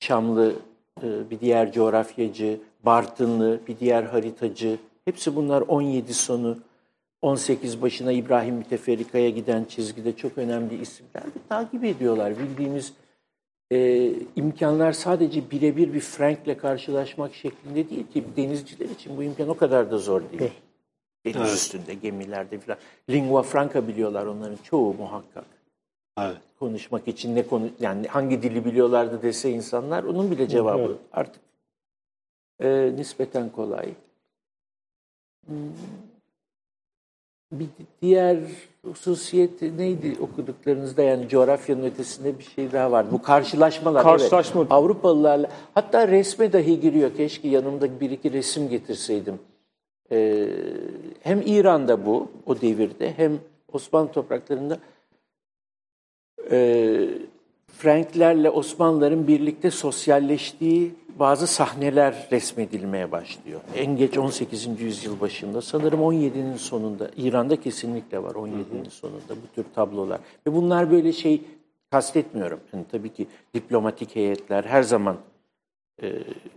Şamlı 0.00 0.52
e, 1.02 1.30
bir 1.30 1.40
diğer 1.40 1.72
coğrafyacı, 1.72 2.60
Bartınlı 2.84 3.60
bir 3.68 3.78
diğer 3.78 4.02
haritacı. 4.02 4.78
Hepsi 5.04 5.36
bunlar 5.36 5.60
17 5.60 6.14
sonu, 6.14 6.58
18 7.22 7.82
başına 7.82 8.12
İbrahim 8.12 8.54
Müteferrika'ya 8.54 9.30
giden 9.30 9.64
çizgide 9.64 10.16
çok 10.16 10.38
önemli 10.38 10.80
isimler. 10.80 11.24
Takip 11.48 11.84
ediyorlar. 11.84 12.38
Bildiğimiz 12.38 12.92
e, 13.72 14.10
imkanlar 14.36 14.92
sadece 14.92 15.50
birebir 15.50 15.94
bir 15.94 16.00
Frank'le 16.00 16.58
karşılaşmak 16.58 17.34
şeklinde 17.34 17.90
değil 17.90 18.06
ki 18.12 18.24
denizciler 18.36 18.88
için 18.88 19.16
bu 19.16 19.22
imkan 19.22 19.48
o 19.48 19.56
kadar 19.56 19.90
da 19.90 19.98
zor 19.98 20.22
değil. 20.32 20.52
Deniz 21.24 21.36
evet. 21.36 21.52
üstünde, 21.52 21.94
gemilerde 21.94 22.58
falan. 22.58 22.78
Lingua 23.10 23.42
franca 23.42 23.88
biliyorlar 23.88 24.26
onların 24.26 24.58
çoğu 24.62 24.94
muhakkak. 24.94 25.44
Evet. 26.18 26.36
Konuşmak 26.58 27.08
için 27.08 27.36
ne 27.36 27.46
konu 27.46 27.68
yani 27.80 28.06
hangi 28.06 28.42
dili 28.42 28.64
biliyorlardı 28.64 29.22
dese 29.22 29.50
insanlar 29.50 30.04
onun 30.04 30.30
bile 30.30 30.48
cevabı 30.48 30.82
evet. 30.82 30.96
artık 31.12 31.42
e, 32.60 32.92
nispeten 32.96 33.50
kolay. 33.50 33.94
Hmm. 35.46 35.56
Bir 37.52 37.68
diğer 38.02 38.38
hususiyet 38.84 39.62
neydi 39.62 40.16
okuduklarınızda 40.20 41.02
yani 41.02 41.28
coğrafyanın 41.28 41.82
ötesinde 41.82 42.38
bir 42.38 42.44
şey 42.44 42.72
daha 42.72 42.92
var. 42.92 43.12
Bu 43.12 43.22
karşılaşmalar. 43.22 44.02
Karşılaşma. 44.02 44.60
Evet, 44.60 44.72
Avrupalılarla 44.72 45.48
hatta 45.74 46.08
resme 46.08 46.52
dahi 46.52 46.80
giriyor. 46.80 47.14
Keşke 47.16 47.48
yanımda 47.48 48.00
bir 48.00 48.10
iki 48.10 48.32
resim 48.32 48.68
getirseydim. 48.68 49.38
Ee, 50.12 50.48
hem 51.20 51.42
İran'da 51.46 52.06
bu 52.06 52.28
o 52.46 52.60
devirde 52.60 53.12
hem 53.16 53.38
Osmanlı 53.72 54.12
topraklarında 54.12 54.78
e, 56.50 57.08
Franklerle 57.78 58.50
Osmanlıların 58.50 59.26
birlikte 59.28 59.70
sosyalleştiği 59.70 60.94
bazı 61.18 61.46
sahneler 61.46 62.28
resmedilmeye 62.32 63.12
başlıyor. 63.12 63.60
En 63.74 63.96
geç 63.96 64.18
18. 64.18 64.80
yüzyıl 64.80 65.20
başında 65.20 65.62
sanırım 65.62 66.00
17'nin 66.00 66.56
sonunda 66.56 67.10
İran'da 67.16 67.60
kesinlikle 67.60 68.22
var 68.22 68.34
17'nin 68.34 68.88
sonunda 68.88 69.30
bu 69.30 69.54
tür 69.54 69.64
tablolar. 69.74 70.20
Ve 70.46 70.54
bunlar 70.54 70.90
böyle 70.90 71.12
şey 71.12 71.42
kastetmiyorum. 71.90 72.60
Yani 72.72 72.84
tabii 72.92 73.12
ki 73.12 73.26
diplomatik 73.54 74.16
heyetler 74.16 74.64
her 74.64 74.82
zaman 74.82 75.16
e, 76.02 76.12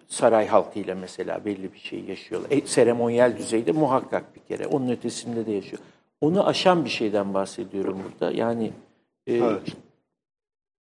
saray 0.08 0.48
halkıyla 0.48 0.96
mesela 0.96 1.46
belli 1.46 1.74
bir 1.74 1.80
şey 1.80 2.04
yaşıyorlar. 2.04 2.52
E, 2.52 2.62
seremonyel 2.62 3.38
düzeyde 3.38 3.72
muhakkak 3.72 4.36
bir 4.36 4.42
kere. 4.42 4.68
Onun 4.68 4.90
ötesinde 4.90 5.46
de 5.46 5.52
yaşıyor. 5.52 5.82
Onu 6.22 6.48
aşan 6.48 6.86
bir 6.86 6.90
şeyden 6.90 7.34
bahsediyorum 7.34 8.00
burada. 8.04 8.32
Yani 8.34 8.72
e, 9.28 9.34
evet. 9.34 9.76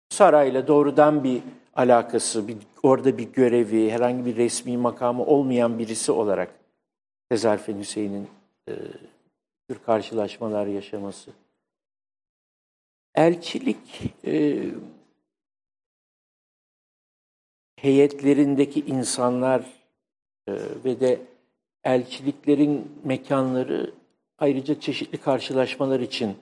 Sarayla 0.09 0.69
doğrudan 0.69 1.25
bir 1.25 1.43
alakası, 1.75 2.49
bir, 2.49 2.57
orada 2.83 3.19
bir 3.19 3.33
görevi, 3.33 3.91
herhangi 3.91 4.25
bir 4.25 4.37
resmi 4.37 4.77
makamı 4.77 5.25
olmayan 5.25 5.79
birisi 5.79 6.13
olarak 6.13 6.55
Tezarfen 7.29 7.79
Hüseyin'in 7.79 8.29
e, 8.69 8.73
tür 9.69 9.79
karşılaşmalar 9.87 10.67
yaşaması. 10.67 11.31
Elçilik 13.15 14.03
e, 14.27 14.65
heyetlerindeki 17.77 18.81
insanlar 18.81 19.61
e, 20.49 20.53
ve 20.85 21.01
de 21.01 21.21
elçiliklerin 21.85 22.93
mekanları 23.05 23.95
ayrıca 24.39 24.81
çeşitli 24.81 25.19
karşılaşmalar 25.19 26.01
için 26.01 26.37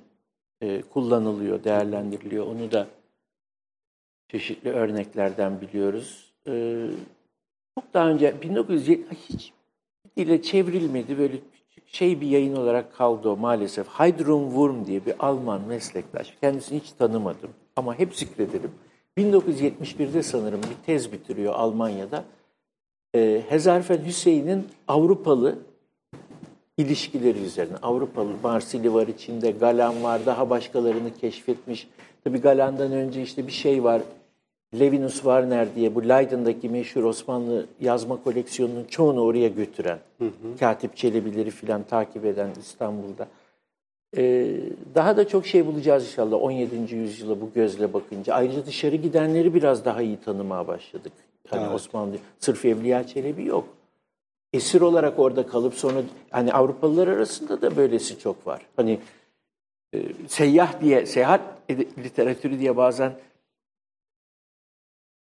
e, 0.61 0.83
kullanılıyor, 0.83 1.65
değerlendiriliyor. 1.65 2.47
Onu 2.47 2.73
da 2.73 2.89
çeşitli 4.33 4.70
örneklerden 4.70 5.61
biliyoruz. 5.61 6.33
E, 6.49 6.87
çok 7.78 7.95
daha 7.95 8.09
önce 8.09 8.35
1970 8.43 9.18
hiç 9.28 9.53
dile 10.16 10.43
çevrilmedi 10.43 11.18
böyle 11.18 11.37
şey 11.87 12.20
bir 12.20 12.26
yayın 12.26 12.57
olarak 12.57 12.97
kaldı 12.97 13.28
o 13.28 13.37
maalesef. 13.37 13.89
Heidrun 13.89 14.45
Wurm 14.49 14.87
diye 14.87 15.07
bir 15.07 15.14
Alman 15.18 15.61
meslektaş. 15.68 16.35
Kendisini 16.41 16.80
hiç 16.80 16.93
tanımadım 16.93 17.51
ama 17.76 17.99
hep 17.99 18.14
zikrederim. 18.14 18.70
1971'de 19.18 20.22
sanırım 20.22 20.61
bir 20.62 20.87
tez 20.87 21.12
bitiriyor 21.12 21.55
Almanya'da. 21.55 22.24
Ee, 23.14 23.43
Hezarfen 23.49 24.05
Hüseyin'in 24.05 24.66
Avrupalı 24.89 25.59
ilişkileri 26.78 27.39
üzerine. 27.39 27.76
Avrupalı 27.83 28.30
Marsili 28.43 28.95
var 28.95 29.07
içinde, 29.07 29.51
Galan 29.51 30.03
var, 30.03 30.26
daha 30.26 30.51
başkalarını 30.51 31.14
keşfetmiş. 31.14 31.89
Tabii 32.24 32.41
Galan'dan 32.41 32.93
önce 32.93 33.22
işte 33.22 33.47
bir 33.47 33.53
şey 33.53 33.85
var. 33.85 34.03
Levinus 34.81 35.14
Warner 35.14 35.75
diye 35.75 35.95
bu 35.95 36.09
Leiden'daki 36.09 36.68
meşhur 36.68 37.05
Osmanlı 37.05 37.66
yazma 37.81 38.23
koleksiyonunun 38.23 38.85
çoğunu 38.85 39.20
oraya 39.20 39.49
götüren, 39.49 39.99
hı 40.18 40.25
hı. 40.25 40.59
Katip 40.61 40.97
Çelebileri 40.97 41.51
filan 41.51 41.83
takip 41.83 42.25
eden 42.25 42.51
İstanbul'da. 42.61 43.29
Ee, 44.16 44.57
daha 44.95 45.16
da 45.16 45.29
çok 45.29 45.47
şey 45.47 45.66
bulacağız 45.66 46.05
inşallah 46.05 46.43
17. 46.43 46.95
yüzyıla 46.95 47.41
bu 47.41 47.51
gözle 47.55 47.93
bakınca. 47.93 48.35
Ayrıca 48.35 48.66
dışarı 48.66 48.97
gidenleri 48.97 49.55
biraz 49.55 49.85
daha 49.85 50.03
iyi 50.03 50.20
tanımaya 50.20 50.68
başladık. 50.68 51.12
Hani 51.49 51.62
evet. 51.62 51.75
Osmanlı, 51.75 52.16
sırf 52.39 52.64
Evliya 52.64 53.07
Çelebi 53.07 53.47
yok. 53.47 53.68
Esir 54.53 54.81
olarak 54.81 55.18
orada 55.18 55.47
kalıp 55.47 55.75
sonra 55.75 56.03
hani 56.31 56.53
Avrupalılar 56.53 57.09
arasında 57.09 57.62
da 57.62 57.77
böylesi 57.77 58.18
çok 58.18 58.47
var. 58.47 58.66
Hani 58.77 58.99
e, 59.95 59.99
seyyah 60.29 60.81
diye, 60.81 61.07
seyahat 61.07 61.41
literatürü 61.99 62.59
diye 62.59 62.77
bazen 62.77 63.12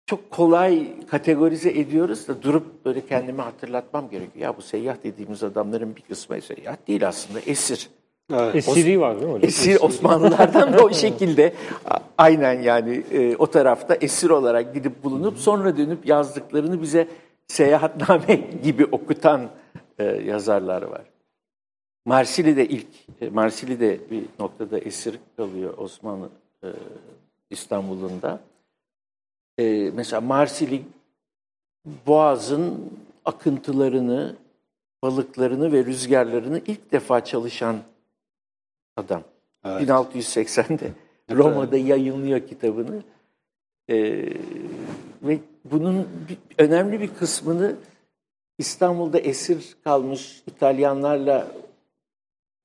çok 0.07 0.30
kolay 0.30 1.00
kategorize 1.07 1.70
ediyoruz 1.70 2.28
da 2.28 2.42
durup 2.42 2.84
böyle 2.84 3.07
kendime 3.07 3.42
hatırlatmam 3.42 4.11
gerekiyor. 4.11 4.44
Ya 4.44 4.57
bu 4.57 4.62
seyyah 4.62 4.96
dediğimiz 5.02 5.42
adamların 5.42 5.96
bir 5.96 6.00
kısmı 6.00 6.42
seyyah 6.42 6.76
değil 6.88 7.09
aslında 7.09 7.40
esir. 7.40 7.90
Evet. 8.32 8.54
Esiri 8.54 9.00
var 9.00 9.14
değil 9.14 9.26
mi 9.26 9.32
hocam? 9.32 9.48
Esir 9.48 9.80
Osmanlılardan 9.80 10.72
da 10.72 10.84
o 10.84 10.90
şekilde 10.92 11.54
aynen 12.18 12.62
yani 12.62 13.02
e, 13.12 13.36
o 13.36 13.46
tarafta 13.46 13.94
esir 13.94 14.30
olarak 14.30 14.74
gidip 14.74 15.04
bulunup 15.04 15.38
sonra 15.38 15.76
dönüp 15.76 16.07
yazdıklarını 16.07 16.82
bize 16.82 17.09
seyahatname 17.46 18.40
gibi 18.62 18.84
okutan 18.84 19.48
e, 19.98 20.04
yazarlar 20.04 20.82
var. 20.82 21.02
Marsili'de 22.04 22.66
ilk, 22.66 22.86
e, 23.20 23.28
Marsili'de 23.28 24.00
bir 24.11 24.24
noktada 24.38 24.78
esir 24.78 25.18
kalıyor 25.36 25.78
Osmanlı 25.78 26.28
e, 26.64 26.68
İstanbul'unda. 27.50 28.40
E, 29.59 29.90
mesela 29.94 30.20
Marsili 30.20 30.82
Boğaz'ın 32.07 32.92
akıntılarını, 33.24 34.36
balıklarını 35.02 35.72
ve 35.72 35.84
rüzgarlarını 35.84 36.61
ilk 36.66 36.92
defa 36.92 37.24
çalışan 37.24 37.76
adam. 38.96 39.22
Evet. 39.64 39.88
1680'de 39.88 40.90
Roma'da 41.34 41.76
yayınlıyor 41.76 42.46
kitabını. 42.46 43.02
Ee, 43.88 44.28
ve 45.22 45.38
bunun 45.64 46.09
bir, 46.28 46.64
önemli 46.64 47.00
bir 47.00 47.14
kısmını 47.14 47.76
İstanbul'da 48.59 49.18
esir 49.18 49.76
kalmış 49.84 50.42
İtalyanlarla 50.46 51.48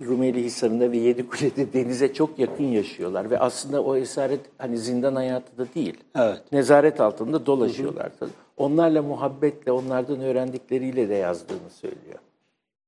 Rumeli 0.02 0.44
Hisarı'nda 0.44 0.92
ve 0.92 0.98
Yedikule'de 0.98 1.74
denize 1.74 2.14
çok 2.14 2.40
yakın 2.40 2.64
yaşıyorlar 2.64 3.30
ve 3.30 3.40
aslında 3.40 3.84
o 3.84 3.96
esaret 3.96 4.40
hani 4.58 4.78
zindan 4.78 5.16
hayatı 5.16 5.58
da 5.58 5.74
değil. 5.76 5.98
Evet. 6.16 6.42
Nezaret 6.52 7.02
altında 7.02 7.46
dolaşıyorlar. 7.46 8.12
Hı 8.20 8.26
hı. 8.26 8.30
Onlarla 8.58 9.02
muhabbetle, 9.02 9.72
onlardan 9.72 10.20
öğrendikleriyle 10.20 11.10
de 11.10 11.14
yazdığını 11.14 11.70
söylüyor. 11.70 12.20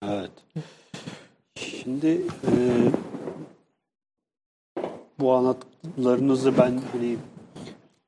Evet. 0.03 0.31
Şimdi 1.55 2.07
e, 2.47 2.51
bu 5.19 5.33
anlattıklarınızı 5.33 6.57
ben 6.57 6.81
hani 6.91 7.17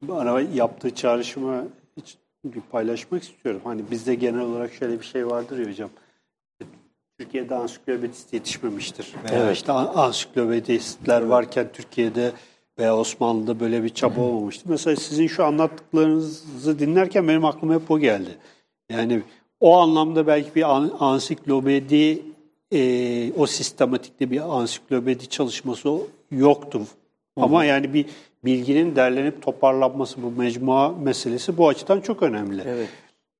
bana 0.01 0.41
yaptığı 0.41 0.95
çağrışımı 0.95 1.67
hiç 1.97 2.17
bir 2.45 2.61
paylaşmak 2.61 3.23
istiyorum. 3.23 3.61
Hani 3.63 3.91
bizde 3.91 4.15
genel 4.15 4.41
olarak 4.41 4.73
şöyle 4.73 4.99
bir 4.99 5.05
şey 5.05 5.27
vardır 5.27 5.57
ya 5.57 5.65
hocam. 5.65 5.89
Türkiye'de 7.25 7.55
ansiklopedist 7.55 8.33
yetişmemiştir. 8.33 9.13
Evet. 9.31 9.55
işte 9.55 9.71
ansiklopedistler 9.71 11.21
varken 11.21 11.67
Türkiye'de 11.73 12.31
veya 12.79 12.97
Osmanlı'da 12.97 13.59
böyle 13.59 13.83
bir 13.83 13.89
çaba 13.89 14.21
olmamıştı. 14.21 14.65
Mesela 14.69 14.95
sizin 14.95 15.27
şu 15.27 15.45
anlattıklarınızı 15.45 16.79
dinlerken 16.79 17.27
benim 17.27 17.45
aklıma 17.45 17.73
hep 17.73 17.91
o 17.91 17.99
geldi. 17.99 18.29
Yani 18.89 19.21
o 19.59 19.77
anlamda 19.77 20.27
belki 20.27 20.55
bir 20.55 20.63
ansiklopedi, 20.99 22.21
e, 22.71 23.33
o 23.33 23.45
sistematikte 23.45 24.31
bir 24.31 24.57
ansiklopedi 24.57 25.29
çalışması 25.29 25.97
yoktu. 26.31 26.81
Ama 27.35 27.65
yani 27.65 27.93
bir 27.93 28.05
bilginin 28.45 28.95
derlenip 28.95 29.41
toparlanması 29.41 30.23
bu 30.23 30.31
mecmua 30.31 30.89
meselesi 30.89 31.57
bu 31.57 31.67
açıdan 31.67 32.01
çok 32.01 32.23
önemli. 32.23 32.61
Evet. 32.65 32.89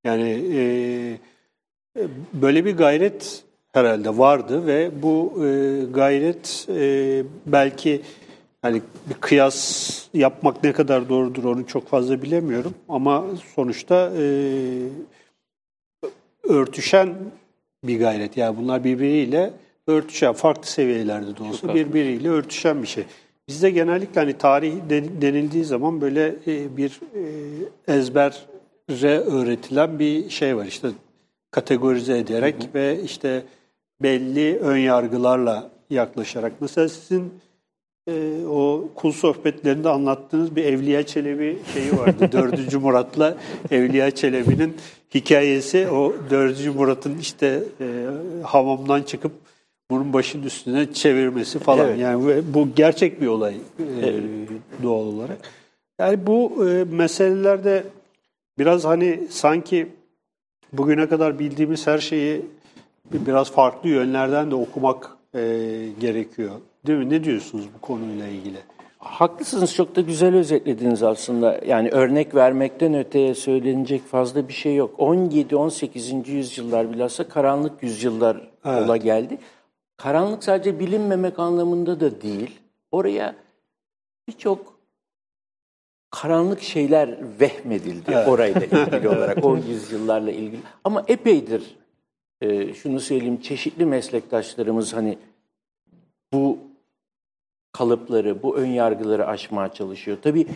Yani 0.04 0.44
e, 0.54 1.18
böyle 2.34 2.66
bir 2.66 2.78
gayret 2.78 3.45
herhalde 3.76 4.18
vardı 4.18 4.68
ve 4.68 4.92
bu 5.02 5.46
e, 5.46 5.80
gayret 5.94 6.68
e, 6.70 7.24
belki 7.46 8.02
hani 8.62 8.82
bir 9.10 9.14
kıyas 9.14 10.02
yapmak 10.14 10.64
ne 10.64 10.74
kadar 10.74 11.10
doğrudur 11.10 11.44
onu 11.44 11.68
çok 11.68 11.88
fazla 11.88 12.22
bilemiyorum 12.22 12.74
ama 12.90 13.26
sonuçta 13.56 14.12
e, 14.18 14.26
örtüşen 16.44 17.16
bir 17.84 18.00
gayret 18.00 18.38
yani 18.38 18.58
bunlar 18.58 18.84
birbiriyle 18.84 19.54
örtüşen 19.88 20.34
farklı 20.34 20.68
seviyelerde 20.68 21.38
de 21.38 21.44
olsa 21.44 21.76
birbiriyle 21.76 22.30
örtüşen 22.30 22.82
bir 22.82 22.88
şey. 22.88 23.04
Bizde 23.48 23.70
genellikle 23.70 24.22
hani 24.22 24.38
tarih 24.38 24.74
denildiği 25.22 25.64
zaman 25.64 26.02
böyle 26.02 26.36
e, 26.48 26.78
bir 26.78 27.00
e, 27.88 27.94
ezbere 27.94 29.20
öğretilen 29.20 30.00
bir 30.00 30.30
şey 30.30 30.58
var. 30.58 30.66
İşte 30.66 30.88
kategorize 31.52 32.18
ederek 32.18 32.56
hı 32.64 32.68
hı. 32.68 32.74
ve 32.74 33.04
işte 33.04 33.44
belli 34.02 34.58
ön 34.58 34.78
yargılarla 34.78 35.72
yaklaşarak. 35.90 36.54
Mesela 36.60 36.90
sizin 36.90 37.34
e, 38.08 38.46
o 38.46 38.90
kul 38.96 39.12
sohbetlerinde 39.12 39.90
anlattığınız 39.90 40.56
bir 40.56 40.66
Evliya 40.66 41.06
Çelebi 41.06 41.58
şeyi 41.74 41.98
vardı. 41.98 42.30
Dördüncü 42.32 42.78
Murat'la 42.78 43.38
Evliya 43.72 44.12
Çelebi'nin 44.12 44.78
hikayesi. 45.16 45.88
O 45.88 46.14
Dördüncü 46.30 46.72
Murat'ın 46.72 47.18
işte 47.18 47.64
e, 47.82 47.86
hamamdan 48.44 49.04
çıkıp 49.04 49.32
bunun 49.92 50.14
başın 50.14 50.44
üstüne 50.44 50.94
çevirmesi 50.94 51.60
falan. 51.60 51.88
Evet. 51.88 52.00
Yani 52.00 52.44
bu 52.54 52.68
gerçek 52.76 53.22
bir 53.22 53.28
olay 53.28 53.56
e, 54.02 54.14
doğal 54.84 55.06
olarak. 55.06 55.38
Yani 56.00 56.28
bu 56.28 56.70
e, 56.70 56.84
meselelerde 56.84 57.84
biraz 58.60 58.86
hani 58.86 59.28
sanki 59.30 59.88
bugüne 60.74 61.10
kadar 61.10 61.40
bildiğimiz 61.40 61.88
her 61.88 61.98
şeyi 61.98 62.42
biraz 63.14 63.52
farklı 63.52 63.90
yönlerden 63.90 64.52
de 64.52 64.56
okumak 64.56 65.18
e, 65.34 65.40
gerekiyor. 66.00 66.52
Değil 66.88 67.00
mi? 67.00 67.10
Ne 67.10 67.24
diyorsunuz 67.24 67.66
bu 67.78 67.82
konuyla 67.82 68.28
ilgili? 68.28 68.58
Haklısınız. 68.98 69.76
Çok 69.76 69.96
da 69.96 70.02
güzel 70.02 70.36
özetlediniz 70.36 71.04
aslında. 71.04 71.62
Yani 71.68 71.90
örnek 71.90 72.36
vermekten 72.36 72.94
öteye 72.94 73.36
söylenecek 73.36 74.08
fazla 74.08 74.48
bir 74.48 74.54
şey 74.54 74.76
yok. 74.76 75.00
17-18. 75.00 76.32
yüzyıllar 76.32 76.94
bilhassa 76.94 77.28
karanlık 77.28 77.84
yüzyıllar 77.84 78.50
evet. 78.66 78.84
ola 78.84 78.98
geldi. 78.98 79.38
Karanlık 79.98 80.44
sadece 80.44 80.80
bilinmemek 80.80 81.40
anlamında 81.40 82.00
da 82.00 82.22
değil. 82.22 82.60
Oraya 82.92 83.36
birçok 84.28 84.76
karanlık 86.10 86.62
şeyler 86.62 87.18
vehmedildi 87.40 88.12
evet. 88.14 88.28
orayla 88.28 88.62
ilgili 88.62 89.10
olarak, 89.10 89.46
o 89.46 89.58
yüzyıllarla 89.58 90.32
ilgili. 90.32 90.62
Ama 90.84 91.04
epeydir 91.08 91.76
e, 92.42 92.74
şunu 92.74 93.00
söyleyeyim, 93.00 93.42
çeşitli 93.42 93.86
meslektaşlarımız 93.86 94.94
hani 94.94 95.18
bu 96.34 96.58
kalıpları, 97.72 98.44
bu 98.44 98.58
ön 98.58 98.68
yargıları 98.68 99.28
aşmaya 99.28 99.74
çalışıyor. 99.74 100.18
Tabii 100.22 100.48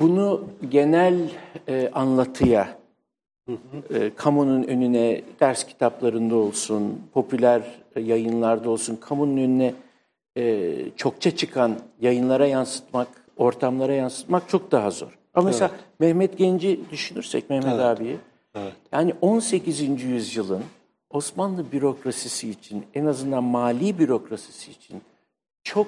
bunu 0.00 0.44
genel 0.68 1.30
e, 1.68 1.90
anlatıya, 1.94 2.78
e, 3.94 4.14
kamunun 4.16 4.62
önüne 4.62 5.22
ders 5.40 5.66
kitaplarında 5.66 6.36
olsun, 6.36 7.02
popüler 7.14 7.62
yayınlarda 7.96 8.70
olsun, 8.70 8.96
kamunun 8.96 9.36
önüne 9.36 9.74
e, 10.36 10.74
çokça 10.96 11.36
çıkan 11.36 11.78
yayınlara 12.00 12.46
yansıtmak, 12.46 13.08
ortamlara 13.36 13.92
yansıtmak 13.92 14.48
çok 14.48 14.72
daha 14.72 14.90
zor. 14.90 15.18
Ama 15.34 15.46
mesela 15.46 15.70
evet. 15.74 15.84
Mehmet 15.98 16.38
Genci 16.38 16.80
düşünürsek 16.90 17.50
Mehmet 17.50 17.72
evet. 17.74 17.80
abiyi, 17.80 18.16
evet. 18.54 18.74
yani 18.92 19.14
18. 19.20 20.02
yüzyılın 20.02 20.64
Osmanlı 21.10 21.72
bürokrasisi 21.72 22.50
için, 22.50 22.86
en 22.94 23.06
azından 23.06 23.44
mali 23.44 23.98
bürokrasisi 23.98 24.70
için 24.70 25.02
çok 25.62 25.86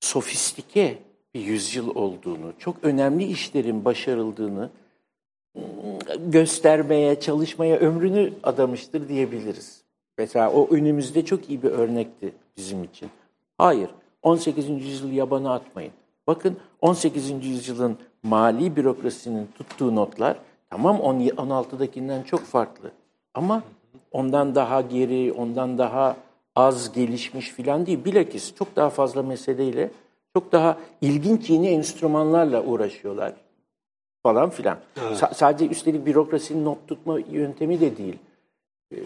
sofistike 0.00 0.98
bir 1.34 1.40
yüzyıl 1.40 1.94
olduğunu, 1.94 2.52
çok 2.58 2.84
önemli 2.84 3.24
işlerin 3.24 3.84
başarıldığını 3.84 4.70
göstermeye, 6.18 7.20
çalışmaya 7.20 7.76
ömrünü 7.76 8.32
adamıştır 8.42 9.08
diyebiliriz. 9.08 9.82
Mesela 10.18 10.52
o 10.52 10.68
önümüzde 10.70 11.24
çok 11.24 11.50
iyi 11.50 11.62
bir 11.62 11.70
örnekti 11.70 12.32
bizim 12.56 12.84
için. 12.84 13.10
Hayır, 13.58 13.90
18. 14.22 14.68
yüzyılı 14.68 15.14
yabana 15.14 15.54
atmayın. 15.54 15.92
Bakın 16.26 16.56
18. 16.80 17.46
yüzyılın 17.46 17.98
mali 18.22 18.76
bürokrasinin 18.76 19.48
tuttuğu 19.58 19.94
notlar 19.96 20.36
tamam 20.70 20.96
16'dakinden 20.96 22.22
çok 22.22 22.40
farklı. 22.40 22.90
Ama 23.34 23.62
ondan 24.12 24.54
daha 24.54 24.80
geri, 24.80 25.32
ondan 25.32 25.78
daha 25.78 26.16
az 26.56 26.92
gelişmiş 26.92 27.50
filan 27.50 27.86
değil. 27.86 28.04
Bilakis 28.04 28.54
çok 28.54 28.76
daha 28.76 28.90
fazla 28.90 29.22
meseleyle, 29.22 29.90
çok 30.36 30.52
daha 30.52 30.78
ilginç 31.00 31.50
yeni 31.50 31.68
enstrümanlarla 31.68 32.64
uğraşıyorlar 32.64 33.32
falan 34.22 34.50
filan. 34.50 34.78
Sa- 34.96 35.34
sadece 35.34 35.66
üstelik 35.66 36.06
bürokrasinin 36.06 36.64
not 36.64 36.88
tutma 36.88 37.18
yöntemi 37.18 37.80
de 37.80 37.96
değil. 37.96 38.18
Ee, 38.92 38.96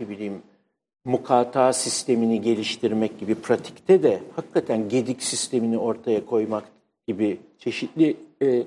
ne 0.00 0.08
bileyim 0.08 0.42
mukata 1.04 1.72
sistemini 1.72 2.40
geliştirmek 2.42 3.20
gibi 3.20 3.34
pratikte 3.34 4.02
de 4.02 4.20
hakikaten 4.36 4.88
gedik 4.88 5.22
sistemini 5.22 5.78
ortaya 5.78 6.26
koymak 6.26 6.64
gibi 7.08 7.38
çeşitli 7.58 8.16
e, 8.42 8.62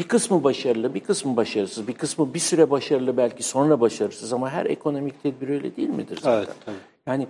bir 0.00 0.08
kısmı 0.08 0.44
başarılı, 0.44 0.94
bir 0.94 1.00
kısmı 1.00 1.36
başarısız, 1.36 1.88
bir 1.88 1.92
kısmı 1.92 2.34
bir 2.34 2.38
süre 2.38 2.70
başarılı 2.70 3.16
belki 3.16 3.42
sonra 3.42 3.80
başarısız 3.80 4.32
ama 4.32 4.50
her 4.50 4.66
ekonomik 4.66 5.22
tedbir 5.22 5.48
öyle 5.48 5.76
değil 5.76 5.88
midir 5.88 6.18
zaten? 6.22 6.38
Evet, 6.38 6.56
tabii. 6.64 6.76
Yani 7.06 7.26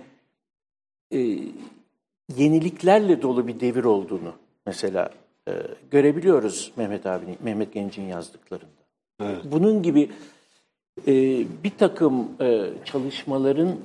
e, 1.11 1.39
yeniliklerle 2.37 3.21
dolu 3.21 3.47
bir 3.47 3.59
devir 3.59 3.83
olduğunu 3.83 4.33
mesela 4.65 5.09
e, 5.47 5.51
görebiliyoruz 5.91 6.71
Mehmet 6.75 7.05
abinin, 7.05 7.37
Mehmet 7.43 7.73
Genç'in 7.73 8.07
yazdıklarında. 8.07 8.81
Evet. 9.21 9.41
Bunun 9.43 9.83
gibi 9.83 10.09
e, 11.07 11.13
bir 11.63 11.71
takım 11.77 12.27
e, 12.41 12.69
çalışmaların 12.85 13.75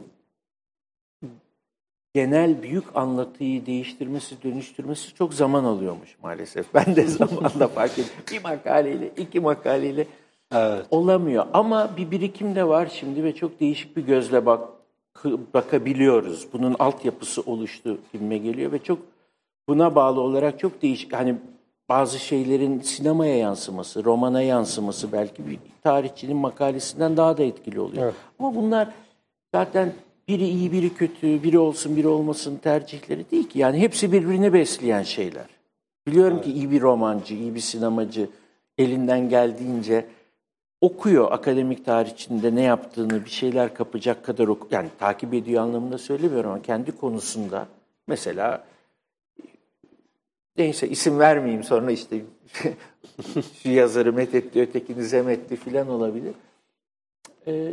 genel 2.17 2.63
büyük 2.63 2.85
anlatıyı 2.95 3.67
değiştirmesi, 3.67 4.43
dönüştürmesi 4.43 5.15
çok 5.15 5.35
zaman 5.35 5.65
alıyormuş 5.65 6.17
maalesef. 6.23 6.67
Ben 6.75 6.97
de 6.97 7.07
zamanla 7.07 7.69
fark 7.69 7.99
ettim. 7.99 8.25
Bir 8.33 8.43
makaleyle, 8.43 9.09
iki 9.17 9.41
makaleyle 9.41 10.07
Evet. 10.55 10.87
olamıyor. 10.91 11.47
Ama 11.53 11.91
bir 11.97 12.11
birikim 12.11 12.55
de 12.55 12.69
var 12.69 12.89
şimdi 12.93 13.25
ve 13.25 13.35
çok 13.35 13.61
değişik 13.61 13.97
bir 13.97 14.07
gözle 14.07 14.47
bak 14.47 14.69
bakabiliyoruz. 15.55 16.47
Bunun 16.53 16.77
altyapısı 16.79 17.43
oluştu 17.43 17.99
gibime 18.13 18.39
geliyor 18.39 18.73
ve 18.73 18.79
çok 18.79 18.99
buna 19.69 19.95
bağlı 19.95 20.21
olarak 20.21 20.59
çok 20.59 20.83
değişik 20.83 21.13
hani 21.13 21.35
bazı 21.89 22.19
şeylerin 22.19 22.81
sinemaya 22.81 23.37
yansıması, 23.37 24.05
romana 24.05 24.43
yansıması 24.43 25.13
belki 25.13 25.47
bir 25.47 25.59
tarihçinin 25.83 26.37
makalesinden 26.37 27.17
daha 27.17 27.37
da 27.37 27.43
etkili 27.43 27.81
oluyor. 27.81 28.05
Evet. 28.05 28.15
Ama 28.39 28.55
bunlar 28.55 28.89
zaten 29.55 29.93
biri 30.29 30.45
iyi, 30.45 30.73
biri 30.73 30.95
kötü, 30.95 31.43
biri 31.43 31.59
olsun, 31.59 31.97
biri 31.97 32.09
olmasın 32.09 32.57
tercihleri 32.57 33.31
değil 33.31 33.49
ki. 33.49 33.59
Yani 33.59 33.79
hepsi 33.79 34.13
birbirini 34.13 34.53
besleyen 34.53 35.03
şeyler. 35.03 35.47
Biliyorum 36.07 36.43
ki 36.43 36.53
iyi 36.53 36.71
bir 36.71 36.81
romancı, 36.81 37.35
iyi 37.35 37.55
bir 37.55 37.61
sinemacı 37.61 38.29
elinden 38.79 39.29
geldiğince 39.29 40.07
okuyor 40.81 41.33
akademik 41.33 41.85
tarihçinde 41.85 42.55
ne 42.55 42.63
yaptığını 42.63 43.25
bir 43.25 43.31
şeyler 43.31 43.75
kapacak 43.75 44.25
kadar 44.25 44.49
oku 44.49 44.69
yani 44.71 44.89
takip 44.99 45.35
ediyor 45.35 45.63
anlamında 45.63 45.99
söylemiyorum 45.99 46.51
ama 46.51 46.63
kendi 46.63 46.93
konusunda 46.93 47.67
mesela 48.07 48.65
neyse 50.59 50.89
isim 50.89 51.19
vermeyeyim 51.19 51.65
sonra 51.65 51.91
işte 51.91 52.21
şu 53.63 53.71
yazarı 53.71 54.13
methetti 54.13 54.61
ötekini 54.61 55.05
zemetti 55.05 55.57
filan 55.57 55.89
olabilir. 55.89 56.35
Ee, 57.47 57.73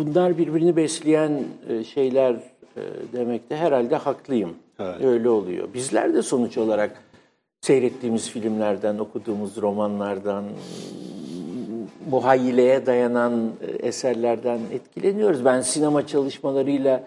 bunlar 0.00 0.38
birbirini 0.38 0.76
besleyen 0.76 1.44
e, 1.68 1.84
şeyler 1.84 2.34
e, 2.76 2.82
demekte 3.12 3.56
herhalde 3.56 3.96
haklıyım. 3.96 4.54
Evet. 4.78 5.04
Öyle 5.04 5.28
oluyor. 5.28 5.74
Bizler 5.74 6.14
de 6.14 6.22
sonuç 6.22 6.58
olarak 6.58 7.02
seyrettiğimiz 7.60 8.30
filmlerden, 8.30 8.98
okuduğumuz 8.98 9.56
romanlardan, 9.56 10.44
muhayyileye 12.10 12.86
dayanan 12.86 13.50
e, 13.60 13.86
eserlerden 13.86 14.60
etkileniyoruz. 14.72 15.44
Ben 15.44 15.60
sinema 15.60 16.06
çalışmalarıyla 16.06 17.04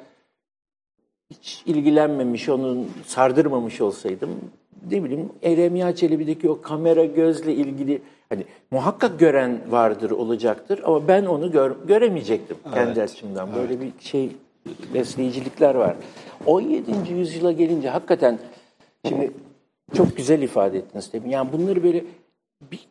hiç 1.31 1.63
ilgilenmemiş, 1.65 2.49
onun 2.49 2.91
sardırmamış 3.05 3.81
olsaydım 3.81 4.29
ne 4.91 5.03
bileyim 5.03 5.29
Eremya 5.43 5.95
Çelebi'deki 5.95 6.49
o 6.49 6.61
kamera 6.61 7.05
gözle 7.05 7.53
ilgili 7.53 8.01
hani 8.29 8.45
muhakkak 8.71 9.19
gören 9.19 9.61
vardır 9.69 10.11
olacaktır 10.11 10.81
ama 10.83 11.07
ben 11.07 11.25
onu 11.25 11.51
gör, 11.51 11.75
göremeyecektim 11.87 12.57
kendi 12.73 13.01
açımdan. 13.01 13.55
Böyle 13.55 13.81
bir 13.81 13.91
şey 13.99 14.31
besleyicilikler 14.93 15.75
var. 15.75 15.95
17. 16.45 17.13
yüzyıla 17.13 17.51
gelince 17.51 17.89
hakikaten 17.89 18.39
şimdi 19.07 19.31
çok 19.93 20.17
güzel 20.17 20.41
ifade 20.41 20.77
ettiniz 20.77 21.11
tabii. 21.11 21.29
Yani 21.29 21.53
bunları 21.53 21.83
böyle 21.83 22.03
bir 22.71 22.87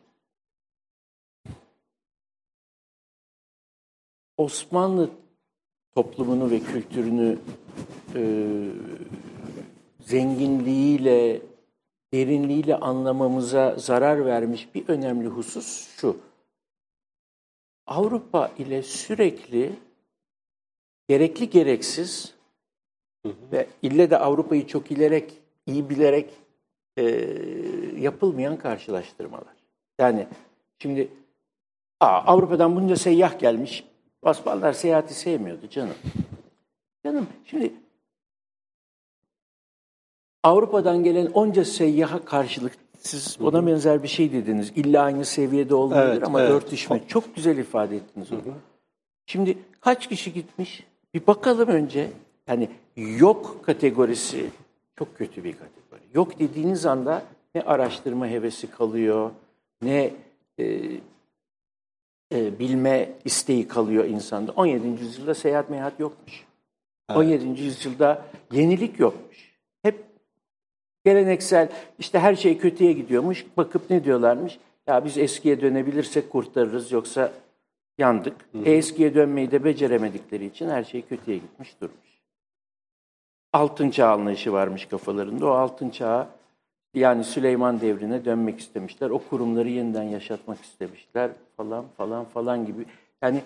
Osmanlı 4.37 5.09
toplumunu 5.95 6.51
ve 6.51 6.59
kültürünü 6.59 7.37
e, 8.15 8.21
zenginliğiyle, 9.99 11.41
derinliğiyle 12.13 12.75
anlamamıza 12.75 13.75
zarar 13.77 14.25
vermiş 14.25 14.75
bir 14.75 14.89
önemli 14.89 15.27
husus 15.27 15.87
şu. 15.97 16.17
Avrupa 17.87 18.51
ile 18.57 18.83
sürekli 18.83 19.73
gerekli 21.09 21.49
gereksiz 21.49 22.33
ve 23.51 23.67
ille 23.81 24.09
de 24.09 24.17
Avrupa'yı 24.17 24.67
çok 24.67 24.91
ilerek, 24.91 25.33
iyi 25.65 25.89
bilerek 25.89 26.29
e, 26.97 27.03
yapılmayan 27.97 28.57
karşılaştırmalar. 28.57 29.55
Yani 29.99 30.27
şimdi 30.79 31.07
aa, 31.99 32.07
Avrupa'dan 32.07 32.75
bunca 32.75 32.95
seyyah 32.95 33.39
gelmiş. 33.39 33.83
Osmanlılar 34.21 34.73
seyahati 34.73 35.13
sevmiyordu 35.13 35.69
canım. 35.69 35.95
Canım 37.05 37.27
şimdi 37.45 37.73
Avrupa'dan 40.43 41.03
gelen 41.03 41.25
onca 41.25 41.65
seyyaha 41.65 42.25
karşılık 42.25 42.73
siz 42.99 43.37
ona 43.41 43.67
benzer 43.67 44.03
bir 44.03 44.07
şey 44.07 44.31
dediniz. 44.31 44.71
İlla 44.75 45.03
aynı 45.03 45.25
seviyede 45.25 45.75
olmayabilir 45.75 46.13
Evet, 46.13 46.27
ama 46.27 46.41
evet. 46.41 46.51
örtüşme. 46.51 47.01
Çok 47.07 47.35
güzel 47.35 47.57
ifade 47.57 47.95
ettiniz 47.95 48.31
onu. 48.31 48.41
Şimdi 49.25 49.57
kaç 49.81 50.09
kişi 50.09 50.33
gitmiş? 50.33 50.83
Bir 51.13 51.27
bakalım 51.27 51.69
önce. 51.69 52.09
Yani 52.47 52.69
yok 52.95 53.59
kategorisi 53.65 54.49
çok 54.99 55.17
kötü 55.17 55.43
bir 55.43 55.51
kategori. 55.51 56.01
Yok 56.13 56.39
dediğiniz 56.39 56.85
anda 56.85 57.23
ne 57.55 57.61
araştırma 57.61 58.27
hevesi 58.27 58.71
kalıyor, 58.71 59.31
ne 59.81 60.13
e, 60.59 60.65
e, 62.33 62.59
bilme 62.59 63.09
isteği 63.25 63.67
kalıyor 63.67 64.05
insanda. 64.05 64.51
17. 64.51 64.87
yüzyılda 64.87 65.35
seyahat 65.35 65.69
meyahat 65.69 65.99
yokmuş. 65.99 66.43
17. 67.15 67.61
yüzyılda 67.61 68.25
yenilik 68.51 68.99
yokmuş. 68.99 69.52
Geleneksel 71.05 71.69
işte 71.99 72.19
her 72.19 72.35
şey 72.35 72.57
kötüye 72.57 72.93
gidiyormuş. 72.93 73.45
Bakıp 73.57 73.89
ne 73.89 74.03
diyorlarmış? 74.03 74.59
Ya 74.87 75.05
biz 75.05 75.17
eskiye 75.17 75.61
dönebilirsek 75.61 76.31
kurtarırız 76.31 76.91
yoksa 76.91 77.31
yandık. 77.97 78.35
E, 78.65 78.71
eskiye 78.71 79.15
dönmeyi 79.15 79.51
de 79.51 79.63
beceremedikleri 79.63 80.45
için 80.45 80.69
her 80.69 80.83
şey 80.83 81.01
kötüye 81.01 81.37
gitmiş 81.37 81.81
durmuş. 81.81 82.13
Altın 83.53 83.89
çağ 83.89 84.11
anlayışı 84.11 84.53
varmış 84.53 84.85
kafalarında. 84.85 85.45
O 85.45 85.49
altın 85.49 85.89
çağa 85.89 86.29
yani 86.93 87.23
Süleyman 87.23 87.81
devrine 87.81 88.25
dönmek 88.25 88.59
istemişler. 88.59 89.09
O 89.09 89.19
kurumları 89.19 89.69
yeniden 89.69 90.03
yaşatmak 90.03 90.61
istemişler 90.61 91.31
falan 91.57 91.85
falan 91.97 92.25
falan 92.25 92.65
gibi. 92.65 92.85
Yani 93.21 93.43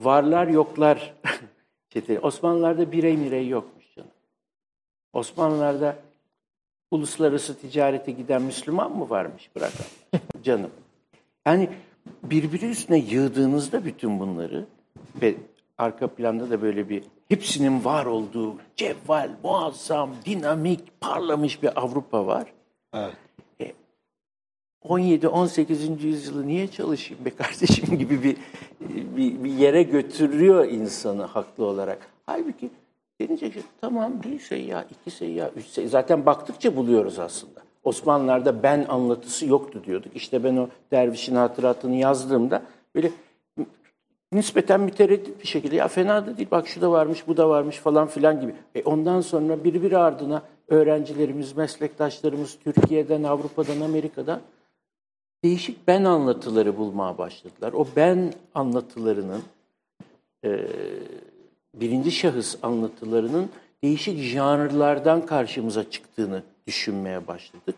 varlar 0.00 0.48
yoklar 0.48 1.14
çeteli. 1.90 2.20
Osmanlılarda 2.20 2.92
birey 2.92 3.16
mirey 3.16 3.48
yokmuş 3.48 3.94
canım. 3.94 4.10
Osmanlılarda 5.12 5.96
uluslararası 6.90 7.58
ticarete 7.58 8.12
giden 8.12 8.42
Müslüman 8.42 8.96
mı 8.96 9.10
varmış 9.10 9.50
bırak 9.56 9.72
canım. 10.42 10.70
Yani 11.46 11.68
birbiri 12.22 12.70
üstüne 12.70 12.98
yığdığınızda 12.98 13.84
bütün 13.84 14.20
bunları 14.20 14.66
ve 15.22 15.34
arka 15.78 16.08
planda 16.08 16.50
da 16.50 16.62
böyle 16.62 16.88
bir 16.88 17.02
hepsinin 17.28 17.84
var 17.84 18.06
olduğu 18.06 18.56
cevval, 18.76 19.30
muazzam, 19.42 20.10
dinamik, 20.24 21.00
parlamış 21.00 21.62
bir 21.62 21.80
Avrupa 21.80 22.26
var. 22.26 22.52
Evet. 22.94 23.16
17-18. 24.84 26.06
yüzyılı 26.06 26.48
niye 26.48 26.68
çalışayım 26.68 27.24
be 27.24 27.30
kardeşim 27.30 27.98
gibi 27.98 28.22
bir, 28.22 28.36
bir, 29.16 29.44
bir 29.44 29.52
yere 29.52 29.82
götürüyor 29.82 30.68
insanı 30.68 31.22
haklı 31.22 31.64
olarak. 31.64 32.10
Halbuki 32.26 32.70
denecek 33.20 33.52
şey, 33.52 33.62
tamam 33.80 34.22
bir 34.22 34.38
seyyah, 34.38 34.84
iki 34.90 35.10
seyyah, 35.10 35.50
üç 35.56 35.66
seyyah. 35.66 35.90
Zaten 35.90 36.26
baktıkça 36.26 36.76
buluyoruz 36.76 37.18
aslında. 37.18 37.60
Osmanlılar'da 37.84 38.62
ben 38.62 38.86
anlatısı 38.88 39.46
yoktu 39.46 39.82
diyorduk. 39.86 40.16
İşte 40.16 40.44
ben 40.44 40.56
o 40.56 40.68
dervişin 40.90 41.34
hatıratını 41.34 41.96
yazdığımda 41.96 42.62
böyle 42.94 43.10
nispeten 44.32 44.80
mütereddit 44.80 45.42
bir 45.42 45.46
şekilde 45.46 45.76
ya 45.76 45.88
fena 45.88 46.26
da 46.26 46.36
değil 46.36 46.48
bak 46.50 46.68
şu 46.68 46.80
da 46.80 46.90
varmış 46.90 47.28
bu 47.28 47.36
da 47.36 47.48
varmış 47.48 47.76
falan 47.76 48.06
filan 48.06 48.40
gibi. 48.40 48.54
E 48.74 48.82
ondan 48.82 49.20
sonra 49.20 49.64
birbiri 49.64 49.98
ardına 49.98 50.42
öğrencilerimiz, 50.68 51.56
meslektaşlarımız 51.56 52.58
Türkiye'den, 52.64 53.22
Avrupa'dan, 53.22 53.80
Amerika'dan 53.80 54.40
değişik 55.44 55.88
ben 55.88 56.04
anlatıları 56.04 56.76
bulmaya 56.76 57.18
başladılar. 57.18 57.72
O 57.72 57.86
ben 57.96 58.32
anlatılarının 58.54 59.42
e, 60.44 60.66
birinci 61.80 62.10
şahıs 62.10 62.56
anlatılarının 62.62 63.50
değişik 63.82 64.18
janrlardan 64.18 65.26
karşımıza 65.26 65.90
çıktığını 65.90 66.42
düşünmeye 66.66 67.26
başladık. 67.26 67.76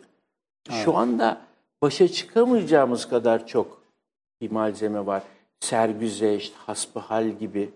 Şu 0.71 0.97
anda 0.97 1.41
başa 1.83 2.09
çıkamayacağımız 2.09 3.09
kadar 3.09 3.47
çok 3.47 3.83
bir 4.41 4.51
malzeme 4.51 5.07
var. 5.07 5.23
Sergüzeşt, 5.61 6.55
hasbihal 6.55 7.29
gibi 7.29 7.71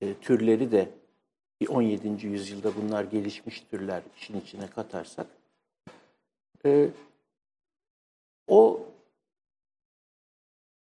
e, 0.00 0.14
türleri 0.14 0.72
de 0.72 0.88
bir 1.60 1.68
17. 1.68 2.26
yüzyılda 2.26 2.76
bunlar 2.76 3.04
gelişmiş 3.04 3.60
türler 3.70 4.02
işin 4.16 4.40
içine 4.40 4.66
katarsak 4.66 5.26
e, 6.64 6.88
o 8.46 8.86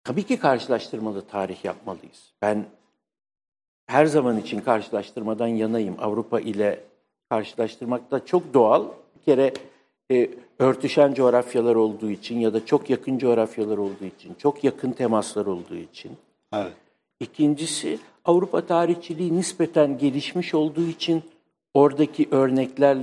tabii 0.04 0.24
ki 0.24 0.40
karşılaştırmalı 0.40 1.28
tarih 1.28 1.66
yapmalıyız. 1.66 2.34
Ben 2.42 2.66
her 3.94 4.06
zaman 4.06 4.38
için 4.40 4.60
karşılaştırmadan 4.60 5.48
yanayım. 5.48 5.96
Avrupa 6.00 6.40
ile 6.40 6.84
karşılaştırmak 7.30 8.12
da 8.12 8.26
çok 8.26 8.54
doğal. 8.54 8.86
Bir 9.16 9.22
kere 9.26 9.54
e, 10.12 10.30
örtüşen 10.60 11.14
coğrafyalar 11.14 11.76
olduğu 11.76 12.10
için 12.10 12.40
ya 12.40 12.54
da 12.54 12.66
çok 12.66 12.90
yakın 12.90 13.18
coğrafyalar 13.18 13.78
olduğu 13.78 14.06
için, 14.06 14.34
çok 14.34 14.64
yakın 14.64 14.92
temaslar 14.92 15.46
olduğu 15.46 15.76
için. 15.76 16.12
Evet. 16.54 16.74
İkincisi 17.20 18.00
Avrupa 18.26 18.66
tarihçiliği 18.66 19.38
nispeten 19.38 19.98
gelişmiş 19.98 20.54
olduğu 20.54 20.88
için 20.88 21.24
oradaki 21.74 22.28
örnekler 22.32 22.98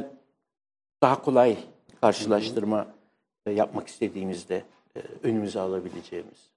daha 1.03 1.22
kolay 1.22 1.57
karşılaştırma 2.01 2.86
e, 3.47 3.51
yapmak 3.51 3.88
istediğimizde 3.88 4.64
e, 4.97 5.01
önümüze 5.22 5.61
alabileceğimiz. 5.61 6.51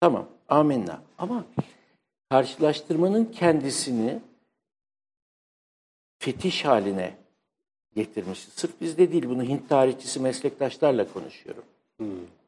Tamam, 0.00 0.26
amenna. 0.48 1.02
Ama 1.18 1.44
karşılaştırmanın 2.30 3.24
kendisini 3.24 4.20
fetiş 6.18 6.64
haline 6.64 7.16
getirmişiz. 7.94 8.54
Sırf 8.54 8.80
bizde 8.80 9.12
değil, 9.12 9.28
bunu 9.28 9.42
Hint 9.42 9.68
tarihçisi 9.68 10.20
meslektaşlarla 10.20 11.12
konuşuyorum. 11.12 11.64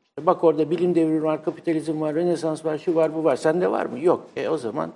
İşte 0.05 0.27
bak 0.27 0.45
orada 0.45 0.71
bilim 0.71 0.95
devrimi 0.95 1.23
var, 1.23 1.45
kapitalizm 1.45 2.01
var, 2.01 2.15
Rönesans 2.15 2.65
var, 2.65 2.79
şu 2.79 2.95
var, 2.95 3.15
bu 3.15 3.25
var. 3.25 3.37
Sende 3.37 3.71
var 3.71 3.87
mı? 3.87 3.99
Yok. 3.99 4.31
E 4.37 4.49
o 4.49 4.57
zaman 4.57 4.93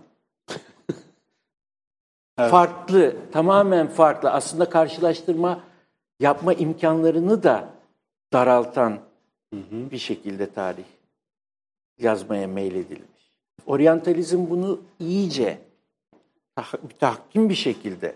farklı, 2.36 3.16
tamamen 3.32 3.88
farklı. 3.88 4.30
Aslında 4.30 4.70
karşılaştırma 4.70 5.60
yapma 6.20 6.52
imkanlarını 6.52 7.42
da 7.42 7.68
daraltan 8.32 8.98
bir 9.70 9.98
şekilde 9.98 10.50
tarih 10.50 10.84
yazmaya 11.98 12.46
meyledilmiş. 12.46 13.15
Oryantalizm 13.66 14.50
bunu 14.50 14.80
iyice 14.98 15.58
tah- 16.56 16.98
tahkim 16.98 17.48
bir 17.48 17.54
şekilde 17.54 18.14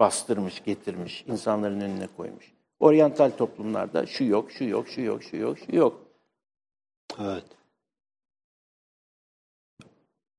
bastırmış, 0.00 0.64
getirmiş, 0.64 1.24
insanların 1.28 1.80
önüne 1.80 2.08
koymuş. 2.16 2.52
Oryantal 2.80 3.30
toplumlarda 3.30 4.06
şu 4.06 4.24
yok, 4.24 4.50
şu 4.50 4.64
yok, 4.64 4.88
şu 4.88 5.00
yok, 5.00 5.22
şu 5.22 5.36
yok, 5.36 5.58
şu 5.58 5.76
yok. 5.76 6.00
Evet. 7.20 7.44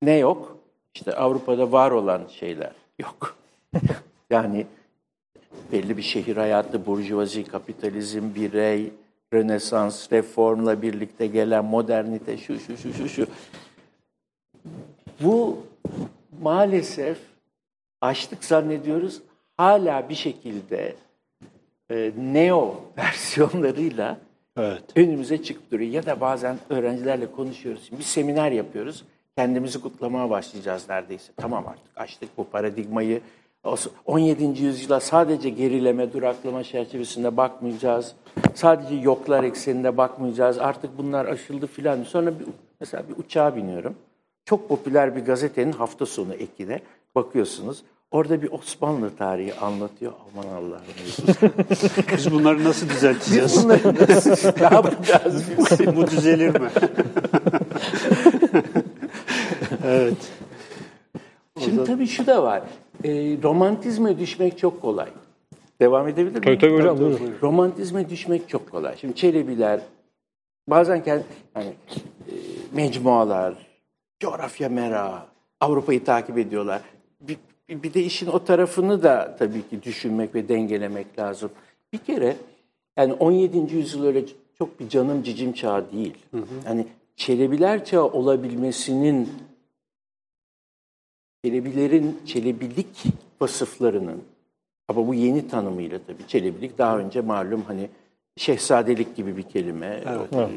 Ne 0.01 0.17
yok? 0.17 0.57
İşte 0.95 1.15
Avrupa'da 1.15 1.71
var 1.71 1.91
olan 1.91 2.27
şeyler 2.27 2.73
yok. 2.99 3.37
yani 4.29 4.67
belli 5.71 5.97
bir 5.97 6.01
şehir 6.01 6.37
hayatı, 6.37 6.85
burjuvazi, 6.85 7.43
kapitalizm, 7.43 8.35
birey, 8.35 8.91
Rönesans, 9.33 10.11
reformla 10.11 10.81
birlikte 10.81 11.27
gelen 11.27 11.65
modernite, 11.65 12.37
şu 12.37 12.59
şu 12.59 12.77
şu 12.77 12.93
şu 12.93 13.09
şu. 13.09 13.27
Bu 15.23 15.57
maalesef 16.41 17.17
açlık 18.01 18.43
zannediyoruz 18.43 19.21
hala 19.57 20.09
bir 20.09 20.15
şekilde 20.15 20.95
e, 21.91 22.11
neo 22.17 22.75
versiyonlarıyla 22.97 24.17
Evet. 24.57 24.83
önümüze 24.95 25.43
çıkıp 25.43 25.71
duruyor. 25.71 25.91
Ya 25.91 26.05
da 26.05 26.21
bazen 26.21 26.57
öğrencilerle 26.69 27.31
konuşuyoruz. 27.31 27.83
Şimdi 27.87 27.99
bir 27.99 28.05
seminer 28.05 28.51
yapıyoruz. 28.51 29.03
Kendimizi 29.37 29.81
kutlamaya 29.81 30.29
başlayacağız 30.29 30.89
neredeyse. 30.89 31.31
Tamam 31.37 31.67
artık 31.67 31.91
açtık 31.95 32.37
bu 32.37 32.43
paradigmayı. 32.49 33.21
O 33.63 33.75
17. 34.05 34.63
yüzyıla 34.63 34.99
sadece 34.99 35.49
gerileme, 35.49 36.13
duraklama 36.13 36.63
çerçevesinde 36.63 37.37
bakmayacağız. 37.37 38.15
Sadece 38.53 38.95
yoklar 38.95 39.43
ekseninde 39.43 39.97
bakmayacağız. 39.97 40.57
Artık 40.59 40.97
bunlar 40.97 41.25
aşıldı 41.25 41.67
filan. 41.67 42.03
Sonra 42.03 42.39
bir, 42.39 42.45
mesela 42.79 43.03
bir 43.09 43.23
uçağa 43.23 43.55
biniyorum. 43.55 43.95
Çok 44.45 44.69
popüler 44.69 45.15
bir 45.15 45.25
gazetenin 45.25 45.71
hafta 45.71 46.05
sonu 46.05 46.33
ekine 46.33 46.79
bakıyorsunuz. 47.15 47.83
Orada 48.11 48.41
bir 48.41 48.51
Osmanlı 48.51 49.15
tarihi 49.15 49.53
anlatıyor. 49.53 50.13
Aman 50.33 50.47
Allah'ım. 50.47 50.81
Biz 52.17 52.31
bunları 52.31 52.63
nasıl 52.63 52.89
düzelteceğiz? 52.89 53.63
Bunları 53.63 54.11
nasıl 54.11 54.29
ne 54.59 54.63
yapacağız 54.63 55.43
biz? 55.57 55.95
Bu 55.95 56.07
düzelir 56.07 56.59
mi? 56.59 56.69
evet. 59.85 60.31
Şimdi 61.59 61.83
tabii 61.83 62.07
şu 62.07 62.27
da 62.27 62.43
var. 62.43 62.61
E, 63.03 63.11
romantizme 63.43 64.19
düşmek 64.19 64.57
çok 64.57 64.81
kolay. 64.81 65.09
Devam 65.81 66.07
edebilir 66.07 66.31
miyim? 66.31 66.41
Tabii 66.41 66.57
tabii 66.57 66.73
hocam 66.73 66.99
buyurun. 66.99 67.33
Romantizme 67.41 68.09
düşmek 68.09 68.49
çok 68.49 68.71
kolay. 68.71 68.97
Şimdi 68.97 69.15
Çelebiler, 69.15 69.79
bazen 70.67 71.03
kendi, 71.03 71.23
yani, 71.55 71.73
e, 72.27 72.33
mecmualar, 72.73 73.53
coğrafya 74.23 74.69
merağı, 74.69 75.19
Avrupa'yı 75.59 76.03
takip 76.03 76.37
ediyorlar. 76.37 76.81
Bir, 77.21 77.37
bir 77.69 77.93
de 77.93 78.03
işin 78.03 78.27
o 78.27 78.43
tarafını 78.43 79.03
da 79.03 79.35
tabii 79.39 79.69
ki 79.69 79.83
düşünmek 79.83 80.35
ve 80.35 80.47
dengelemek 80.47 81.19
lazım. 81.19 81.51
Bir 81.93 81.97
kere 81.97 82.35
yani 82.97 83.13
17. 83.13 83.75
yüzyıl 83.75 84.05
öyle 84.05 84.25
çok 84.57 84.79
bir 84.79 84.89
canım 84.89 85.23
cicim 85.23 85.53
çağı 85.53 85.91
değil. 85.91 86.17
Yani 86.65 86.87
Çelebiler 87.15 87.85
çağı 87.85 88.05
olabilmesinin 88.05 89.29
Çelebilerin 91.45 92.19
çelebilik 92.25 93.03
vasıflarının 93.41 94.23
ama 94.87 95.07
bu 95.07 95.13
yeni 95.13 95.47
tanımıyla 95.47 95.99
tabii 96.07 96.27
çelebilik 96.27 96.77
daha 96.77 96.99
önce 96.99 97.21
malum 97.21 97.61
hani 97.61 97.89
şehzadelik 98.37 99.15
gibi 99.15 99.37
bir 99.37 99.43
kelime. 99.43 100.03
Evet. 100.07 100.49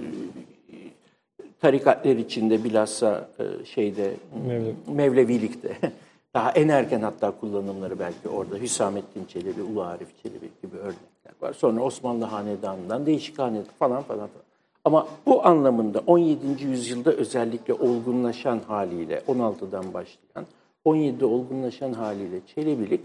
Tarikatlar 1.60 2.16
içinde 2.16 2.64
bilhassa 2.64 3.28
e, 3.38 3.64
şeyde 3.64 4.14
Mevlevi. 4.46 4.74
Mevlevilikte 4.86 5.78
daha 6.34 6.50
en 6.50 6.68
erken 6.68 7.00
hatta 7.00 7.30
kullanımları 7.40 7.98
belki 7.98 8.28
orada 8.28 8.56
Hüsamettin 8.56 9.24
Çelebi, 9.24 9.62
Ulu 9.62 9.82
Arif 9.82 10.22
Çelebi 10.22 10.50
gibi 10.62 10.76
örnekler 10.76 11.32
var. 11.40 11.52
Sonra 11.52 11.80
Osmanlı 11.80 12.24
Hanedanı'ndan 12.24 13.06
değişik 13.06 13.38
hanedan 13.38 13.64
falan 13.78 14.02
falan 14.02 14.28
falan. 14.28 14.46
Ama 14.84 15.08
bu 15.26 15.46
anlamında 15.46 16.02
17. 16.06 16.64
yüzyılda 16.64 17.12
özellikle 17.12 17.74
olgunlaşan 17.74 18.60
haliyle 18.66 19.22
16'dan 19.28 19.94
başlayan 19.94 20.46
17'de 20.84 21.24
olgunlaşan 21.24 21.92
haliyle 21.92 22.40
Çelebilik 22.54 23.00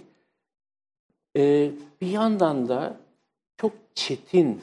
e, 1.37 1.71
bir 2.01 2.07
yandan 2.07 2.69
da 2.69 2.97
çok 3.57 3.71
çetin 3.95 4.61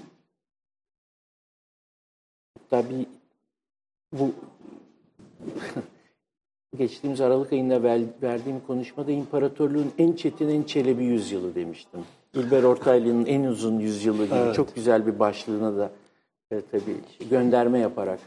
hatta 2.58 2.90
bir 2.90 3.06
bu 4.12 4.32
geçtiğimiz 6.78 7.20
Aralık 7.20 7.52
ayında 7.52 7.82
ver- 7.82 8.22
verdiğim 8.22 8.60
konuşmada 8.66 9.12
imparatorluğun 9.12 9.92
en 9.98 10.12
çetin 10.12 10.48
en 10.48 10.62
çelebi 10.62 11.04
yüzyılı 11.04 11.54
demiştim. 11.54 12.00
İlber 12.34 12.62
Ortaylı'nın 12.62 13.26
en 13.26 13.44
uzun 13.44 13.78
yüzyılı 13.78 14.24
gibi 14.26 14.34
Evet. 14.34 14.54
çok 14.54 14.74
güzel 14.74 15.06
bir 15.06 15.18
başlığına 15.18 15.76
da 15.76 15.90
e, 16.50 16.60
tabii 16.70 16.96
gönderme 17.30 17.78
yaparak. 17.78 18.20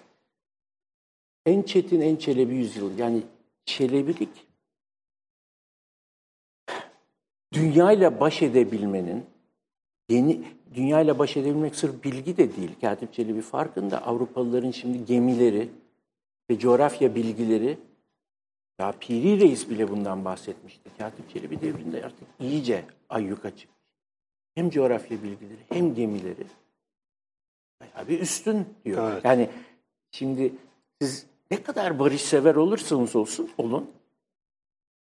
En 1.45 1.61
çetin 1.61 2.01
en 2.01 2.15
çelebi 2.15 2.55
yüzyıl 2.55 2.97
yani 2.97 3.21
çelebilik 3.65 4.29
dünyayla 7.53 8.19
baş 8.19 8.41
edebilmenin 8.41 9.25
yeni 10.11 10.43
dünyayla 10.73 11.19
baş 11.19 11.37
edebilmek 11.37 11.75
sırf 11.75 12.03
bilgi 12.03 12.37
de 12.37 12.55
değil. 12.55 12.71
Katip 12.81 13.13
Çelebi 13.13 13.41
farkında. 13.41 14.05
Avrupalıların 14.05 14.71
şimdi 14.71 15.05
gemileri 15.05 15.69
ve 16.49 16.59
coğrafya 16.59 17.15
bilgileri 17.15 17.77
ya 18.79 18.93
Piri 18.99 19.39
Reis 19.39 19.69
bile 19.69 19.89
bundan 19.89 20.25
bahsetmişti. 20.25 20.89
Katip 20.97 21.29
Çelebi 21.29 21.61
devrinde 21.61 22.05
artık 22.05 22.27
iyice 22.39 22.85
ayyuka 23.09 23.49
çıkmış. 23.49 23.81
Hem 24.55 24.69
coğrafya 24.69 25.23
bilgileri 25.23 25.59
hem 25.69 25.95
gemileri 25.95 26.45
bayağı 27.79 28.07
bir 28.07 28.19
üstün 28.19 28.65
diyor. 28.85 29.11
Evet. 29.11 29.25
Yani 29.25 29.49
şimdi 30.11 30.53
siz 31.01 31.25
ne 31.51 31.63
kadar 31.63 31.99
barışsever 31.99 32.55
olursanız 32.55 33.15
olsun 33.15 33.49
olun 33.57 33.91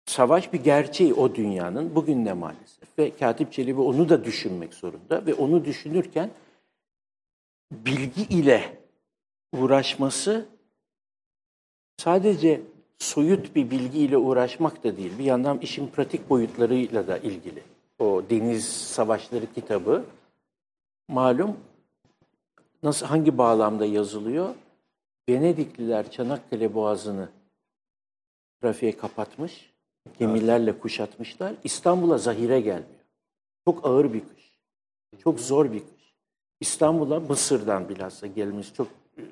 savaş 0.08 0.52
bir 0.52 0.64
gerçeği 0.64 1.14
o 1.14 1.34
dünyanın 1.34 1.94
bugün 1.94 2.26
de 2.26 2.32
maalesef 2.32 2.98
ve 2.98 3.16
Katip 3.16 3.52
Çelebi 3.52 3.80
onu 3.80 4.08
da 4.08 4.24
düşünmek 4.24 4.74
zorunda 4.74 5.26
ve 5.26 5.34
onu 5.34 5.64
düşünürken 5.64 6.30
bilgi 7.72 8.22
ile 8.22 8.78
uğraşması 9.52 10.46
sadece 11.96 12.60
soyut 12.98 13.54
bir 13.54 13.70
bilgiyle 13.70 14.16
uğraşmak 14.16 14.84
da 14.84 14.96
değil. 14.96 15.18
Bir 15.18 15.24
yandan 15.24 15.58
işin 15.58 15.86
pratik 15.86 16.30
boyutlarıyla 16.30 17.06
da 17.06 17.18
ilgili. 17.18 17.62
O 17.98 18.22
Deniz 18.30 18.64
Savaşları 18.68 19.52
kitabı 19.54 20.04
malum 21.08 21.56
nasıl 22.82 23.06
hangi 23.06 23.38
bağlamda 23.38 23.86
yazılıyor? 23.86 24.54
Venedikliler 25.28 26.10
Çanakkale 26.10 26.74
Boğazı'nı 26.74 27.28
trafiğe 28.60 28.96
kapatmış, 28.96 29.72
gemilerle 30.18 30.78
kuşatmışlar. 30.78 31.54
İstanbul'a 31.64 32.18
zahire 32.18 32.60
gelmiyor. 32.60 33.04
Çok 33.64 33.86
ağır 33.86 34.12
bir 34.12 34.20
kış. 34.20 34.52
Çok 35.22 35.40
zor 35.40 35.72
bir 35.72 35.80
kış. 35.80 36.14
İstanbul'a 36.60 37.20
Mısır'dan 37.20 37.88
bilhassa 37.88 38.26
gelmiş 38.26 38.74
çok 38.74 38.88
e, 39.18 39.22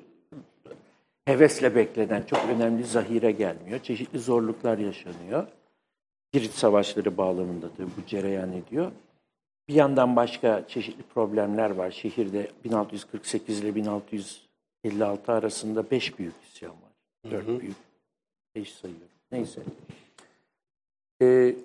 hevesle 1.25 1.75
beklenen 1.75 2.23
çok 2.23 2.39
önemli 2.49 2.83
zahire 2.83 3.31
gelmiyor. 3.31 3.79
Çeşitli 3.79 4.19
zorluklar 4.19 4.77
yaşanıyor. 4.77 5.47
Girit 6.31 6.51
Savaşları 6.51 7.17
bağlamında 7.17 7.65
da 7.65 7.83
bu 7.97 8.07
cereyan 8.07 8.53
ediyor. 8.53 8.91
Bir 9.67 9.73
yandan 9.73 10.15
başka 10.15 10.67
çeşitli 10.67 11.03
problemler 11.03 11.69
var. 11.69 11.91
Şehirde 11.91 12.51
1648 12.63 13.59
ile 13.59 13.75
1656 13.75 15.31
arasında 15.31 15.91
beş 15.91 16.19
büyük 16.19 16.33
isyan 16.43 16.71
var. 16.71 17.31
Dört 17.31 17.61
büyük. 17.61 17.75
Beş 18.55 18.73
sayıyorum. 18.73 19.07
Neyse. 19.31 19.61
Ee, 21.21 21.55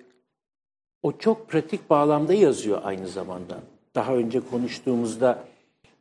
o 1.03 1.17
çok 1.17 1.49
pratik 1.49 1.89
bağlamda 1.89 2.33
yazıyor 2.33 2.81
aynı 2.83 3.07
zamanda. 3.07 3.59
Daha 3.95 4.15
önce 4.15 4.39
konuştuğumuzda 4.39 5.43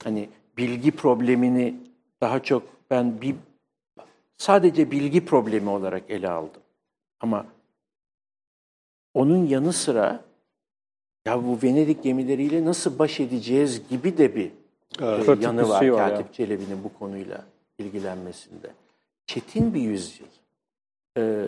hani 0.05 0.29
bilgi 0.57 0.91
problemini 0.91 1.75
daha 2.21 2.43
çok 2.43 2.63
ben 2.91 3.21
bir 3.21 3.35
sadece 4.39 4.91
bilgi 4.91 5.25
problemi 5.25 5.69
olarak 5.69 6.11
ele 6.11 6.31
aldım. 6.31 6.63
Ama 7.21 7.47
onun 9.15 9.47
yanı 9.47 9.73
sıra 9.73 10.25
ya 11.27 11.45
bu 11.45 11.59
Venedik 11.63 12.03
gemileriyle 12.03 12.65
nasıl 12.65 12.99
baş 12.99 13.21
edeceğiz 13.21 13.89
gibi 13.89 14.19
de 14.19 14.37
bir 14.37 14.47
e, 14.47 15.25
Pratik 15.25 15.43
yanı 15.43 15.69
var 15.69 15.81
şey 15.81 15.91
Katip 15.91 16.27
ya. 16.27 16.33
Çelebi'nin 16.33 16.85
bu 16.85 16.99
konuyla 16.99 17.45
ilgilenmesinde. 17.79 18.71
Çetin 19.27 19.75
bir 19.75 19.81
yüzyıl. 19.81 20.27
Ee, 21.17 21.47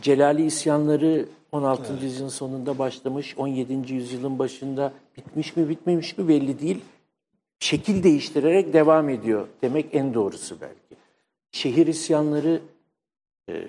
Celali 0.00 0.44
isyanları 0.44 1.26
16. 1.52 2.04
yüzyılın 2.04 2.28
sonunda 2.28 2.78
başlamış, 2.78 3.34
17. 3.38 3.92
yüzyılın 3.94 4.38
başında 4.38 4.92
bitmiş 5.16 5.56
mi 5.56 5.68
bitmemiş 5.68 6.18
mi 6.18 6.28
belli 6.28 6.60
değil. 6.60 6.80
Şekil 7.58 8.02
değiştirerek 8.02 8.72
devam 8.72 9.08
ediyor 9.08 9.48
demek 9.62 9.94
en 9.94 10.14
doğrusu 10.14 10.60
belki. 10.60 11.02
Şehir 11.50 11.86
isyanları 11.86 12.60
e, 13.48 13.64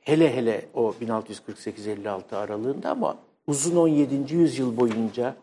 hele 0.00 0.36
hele 0.36 0.66
o 0.74 0.94
1648-56 1.02 2.36
aralığında 2.36 2.90
ama 2.90 3.18
uzun 3.46 3.76
17. 3.76 4.34
yüzyıl 4.34 4.76
boyunca 4.76 5.36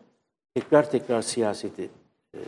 tekrar 0.54 0.90
tekrar 0.90 1.22
siyaseti 1.22 1.90
e, 2.34 2.38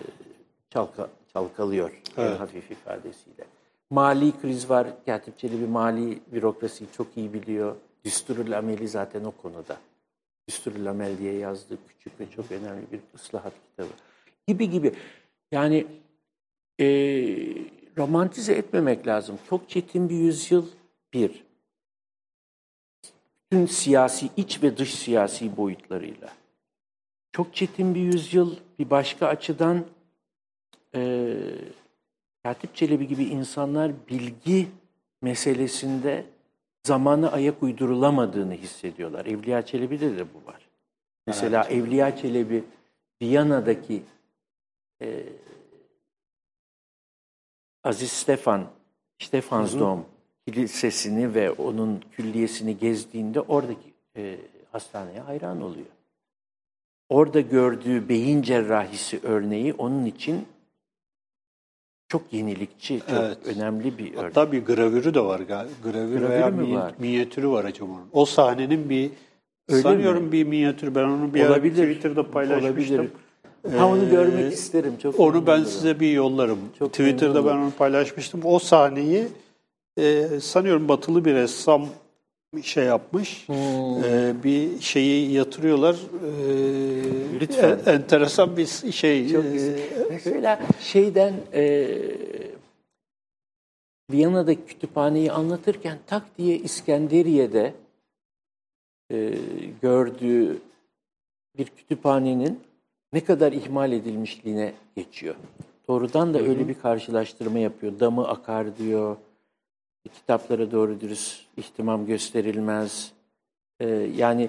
çalka, 0.71 1.09
çalkalıyor 1.33 1.91
en 2.17 2.23
Evet. 2.23 2.41
hafif 2.41 2.71
ifadesiyle. 2.71 3.45
Mali 3.91 4.41
kriz 4.41 4.71
var. 4.71 5.05
Katip 5.07 5.39
Çelebi 5.39 5.67
mali 5.67 6.19
bürokrasiyi 6.33 6.91
çok 6.93 7.17
iyi 7.17 7.33
biliyor. 7.33 7.77
Düsturul 8.05 8.53
Ameli 8.53 8.89
zaten 8.89 9.25
o 9.25 9.31
konuda. 9.31 9.77
Düsturul 10.49 10.87
Amel 10.87 11.19
diye 11.19 11.35
yazdığı 11.35 11.79
küçük 11.89 12.21
ve 12.21 12.31
çok 12.31 12.53
önemli 12.53 12.93
bir 12.93 13.01
ıslahat 13.15 13.53
kitabı. 13.71 13.89
Gibi 14.47 14.71
gibi. 14.71 14.93
Yani 15.53 15.87
e, 16.81 16.87
romantize 17.97 18.53
etmemek 18.53 19.07
lazım. 19.07 19.39
Çok 19.49 19.69
çetin 19.69 20.09
bir 20.09 20.17
yüzyıl 20.17 20.67
bir. 21.13 21.45
Bütün 23.53 23.67
siyasi, 23.67 24.31
iç 24.37 24.63
ve 24.63 24.77
dış 24.77 24.95
siyasi 24.95 25.57
boyutlarıyla. 25.57 26.33
Çok 27.33 27.55
çetin 27.55 27.95
bir 27.95 28.01
yüzyıl 28.01 28.57
bir 28.79 28.91
başka 28.91 29.27
açıdan 29.27 29.85
e, 30.95 31.35
Katip 32.43 32.75
Çelebi 32.75 33.07
gibi 33.07 33.25
insanlar 33.25 33.93
bilgi 34.09 34.69
meselesinde 35.23 36.25
zamana 36.87 37.33
ayak 37.33 37.63
uydurulamadığını 37.63 38.55
hissediyorlar. 38.55 39.27
Evliya 39.27 39.63
Çelebi'de 39.63 40.17
de 40.17 40.25
bu 40.35 40.47
var. 40.47 40.69
Mesela 41.27 41.65
Evliya 41.65 42.17
Çelebi 42.17 42.65
Viyana'daki 43.23 44.03
e, 45.03 45.23
Aziz 47.85 48.13
Stefan, 48.13 48.67
Stefansdom 49.19 50.07
kilisesini 50.47 51.35
ve 51.35 51.51
onun 51.51 52.05
külliyesini 52.13 52.79
gezdiğinde 52.79 53.41
oradaki 53.41 53.93
e, 54.17 54.37
hastaneye 54.73 55.21
hayran 55.21 55.61
oluyor. 55.63 55.87
Orada 57.09 57.41
gördüğü 57.41 58.09
beyin 58.09 58.43
cerrahisi 58.43 59.21
örneği 59.23 59.73
onun 59.75 60.05
için 60.05 60.47
çok 62.11 62.33
yenilikçi, 62.33 63.01
çok 63.01 63.19
Evet. 63.19 63.39
önemli 63.57 63.99
bir 63.99 64.15
örnek. 64.15 64.25
Hatta 64.25 64.53
bir 64.53 64.65
gravürü 64.65 65.15
de 65.15 65.21
var 65.21 65.41
galiba. 65.41 65.73
Gravür 65.85 66.19
Gravürü 66.19 66.29
veya 66.29 66.47
mi- 66.51 66.75
var? 66.75 66.95
minyatürü 66.99 67.49
var 67.49 67.65
acaba 67.65 67.91
onun. 67.93 68.09
O 68.13 68.25
sahnenin 68.25 68.91
bir 68.91 69.11
Öyle 69.69 69.83
sanıyorum 69.83 70.25
mi? 70.25 70.33
bir 70.33 70.45
minyatür. 70.47 70.95
Ben 70.95 71.05
onu 71.05 71.35
bir 71.35 71.47
Olabilir. 71.47 71.87
Twitter'da 71.87 72.31
paylaşmıştım. 72.31 72.97
Olabilir. 72.97 73.11
Ha 73.79 73.87
onu 73.89 74.05
Ee, 74.05 74.11
görmek 74.11 74.53
isterim. 74.53 74.93
Çok 75.03 75.21
Onu 75.21 75.47
ben 75.47 75.55
memnun 75.55 75.69
size 75.71 76.01
bir 76.01 76.11
yollarım. 76.13 76.59
Çok 76.79 76.91
Twitter'da 76.91 77.47
ben 77.47 77.57
onu 77.57 77.71
paylaşmıştım. 77.79 78.41
O 78.45 78.59
sahneyi 78.59 79.25
e, 79.99 80.27
sanıyorum 80.41 80.89
batılı 80.89 81.25
bir 81.25 81.35
ressam 81.35 81.87
şey 82.63 82.85
yapmış. 82.85 83.49
Hmm. 83.49 84.05
E, 84.05 84.35
bir 84.45 84.81
şeyi 84.81 85.33
yatırıyorlar. 85.33 85.95
E, 85.95 87.41
Lütfen. 87.41 87.79
en- 87.87 87.93
enteresan 87.93 88.57
bir 88.57 88.67
şey. 88.93 89.29
Çok 89.33 89.45
E, 89.45 89.51
güzel. 89.53 89.79
Mesela 90.11 90.61
şeyden 90.81 91.35
e, 91.53 91.89
Viyana'daki 94.11 94.65
kütüphaneyi 94.67 95.33
anlatırken 95.33 95.99
tak 96.07 96.39
diye 96.39 96.59
İskenderiye'de 96.59 97.75
e, 99.13 99.35
gördüğü 99.83 100.59
bir 101.59 101.65
kütüphanenin 101.65 102.61
ne 103.13 103.25
kadar 103.25 103.53
ihmal 103.53 103.93
edilmişliğine 103.93 104.73
geçiyor. 104.97 105.35
Doğrudan 105.89 106.35
da 106.35 106.39
öyle 106.39 106.69
bir 106.69 106.75
karşılaştırma 106.75 107.59
yapıyor. 107.59 108.01
Damı 108.01 108.29
akar 108.29 108.79
diyor. 108.79 109.17
Kitaplara 110.05 110.71
doğru 110.71 111.01
dürüst 111.01 111.47
ihtimam 111.57 112.07
gösterilmez. 112.07 113.13
E, 113.81 113.89
yani 114.17 114.49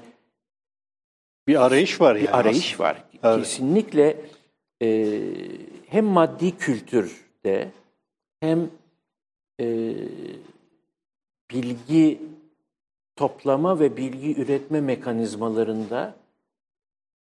bir 1.47 1.65
arayış 1.65 2.01
var 2.01 2.15
yani. 2.15 2.27
bir 2.27 2.37
arayış 2.37 2.79
var. 2.79 3.03
Evet. 3.23 3.37
Kesinlikle 3.43 4.17
e, 4.81 5.19
hem 5.87 6.05
maddi 6.05 6.57
kültürde 6.57 7.71
hem 8.39 8.69
e, 9.59 9.95
bilgi 11.51 12.21
toplama 13.15 13.79
ve 13.79 13.97
bilgi 13.97 14.41
üretme 14.41 14.81
mekanizmalarında 14.81 16.15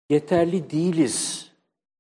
yeterli 0.10 0.72
değiliz 0.72 1.52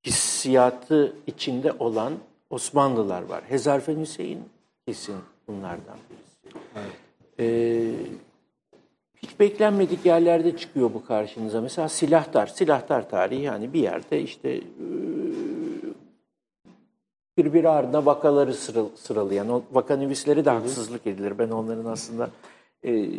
hissiyatı 0.06 1.16
içinde 1.28 1.72
olan 1.72 2.14
Osmanlılar 2.50 3.22
var. 3.22 3.44
Hezarfen 3.48 4.00
Hüseyin 4.00 4.44
kesin 4.88 5.16
bunlardan 5.48 5.98
birisi. 6.10 6.58
Ee, 7.40 7.92
hiç 9.16 9.40
beklenmedik 9.40 10.06
yerlerde 10.06 10.58
çıkıyor 10.58 10.94
bu 10.94 11.06
karşınıza. 11.06 11.62
Mesela 11.62 11.90
silahtar, 11.90 12.48
silahtar 12.48 13.10
tarihi 13.10 13.42
yani 13.42 13.74
bir 13.74 13.80
yerde 13.80 14.22
işte 14.22 14.50
e, 14.50 14.64
birbiri 17.38 17.70
ardına 17.70 18.06
vakaları 18.06 18.54
sıra- 18.54 18.96
sıralayan, 18.98 19.50
o 19.50 19.62
vakanüvislere 19.72 20.46
de 20.46 20.50
haksızlık 20.50 21.08
edilir. 21.08 21.38
Ben 21.40 21.50
onların 21.50 21.86
aslında 21.86 22.30
e, 22.86 23.10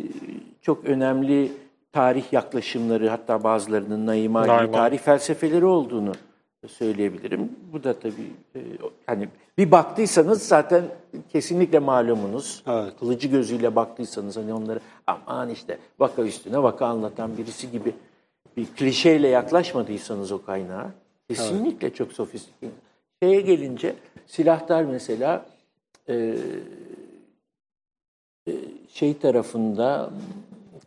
çok 0.61 0.85
önemli 0.85 1.51
tarih 1.91 2.33
yaklaşımları 2.33 3.09
hatta 3.09 3.43
bazılarının 3.43 4.05
Naima 4.07 4.41
gibi 4.41 4.49
Naima. 4.53 4.71
tarih 4.71 4.97
felsefeleri 4.99 5.65
olduğunu 5.65 6.11
söyleyebilirim. 6.67 7.51
Bu 7.73 7.83
da 7.83 7.99
tabii 7.99 8.31
e, 8.55 8.59
hani 9.05 9.27
bir 9.57 9.71
baktıysanız 9.71 10.47
zaten 10.47 10.83
kesinlikle 11.29 11.79
malumunuz. 11.79 12.63
Evet. 12.67 12.93
Kılıcı 12.99 13.27
gözüyle 13.27 13.75
baktıysanız 13.75 14.37
hani 14.37 14.53
onları 14.53 14.79
aman 15.07 15.49
işte 15.49 15.77
vaka 15.99 16.23
üstüne 16.23 16.63
vaka 16.63 16.85
anlatan 16.85 17.37
birisi 17.37 17.71
gibi 17.71 17.93
bir 18.57 18.65
klişeyle 18.65 19.27
yaklaşmadıysanız 19.27 20.31
o 20.31 20.45
kaynağa 20.45 20.91
kesinlikle 21.29 21.93
çok 21.93 22.13
sofistike. 22.13 22.67
Şeye 23.23 23.41
gelince 23.41 23.95
silahlar 24.27 24.83
mesela 24.83 25.45
e, 26.09 26.35
e, 28.47 28.51
şey 28.93 29.17
tarafında 29.17 30.09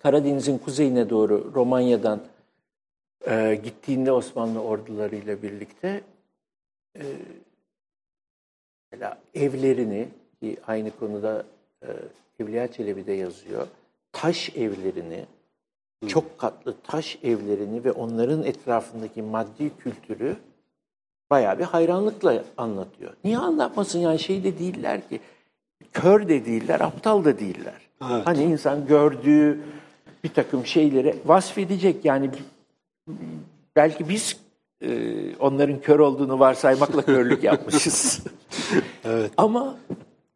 Karadeniz'in 0.03 0.59
kuzeyine 0.59 1.11
doğru 1.11 1.53
Romanya'dan 1.55 2.21
e, 3.27 3.61
gittiğinde 3.65 4.13
Osmanlı 4.13 4.63
ordularıyla 4.63 5.43
birlikte 5.43 6.01
e, 6.97 7.05
mesela 8.93 9.19
evlerini 9.35 10.09
ki 10.41 10.57
aynı 10.67 10.91
konuda 10.91 11.45
e, 11.83 11.89
Evliya 12.41 12.73
Çelebi 12.73 13.07
de 13.07 13.13
yazıyor. 13.13 13.67
Taş 14.13 14.57
evlerini, 14.57 15.25
çok 16.07 16.39
katlı 16.39 16.75
taş 16.83 17.19
evlerini 17.23 17.85
ve 17.85 17.93
onların 17.93 18.45
etrafındaki 18.45 19.23
maddi 19.23 19.77
kültürü 19.79 20.37
bayağı 21.31 21.59
bir 21.59 21.65
hayranlıkla 21.65 22.45
anlatıyor. 22.57 23.13
Niye 23.25 23.39
anlatmasın 23.39 23.99
yani 23.99 24.19
şey 24.19 24.45
de 24.45 24.59
değiller 24.59 25.09
ki. 25.09 25.21
Kör 25.93 26.29
de 26.29 26.45
değiller, 26.47 26.81
aptal 26.81 27.25
da 27.25 27.39
değiller. 27.39 27.81
Evet. 28.11 28.27
Hani 28.27 28.43
insan 28.43 28.87
gördüğü 28.87 29.61
bir 30.25 30.29
takım 30.29 30.67
şeyleri 30.67 31.17
vasfedecek. 31.25 32.05
Yani 32.05 32.31
belki 33.77 34.09
biz 34.09 34.37
e, 34.85 34.89
onların 35.37 35.81
kör 35.81 35.99
olduğunu 35.99 36.39
varsaymakla 36.39 37.03
körlük 37.03 37.45
yapmışız. 37.51 38.21
Evet. 39.05 39.31
Ama 39.37 39.79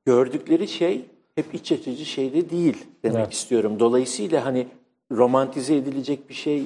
gördükleri 0.05 0.69
şey 0.69 1.05
hep 1.35 1.55
iç 1.55 1.73
açıcı 1.73 2.05
şey 2.05 2.33
de 2.33 2.51
değil 2.51 2.77
demek 3.05 3.19
Evet. 3.19 3.33
istiyorum. 3.33 3.81
Dolayısıyla 3.81 4.45
hani 4.45 4.67
romantize 5.13 5.77
edilecek 5.77 6.29
bir 6.29 6.35
şey 6.35 6.65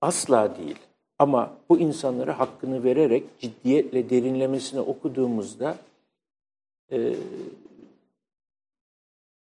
asla 0.00 0.56
değil. 0.58 0.76
Ama 1.18 1.50
bu 1.68 1.78
insanlara 1.78 2.38
hakkını 2.38 2.84
vererek 2.84 3.24
ciddiyetle 3.40 4.10
derinlemesine 4.10 4.80
okuduğumuzda 4.80 5.76
e, 6.92 7.14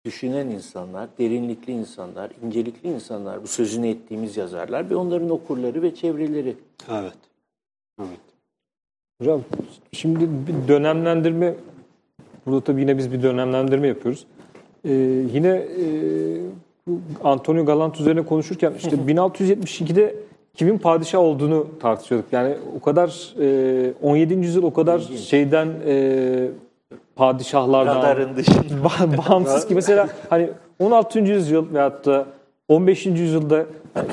düşünen 0.06 0.46
insanlar, 0.46 1.08
derinlikli 1.18 1.72
insanlar, 1.72 2.30
incelikli 2.46 2.88
insanlar, 2.88 3.42
bu 3.42 3.46
sözünü 3.46 3.88
ettiğimiz 3.88 4.36
yazarlar 4.36 4.90
ve 4.90 4.96
onların 4.96 5.30
okurları 5.30 5.82
ve 5.82 5.94
çevreleri. 5.94 6.56
Evet. 6.90 7.18
Evet. 8.00 8.20
Hocam 9.20 9.40
şimdi 9.92 10.28
bir 10.46 10.68
dönemlendirme, 10.68 11.54
burada 12.46 12.60
tabii 12.60 12.80
yine 12.80 12.98
biz 12.98 13.12
bir 13.12 13.22
dönemlendirme 13.22 13.88
yapıyoruz. 13.88 14.26
Ee, 14.84 14.92
yine 15.32 15.48
e, 15.48 15.86
bu 16.86 17.00
Antonio 17.24 17.64
Galant 17.64 18.00
üzerine 18.00 18.22
konuşurken 18.22 18.72
işte 18.78 18.96
1672'de 19.06 20.14
kimin 20.54 20.78
padişah 20.78 21.18
olduğunu 21.18 21.66
tartışıyorduk. 21.80 22.32
Yani 22.32 22.54
o 22.76 22.80
kadar 22.80 23.34
e, 23.40 23.92
17. 24.02 24.34
yüzyıl 24.34 24.62
o 24.62 24.72
kadar 24.72 25.00
şeyden 25.00 25.68
e, 25.86 26.48
padişahlardan 27.16 27.98
Radarın 27.98 28.36
dışında. 28.36 28.58
Ba- 28.84 29.28
bağımsız 29.28 29.66
ki 29.68 29.74
mesela 29.74 30.08
hani 30.30 30.50
16. 30.78 31.18
yüzyıl 31.18 31.74
veyahut 31.74 32.06
da 32.06 32.26
15. 32.68 33.06
yüzyılda 33.06 33.66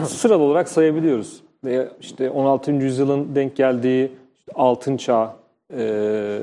sıralı 0.06 0.44
olarak 0.44 0.70
sayabiliyoruz. 0.70 1.42
Veya 1.64 1.88
işte 2.02 2.30
16. 2.30 2.72
yüzyılın 2.72 3.36
denk 3.36 3.56
geldiği 3.56 4.12
işte 4.38 4.52
altın 4.56 4.98
çağ 4.98 5.36
e, 5.78 6.40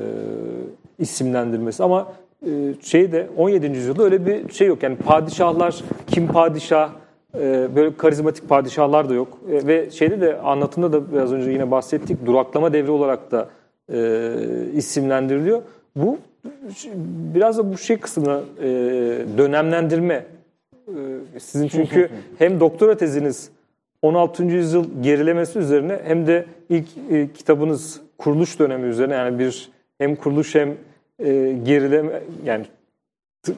isimlendirmesi 0.99 1.83
ama 1.83 2.07
e, 2.45 2.49
şeyde 2.81 3.29
17. 3.37 3.65
yüzyılda 3.65 4.03
öyle 4.03 4.25
bir 4.25 4.53
şey 4.53 4.67
yok. 4.67 4.83
Yani 4.83 4.95
padişahlar 4.95 5.75
kim 6.07 6.27
padişah 6.27 6.89
e, 7.35 7.75
böyle 7.75 7.97
karizmatik 7.97 8.49
padişahlar 8.49 9.09
da 9.09 9.13
yok. 9.13 9.37
E, 9.51 9.67
ve 9.67 9.89
şeyde 9.91 10.21
de 10.21 10.41
anlatımda 10.41 10.93
da 10.93 11.11
biraz 11.11 11.33
önce 11.33 11.51
yine 11.51 11.71
bahsettik 11.71 12.25
duraklama 12.25 12.73
devri 12.73 12.91
olarak 12.91 13.31
da 13.31 13.49
e, 13.93 14.33
isimlendiriliyor. 14.73 15.61
Bu 15.95 16.17
biraz 17.35 17.57
da 17.57 17.73
bu 17.73 17.77
şey 17.77 17.97
kısmına 17.97 18.41
e, 18.59 18.67
dönemlendirme. 19.37 20.25
E, 20.87 21.39
sizin 21.39 21.67
çünkü 21.67 22.09
hem 22.39 22.59
doktora 22.59 22.97
teziniz 22.97 23.49
16. 24.01 24.43
yüzyıl 24.43 24.85
gerilemesi 25.01 25.59
üzerine 25.59 25.99
hem 26.03 26.27
de 26.27 26.45
ilk 26.69 26.87
e, 27.11 27.27
kitabınız 27.33 28.01
kuruluş 28.17 28.59
dönemi 28.59 28.87
üzerine 28.87 29.13
yani 29.13 29.39
bir 29.39 29.69
hem 29.97 30.15
kuruluş 30.15 30.55
hem 30.55 30.69
e, 31.19 31.55
gerileme 31.63 32.21
yani 32.45 32.65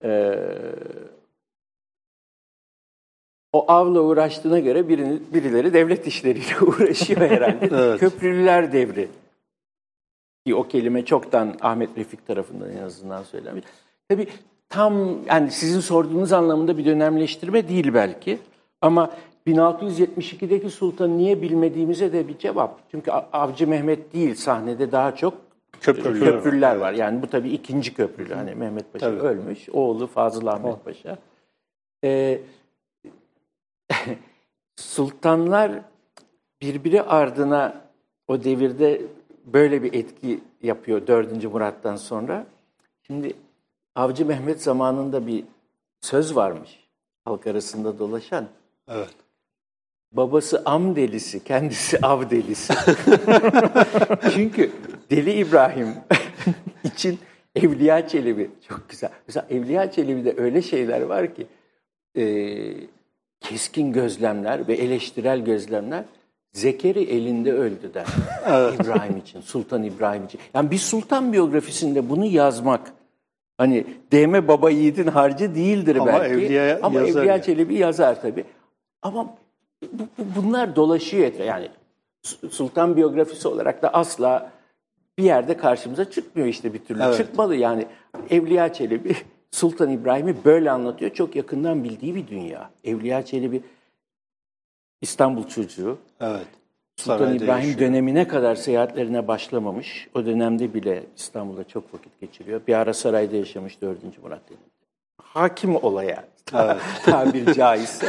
Ee, 0.05 0.35
o 3.53 3.73
avla 3.73 4.01
uğraştığına 4.01 4.59
göre 4.59 4.89
birini, 4.89 5.21
birileri 5.35 5.73
devlet 5.73 6.07
işleriyle 6.07 6.61
uğraşıyor 6.67 7.21
herhalde. 7.21 7.69
Evet. 7.73 8.01
Köprülüler 8.01 8.73
devri. 8.73 9.09
Ki 10.47 10.55
o 10.55 10.69
kelime 10.69 11.05
çoktan 11.05 11.57
Ahmet 11.61 11.99
Refik 11.99 12.27
tarafından 12.27 12.71
en 12.71 12.83
azından 12.83 13.23
söylenmiş. 13.23 13.65
Tabii 14.09 14.29
tam 14.69 15.25
yani 15.27 15.51
sizin 15.51 15.81
sorduğunuz 15.81 16.33
anlamında 16.33 16.79
bir 16.79 16.85
dönemleştirme 16.85 17.69
değil 17.69 17.95
belki. 17.95 18.39
Ama 18.81 19.11
1672'deki 19.47 20.71
sultanı 20.71 21.19
niye 21.19 21.43
bilmediğimize 21.43 22.13
de 22.13 22.29
bir 22.29 22.39
cevap. 22.39 22.81
Çünkü 22.91 23.11
Avcı 23.11 23.69
Mehmet 23.69 24.13
değil 24.13 24.35
sahnede 24.35 24.93
daha 24.93 25.15
çok 25.17 25.35
Köprülüler 25.81 26.27
var. 26.33 26.43
köprüler 26.43 26.77
var. 26.77 26.93
Yani 26.93 27.23
bu 27.23 27.27
tabii 27.27 27.51
ikinci 27.51 27.95
köprülü. 27.95 28.35
Hani 28.35 28.55
Mehmet 28.55 28.93
Paşa 28.93 29.07
Tabii. 29.07 29.21
ölmüş. 29.21 29.69
Oğlu 29.69 30.07
Fazıl 30.07 30.47
Ahmet 30.47 30.85
Paşa. 30.85 31.19
Ee, 32.05 32.41
sultanlar 34.77 35.73
birbiri 36.61 37.03
ardına 37.03 37.81
o 38.29 38.45
devirde 38.45 39.03
böyle 39.45 39.83
bir 39.83 39.95
etki 39.95 40.41
yapıyor 40.63 41.07
4. 41.07 41.45
Murat'tan 41.45 41.97
sonra. 41.97 42.47
Şimdi 43.03 43.33
Avcı 43.95 44.27
Mehmet 44.27 44.63
zamanında 44.63 45.27
bir 45.27 45.45
söz 46.01 46.37
varmış 46.37 46.81
halk 47.25 47.47
arasında 47.47 47.99
dolaşan. 47.99 48.47
Evet. 48.89 49.15
Babası 50.13 50.63
am 50.65 50.97
delisi, 50.97 51.45
kendisi 51.45 51.99
av 52.07 52.31
delisi. 52.31 52.75
Çünkü 54.35 54.71
Deli 55.11 55.33
İbrahim 55.33 55.89
için 56.85 57.19
Evliya 57.55 58.09
Çelebi 58.09 58.51
çok 58.69 58.89
güzel. 58.89 59.11
Mesela 59.27 59.47
Evliya 59.51 59.91
Çelebi'de 59.91 60.35
öyle 60.37 60.63
şeyler 60.63 61.01
var 61.01 61.35
ki 61.35 61.47
e, 62.17 62.25
keskin 63.41 63.93
gözlemler 63.93 64.69
ve 64.69 64.75
eleştirel 64.75 65.45
gözlemler 65.45 66.05
Zekeri 66.53 67.03
elinde 67.03 67.53
öldü 67.53 67.95
der. 67.95 68.07
İbrahim 68.75 69.17
için, 69.17 69.41
Sultan 69.41 69.83
İbrahim 69.83 70.25
için. 70.25 70.41
Yani 70.55 70.71
bir 70.71 70.79
sultan 70.79 71.33
biyografisinde 71.33 72.09
bunu 72.11 72.25
yazmak 72.25 72.93
hani 73.59 73.85
değme 74.13 74.49
baba 74.49 74.71
yiğidin 74.71 75.07
harcı 75.07 75.55
değildir 75.55 75.97
Ama 75.97 76.07
belki. 76.07 76.35
Evliya 76.35 76.79
Ama 76.83 77.01
yazar 77.01 77.21
Evliya 77.21 77.35
yani. 77.35 77.45
Çelebi 77.45 77.75
yazar 77.75 78.23
tabii. 78.23 78.45
Ama 79.03 79.35
bunlar 80.19 80.77
dolaşıyor. 80.77 81.35
Yani 81.35 81.69
Su- 82.23 82.51
sultan 82.51 82.97
biyografisi 82.97 83.49
olarak 83.49 83.83
da 83.83 83.95
asla 83.95 84.51
bir 85.19 85.25
yerde 85.25 85.57
karşımıza 85.57 86.11
çıkmıyor 86.11 86.49
işte 86.49 86.75
bir 86.75 86.79
türlü. 86.79 87.03
Evet. 87.03 87.17
Çıkmalı 87.17 87.57
yani. 87.57 87.87
Evliya 88.31 88.73
Çelebi 88.73 89.17
Sultan 89.51 89.91
İbrahim'i 89.91 90.45
böyle 90.45 90.71
anlatıyor. 90.71 91.11
Çok 91.11 91.37
yakından 91.37 91.85
bildiği 91.85 92.15
bir 92.15 92.27
dünya. 92.29 92.71
Evliya 92.85 93.25
Çelebi 93.25 93.63
İstanbul 95.01 95.49
çocuğu. 95.49 95.99
Evet. 96.21 96.47
Sultan 96.97 97.19
Sarayda 97.19 97.45
İbrahim 97.45 97.69
yaşıyor. 97.69 97.79
dönemine 97.89 98.29
kadar 98.29 98.55
seyahatlerine 98.55 99.29
başlamamış. 99.29 100.09
O 100.15 100.27
dönemde 100.27 100.75
bile 100.75 101.03
İstanbul'da 101.17 101.65
çok 101.65 101.95
vakit 101.95 102.21
geçiriyor. 102.21 102.61
Bir 102.67 102.75
ara 102.75 102.95
sarayda 102.95 103.37
yaşamış 103.37 103.81
4. 103.83 103.99
Murat 104.23 104.49
döneminde. 104.49 104.71
Hakim 105.23 105.77
olaya 105.77 106.29
tabiri 107.05 107.55
caizse. 107.55 108.07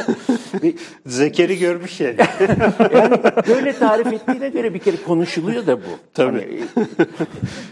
Ve 0.62 0.72
Zekeri 1.06 1.58
görmüş 1.58 2.00
yani. 2.00 2.16
yani 2.94 3.20
böyle 3.48 3.72
tarif 3.72 4.12
ettiğine 4.12 4.48
göre 4.48 4.74
bir 4.74 4.78
kere 4.78 4.96
konuşuluyor 4.96 5.66
da 5.66 5.78
bu. 5.78 5.90
Tabii. 6.14 6.64
Hani, 6.74 6.86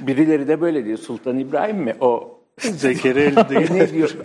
birileri 0.01 0.49
de 0.49 0.61
böyle 0.61 0.85
diyor. 0.85 0.99
Sultan 0.99 1.39
İbrahim 1.39 1.77
mi? 1.77 1.95
O 2.01 2.41
Zekeri 2.61 3.21
elinde. 3.21 3.75
ne 3.75 3.93
diyor? 3.93 4.16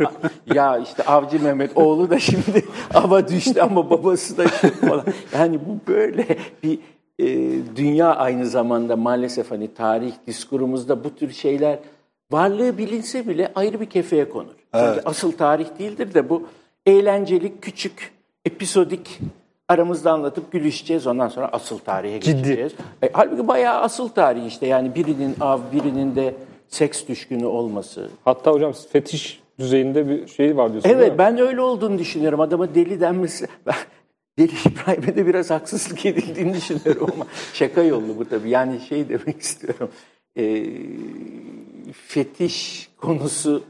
Ya 0.54 0.78
işte 0.78 1.04
Avcı 1.04 1.44
Mehmet 1.44 1.78
oğlu 1.78 2.10
da 2.10 2.20
şimdi 2.20 2.66
ava 2.94 3.28
düştü 3.28 3.62
ama 3.62 3.90
babası 3.90 4.38
da 4.38 4.48
şu 4.48 4.74
falan. 4.74 5.06
Yani 5.34 5.60
bu 5.60 5.92
böyle 5.92 6.26
bir 6.64 6.80
e, 7.20 7.26
dünya 7.76 8.16
aynı 8.16 8.46
zamanda 8.46 8.96
maalesef 8.96 9.52
hani 9.52 9.74
tarih 9.74 10.14
diskurumuzda 10.28 11.04
bu 11.04 11.16
tür 11.16 11.32
şeyler 11.32 11.80
varlığı 12.32 12.78
bilinse 12.78 13.28
bile 13.28 13.52
ayrı 13.56 13.80
bir 13.80 13.86
kefeye 13.86 14.30
konur. 14.30 14.55
Çünkü 14.80 15.02
asıl 15.06 15.32
tarih 15.32 15.80
değildir 15.80 16.14
de 16.14 16.30
bu 16.30 16.48
eğlencelik, 16.86 17.62
küçük, 17.62 18.14
episodik 18.46 19.20
aramızda 19.68 20.12
anlatıp 20.12 20.52
gülüşeceğiz. 20.52 21.08
Ondan 21.08 21.28
sonra 21.28 21.50
asıl 21.52 21.80
tarihe 21.80 22.20
Ciddi. 22.20 22.38
geçeceğiz. 22.38 22.74
E, 23.04 23.10
halbuki 23.14 23.48
bayağı 23.48 23.82
asıl 23.82 24.10
tarih 24.10 24.46
işte. 24.46 24.68
Yani 24.68 24.96
birinin 24.96 25.36
av, 25.42 25.60
birinin 25.74 26.16
de 26.16 26.36
seks 26.68 27.08
düşkünü 27.08 27.46
olması. 27.46 28.10
Hatta 28.26 28.52
hocam 28.52 28.74
fetiş 28.92 29.42
düzeyinde 29.60 30.10
bir 30.10 30.28
şey 30.28 30.58
var 30.58 30.72
diyorsunuz 30.72 30.84
değil 30.84 31.08
Evet 31.08 31.18
ben 31.18 31.38
öyle 31.38 31.62
olduğunu 31.62 32.00
düşünüyorum. 32.00 32.40
Adama 32.40 32.76
deli 32.76 33.00
denmesi. 33.00 33.48
Deli 34.40 34.52
İbrahim'e 34.66 35.16
de 35.16 35.28
biraz 35.28 35.50
haksızlık 35.50 36.06
edildiğini 36.06 36.54
düşünüyorum 36.54 37.10
ama 37.16 37.26
şaka 37.54 37.84
yollu 37.84 38.18
bu 38.18 38.30
tabii. 38.30 38.50
Yani 38.50 38.80
şey 38.80 39.10
demek 39.10 39.42
istiyorum. 39.42 39.90
E, 40.38 40.66
fetiş 41.94 42.90
konusu 42.98 43.64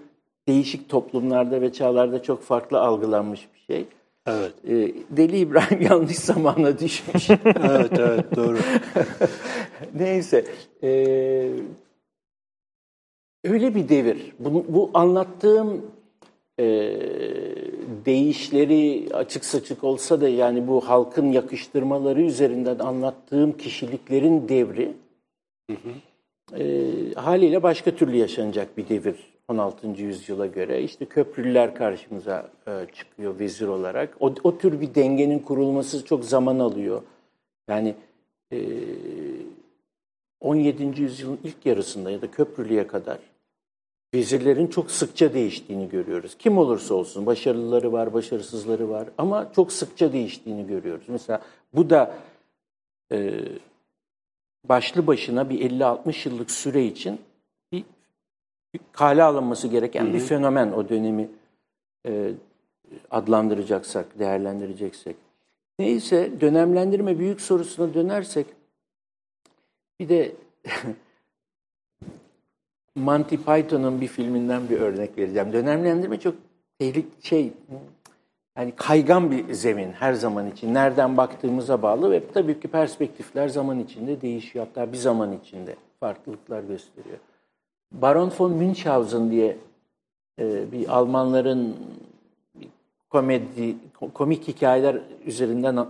değişik 0.47 0.89
toplumlarda 0.89 1.61
ve 1.61 1.73
çağlarda 1.73 2.23
çok 2.23 2.41
farklı 2.41 2.79
algılanmış 2.79 3.47
bir 3.53 3.73
şey. 3.73 3.85
Evet. 4.27 4.53
E, 4.67 4.93
Deli 5.17 5.37
İbrahim 5.37 5.81
yanlış 5.89 6.17
zamana 6.17 6.79
düşmüş. 6.79 7.29
Evet 7.29 7.91
evet 7.99 8.35
doğru. 8.35 8.57
Neyse. 9.95 10.45
e, 10.83 10.89
öyle 13.43 13.75
bir 13.75 13.89
devir. 13.89 14.33
Bu, 14.39 14.65
bu 14.69 14.91
anlattığım 14.93 15.91
e, 16.59 16.65
değişleri 18.05 19.07
açık 19.13 19.45
saçık 19.45 19.83
olsa 19.83 20.21
da 20.21 20.29
yani 20.29 20.67
bu 20.67 20.89
halkın 20.89 21.31
yakıştırmaları 21.31 22.21
üzerinden 22.21 22.79
anlattığım 22.79 23.57
kişiliklerin 23.57 24.49
devri 24.49 24.93
e, 26.57 26.63
haliyle 27.15 27.63
başka 27.63 27.95
türlü 27.95 28.17
yaşanacak 28.17 28.77
bir 28.77 28.89
devir 28.89 29.34
16. 29.47 29.87
yüzyıla 29.87 30.45
göre. 30.45 30.83
İşte 30.83 31.05
köprülüler 31.05 31.75
karşımıza 31.75 32.51
e, 32.67 32.87
çıkıyor 32.93 33.39
vezir 33.39 33.67
olarak. 33.67 34.17
O, 34.19 34.33
o 34.43 34.57
tür 34.57 34.81
bir 34.81 34.95
dengenin 34.95 35.39
kurulması 35.39 36.05
çok 36.05 36.25
zaman 36.25 36.59
alıyor. 36.59 37.01
Yani 37.69 37.95
e, 38.51 38.57
17. 40.39 41.01
yüzyılın 41.01 41.39
ilk 41.43 41.65
yarısında 41.65 42.11
ya 42.11 42.21
da 42.21 42.31
köprülüye 42.31 42.87
kadar 42.87 43.17
vezirlerin 44.13 44.67
çok 44.67 44.91
sıkça 44.91 45.33
değiştiğini 45.33 45.89
görüyoruz. 45.89 46.35
Kim 46.39 46.57
olursa 46.57 46.93
olsun 46.93 47.25
başarılıları 47.25 47.91
var, 47.91 48.13
başarısızları 48.13 48.89
var 48.89 49.09
ama 49.17 49.51
çok 49.55 49.71
sıkça 49.71 50.13
değiştiğini 50.13 50.67
görüyoruz. 50.67 51.05
Mesela 51.07 51.41
bu 51.73 51.89
da 51.89 52.17
e, 53.11 53.39
başlı 54.69 55.07
başına 55.07 55.49
bir 55.49 55.71
50-60 55.71 56.29
yıllık 56.29 56.51
süre 56.51 56.85
için 56.85 57.19
kale 58.91 59.23
alınması 59.23 59.67
gereken 59.67 60.13
bir 60.13 60.19
fenomen 60.19 60.71
o 60.71 60.89
dönemi 60.89 61.29
e, 62.07 62.31
adlandıracaksak, 63.11 64.19
değerlendireceksek. 64.19 65.15
Neyse 65.79 66.31
dönemlendirme 66.41 67.19
büyük 67.19 67.41
sorusuna 67.41 67.93
dönersek 67.93 68.45
bir 69.99 70.09
de 70.09 70.31
Monty 72.95 73.35
Python'un 73.35 74.01
bir 74.01 74.07
filminden 74.07 74.69
bir 74.69 74.79
örnek 74.79 75.17
vereceğim. 75.17 75.53
Dönemlendirme 75.53 76.19
çok 76.19 76.35
tehlikeli 76.79 77.05
şey 77.21 77.53
yani 78.57 78.73
kaygan 78.75 79.31
bir 79.31 79.53
zemin 79.53 79.91
her 79.91 80.13
zaman 80.13 80.51
için. 80.51 80.73
Nereden 80.73 81.17
baktığımıza 81.17 81.81
bağlı 81.81 82.11
ve 82.11 82.21
tabii 82.33 82.59
ki 82.59 82.67
perspektifler 82.67 83.47
zaman 83.47 83.79
içinde 83.79 84.21
değişiyor. 84.21 84.65
Hatta 84.67 84.91
bir 84.91 84.97
zaman 84.97 85.33
içinde 85.43 85.75
farklılıklar 85.99 86.63
gösteriyor. 86.63 87.17
Baron 87.91 88.31
von 88.39 88.51
Münchhausen 88.51 89.31
diye 89.31 89.57
e, 90.39 90.71
bir 90.71 90.95
Almanların 90.97 91.75
komedi, 93.09 93.75
komik 94.13 94.47
hikayeler 94.47 94.97
üzerinden 95.25 95.77
e, 95.77 95.85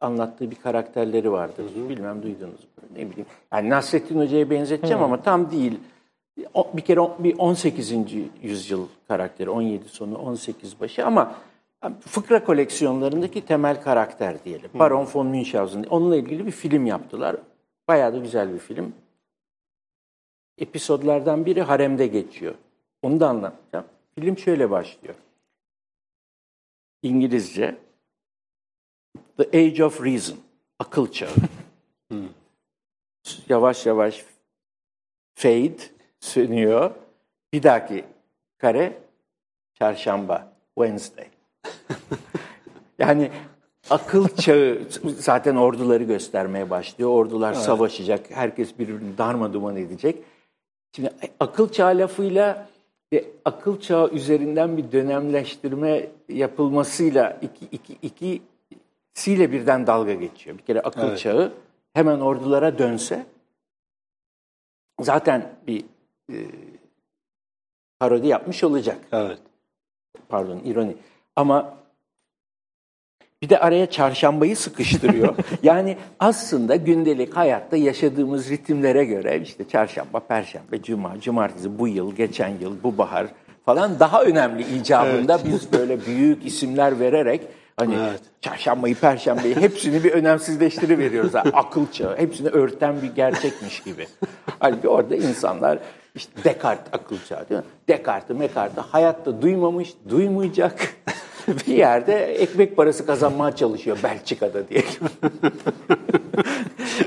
anlattığı 0.00 0.50
bir 0.50 0.56
karakterleri 0.56 1.32
vardır. 1.32 1.64
Bilmem 1.88 2.22
duydunuz 2.22 2.60
mu? 2.60 2.82
Ne 2.96 3.10
bileyim. 3.10 3.26
Yani 3.52 3.70
Nasrettin 3.70 4.18
Hoca'ya 4.18 4.50
benzeteceğim 4.50 5.02
ama 5.02 5.22
tam 5.22 5.50
değil. 5.50 5.78
O- 6.54 6.70
Bir 6.74 6.82
kere 6.82 7.00
bir 7.18 7.38
18. 7.38 7.94
yüzyıl 8.42 8.86
karakteri, 9.08 9.50
17 9.50 9.88
sonu 9.88 10.18
18 10.18 10.80
başı 10.80 11.06
ama 11.06 11.34
fıkra 12.00 12.44
koleksiyonlarındaki 12.44 13.40
temel 13.46 13.82
karakter 13.82 14.44
diyelim. 14.44 14.70
Baron 14.74 15.06
von 15.14 15.26
Münchhausen. 15.26 15.84
Onunla 15.90 16.16
ilgili 16.16 16.46
bir 16.46 16.50
film 16.50 16.86
yaptılar. 16.86 17.36
Bayağı 17.88 18.12
da 18.12 18.18
güzel 18.18 18.54
bir 18.54 18.58
film. 18.58 18.92
Episodlardan 20.58 21.46
biri 21.46 21.62
haremde 21.62 22.06
geçiyor. 22.06 22.54
Onu 23.02 23.20
da 23.20 23.28
anlatacağım. 23.28 23.86
Film 24.14 24.38
şöyle 24.38 24.70
başlıyor. 24.70 25.14
İngilizce 27.02 27.78
The 29.36 29.58
Age 29.58 29.84
of 29.84 30.04
Reason, 30.04 30.38
akıl 30.78 31.12
çağı. 31.12 31.30
Yavaş 33.48 33.86
yavaş 33.86 34.24
fade, 35.34 35.76
sönüyor. 36.20 36.90
Bir 37.52 37.62
dahaki 37.62 38.04
kare 38.58 38.98
çarşamba, 39.74 40.52
Wednesday. 40.74 41.28
yani 42.98 43.30
akıl 43.90 44.28
çağı 44.28 44.78
zaten 45.18 45.56
orduları 45.56 46.04
göstermeye 46.04 46.70
başlıyor. 46.70 47.10
Ordular 47.10 47.54
savaşacak, 47.54 48.30
herkes 48.30 48.78
birbirini 48.78 49.18
darmaduman 49.18 49.76
edecek. 49.76 50.24
Şimdi 50.96 51.10
akıl 51.40 51.72
çağı 51.72 51.98
lafıyla 51.98 52.68
ve 53.12 53.24
akıl 53.44 53.80
çağı 53.80 54.10
üzerinden 54.10 54.76
bir 54.76 54.92
dönemleştirme 54.92 56.06
yapılmasıyla 56.28 57.38
iki, 57.42 57.96
iki, 58.02 58.42
ikisiyle 59.12 59.52
birden 59.52 59.86
dalga 59.86 60.14
geçiyor. 60.14 60.58
Bir 60.58 60.62
kere 60.62 60.80
akıl 60.80 61.08
Evet. 61.08 61.18
çağı 61.18 61.52
hemen 61.92 62.20
ordulara 62.20 62.78
dönse 62.78 63.26
zaten 65.00 65.54
bir 65.66 65.84
e, 66.32 66.36
parodi 68.00 68.26
yapmış 68.26 68.64
olacak. 68.64 68.98
Evet. 69.12 69.38
Pardon, 70.28 70.58
ironi. 70.64 70.96
Ama 71.36 71.81
bir 73.42 73.48
de 73.48 73.58
araya 73.58 73.90
çarşambayı 73.90 74.56
sıkıştırıyor. 74.56 75.34
yani 75.62 75.96
aslında 76.20 76.76
gündelik 76.76 77.36
hayatta 77.36 77.76
yaşadığımız 77.76 78.50
ritimlere 78.50 79.04
göre 79.04 79.40
işte 79.42 79.68
çarşamba, 79.68 80.20
perşembe, 80.20 80.82
cuma, 80.82 81.20
cumartesi, 81.20 81.78
bu 81.78 81.88
yıl, 81.88 82.14
geçen 82.14 82.48
yıl, 82.48 82.76
bu 82.82 82.98
bahar 82.98 83.26
falan 83.64 84.00
daha 84.00 84.22
önemli 84.22 84.76
icabında 84.76 85.38
biz 85.44 85.72
böyle 85.72 86.06
büyük 86.06 86.46
isimler 86.46 87.00
vererek 87.00 87.40
hani 87.76 87.94
Evet. 87.94 88.20
çarşambayı, 88.40 88.94
perşembeyi 88.94 89.56
hepsini 89.56 90.04
bir 90.04 90.12
önemsizleştiriveriyoruz. 90.12 91.34
Ha, 91.34 91.44
Akıl 91.52 91.86
çağı, 91.92 92.18
hepsini 92.18 92.48
örten 92.48 93.02
bir 93.02 93.14
gerçekmiş 93.14 93.80
gibi. 93.80 94.06
Halbuki 94.58 94.88
orada 94.88 95.16
insanlar 95.16 95.78
işte 96.14 96.44
Descartes 96.44 96.92
akıl 96.92 97.16
çağı 97.28 97.48
değil 97.48 97.60
mi? 97.60 97.66
Descartes'i, 97.88 98.40
Descartes'i 98.40 98.80
hayatta 98.80 99.42
duymamış, 99.42 99.94
duymayacak 100.08 100.94
bir 101.66 101.76
yerde 101.76 102.24
ekmek 102.24 102.76
parası 102.76 103.06
kazanmaya 103.06 103.56
çalışıyor 103.56 103.98
Belçika'da 104.02 104.68
diyelim. 104.68 104.88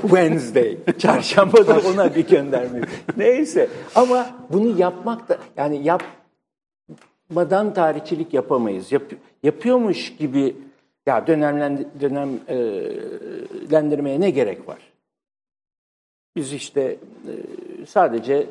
Wednesday, 0.00 0.78
çarşamba 0.98 1.66
da 1.66 1.80
ona 1.80 2.14
bir 2.14 2.28
gönderme. 2.28 2.80
Neyse 3.16 3.68
ama 3.94 4.26
bunu 4.52 4.80
yapmak 4.80 5.28
da 5.28 5.38
yani 5.56 5.86
yapmadan 7.28 7.74
tarihçilik 7.74 8.34
yapamayız. 8.34 8.92
Yap, 8.92 9.02
yapıyormuş 9.42 10.16
gibi 10.16 10.56
ya 11.06 11.26
dönemlendi, 11.26 11.88
dönemlendirmeye 12.00 14.20
ne 14.20 14.30
gerek 14.30 14.68
var? 14.68 14.78
Biz 16.36 16.52
işte 16.52 16.82
e, 16.82 16.96
sadece 17.86 18.46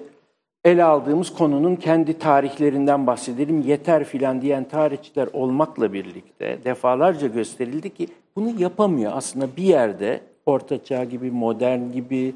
ele 0.66 0.84
aldığımız 0.84 1.34
konunun 1.34 1.76
kendi 1.76 2.20
tarihlerinden 2.20 3.08
bahsedelim 3.08 3.62
yeter 3.62 4.04
filan 4.04 4.42
diyen 4.42 4.64
tarihçiler 4.64 5.30
olmakla 5.34 5.94
birlikte 5.94 6.60
defalarca 6.66 7.28
gösterildi 7.28 7.94
ki 7.94 8.08
bunu 8.36 8.62
yapamıyor 8.62 9.12
aslında 9.16 9.56
bir 9.58 9.64
yerde 9.64 10.22
Orta 10.46 10.84
Çağ 10.84 11.04
gibi, 11.04 11.32
modern 11.32 11.92
gibi 11.92 12.36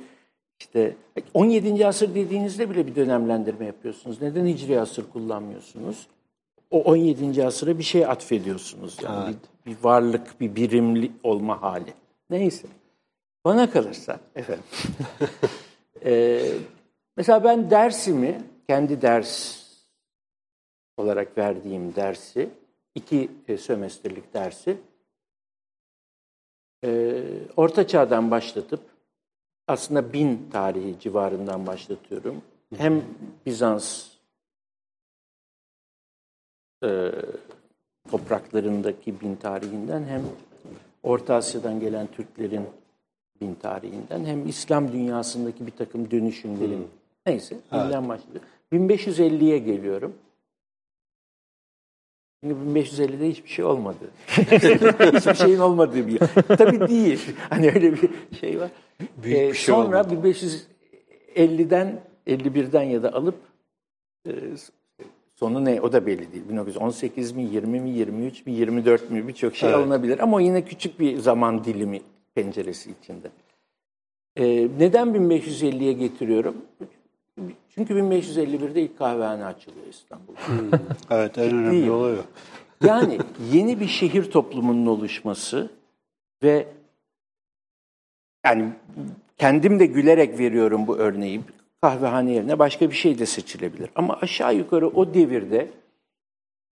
işte 0.59 0.95
17. 1.33 1.87
asır 1.87 2.15
dediğinizde 2.15 2.69
bile 2.69 2.87
bir 2.87 2.95
dönemlendirme 2.95 3.65
yapıyorsunuz. 3.65 4.21
Neden 4.21 4.45
hicri 4.45 4.79
asır 4.79 5.09
kullanmıyorsunuz? 5.13 6.07
o 6.71 6.81
17. 6.81 7.45
asıra 7.45 7.77
bir 7.77 7.83
şey 7.83 8.05
atfediyorsunuz. 8.05 8.97
Yani 9.03 9.35
bir, 9.65 9.71
bir 9.71 9.83
varlık, 9.83 10.41
bir 10.41 10.55
birimli 10.55 11.11
olma 11.23 11.61
hali. 11.61 11.93
Neyse. 12.29 12.67
Bana 13.45 13.71
kalırsa 13.71 14.19
efendim. 14.35 14.63
e, 16.05 16.41
mesela 17.19 17.43
ben 17.43 17.69
dersimi, 17.69 18.41
kendi 18.67 19.01
ders 19.01 19.63
olarak 20.97 21.37
verdiğim 21.37 21.95
dersi, 21.95 22.49
iki 22.95 23.31
e, 23.47 23.57
sömestrlik 23.57 24.33
dersi 24.33 24.77
e, 26.85 27.23
Orta 27.57 27.87
Çağ'dan 27.87 28.31
başlatıp 28.31 28.79
aslında 29.67 30.13
bin 30.13 30.49
tarihi 30.51 30.99
civarından 30.99 31.67
başlatıyorum. 31.67 32.41
Hem 32.77 33.03
Bizans 33.45 34.07
e, 36.83 37.11
topraklarındaki 38.11 39.21
bin 39.21 39.35
tarihinden 39.35 40.03
hem 40.03 40.21
Orta 41.03 41.35
Asya'dan 41.35 41.79
gelen 41.79 42.07
Türklerin 42.07 42.65
bin 43.41 43.55
tarihinden 43.55 44.25
hem 44.25 44.47
İslam 44.47 44.91
dünyasındaki 44.91 45.65
bir 45.65 45.71
takım 45.71 46.11
dönüşümlerin 46.11 46.98
neyse 47.29 47.55
binden 47.73 48.09
başlıyor. 48.09 48.41
1550'ye 48.73 49.57
geliyorum. 49.57 50.13
Çünkü 52.43 52.55
1550'de 52.55 53.29
hiçbir 53.29 53.49
şey 53.49 53.65
olmadı. 53.65 53.97
hiçbir 54.27 55.33
şeyin 55.33 55.59
olmadığı 55.59 56.07
bir 56.07 56.11
yer. 56.21 56.29
Tabii 56.57 56.87
değil. 56.87 57.19
Hani 57.49 57.67
öyle 57.67 57.93
bir 57.93 58.09
şey 58.39 58.59
var. 58.59 58.69
Büyük 59.23 59.37
Ee, 59.37 59.49
bir 59.49 59.53
şey 59.53 59.75
sonra 59.75 60.01
olmadı. 60.05 60.27
1550'den 61.35 62.01
51'den 62.27 62.83
ya 62.83 63.03
da 63.03 63.13
alıp 63.13 63.35
e, 64.27 64.31
sonu 65.35 65.65
ne 65.65 65.81
o 65.81 65.91
da 65.91 66.05
belli 66.05 66.33
değil. 66.33 66.43
1918 66.49 67.31
mi, 67.31 67.43
20 67.43 67.79
mi, 67.79 67.89
23 67.89 68.45
mi, 68.45 68.53
24 68.53 69.11
mi 69.11 69.27
birçok 69.27 69.55
şey 69.55 69.69
Evet. 69.69 69.79
alınabilir. 69.79 70.19
Ama 70.19 70.41
yine 70.41 70.65
küçük 70.65 70.99
bir 70.99 71.17
zaman 71.17 71.63
dilimi 71.63 72.01
penceresi 72.35 72.91
içinde. 73.01 73.27
Ee, 74.37 74.67
neden 74.79 75.07
1550'ye 75.07 75.93
getiriyorum? 75.93 76.55
Çünkü 77.75 77.93
1551'de 77.93 78.81
ilk 78.81 78.97
kahvehane 78.97 79.45
açılıyor 79.45 79.87
İstanbul'da. 79.87 80.39
Evet 81.09 81.37
en 81.37 81.53
önemli 81.53 81.91
olay 81.91 82.13
o. 82.13 82.21
Yani 82.83 83.19
yeni 83.53 83.79
bir 83.79 83.87
şehir 83.87 84.31
toplumunun 84.31 84.85
oluşması 84.85 85.69
ve 86.43 86.67
yani 88.45 88.73
kendim 89.37 89.79
de 89.79 89.85
gülerek 89.85 90.39
veriyorum 90.39 90.87
bu 90.87 90.97
örneği. 90.97 91.41
Kahvehane 91.81 92.31
yerine 92.31 92.59
başka 92.59 92.89
bir 92.89 92.95
şey 92.95 93.19
de 93.19 93.25
seçilebilir. 93.25 93.89
Ama 93.95 94.17
aşağı 94.21 94.55
yukarı 94.55 94.87
o 94.87 95.13
devirde 95.13 95.71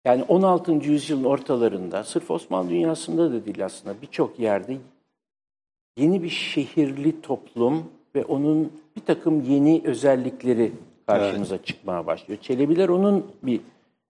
yani 0.05 0.23
16. 0.23 0.73
yüzyılın 0.73 1.25
ortalarında 1.25 2.05
sırf 2.05 2.31
Osmanlı 2.31 2.71
dünyasında 2.71 3.33
da 3.33 3.47
değil 3.47 3.65
aslında 3.65 4.03
birçok 4.03 4.39
yerde 4.39 4.77
yeni 5.97 6.23
bir 6.23 6.31
şehirli 6.31 7.21
toplum 7.21 7.91
ve 8.17 8.25
onun 8.25 8.73
bir 8.97 9.01
takım 9.01 9.41
yeni 9.41 9.83
özellikleri 9.85 10.73
karşımıza 11.07 11.63
çıkmaya 11.63 12.07
başlıyor. 12.07 12.41
Çelebiler 12.41 12.89
onun 12.89 13.27
bir 13.43 13.61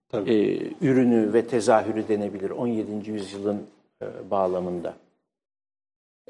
Tabii. 0.09 0.33
e, 0.33 0.71
ürünü 0.81 1.33
ve 1.33 1.47
tezahürü 1.47 2.07
denebilir 2.07 2.49
17. 2.49 3.11
yüzyılın 3.11 3.63
e, 4.01 4.31
bağlamında. 4.31 4.93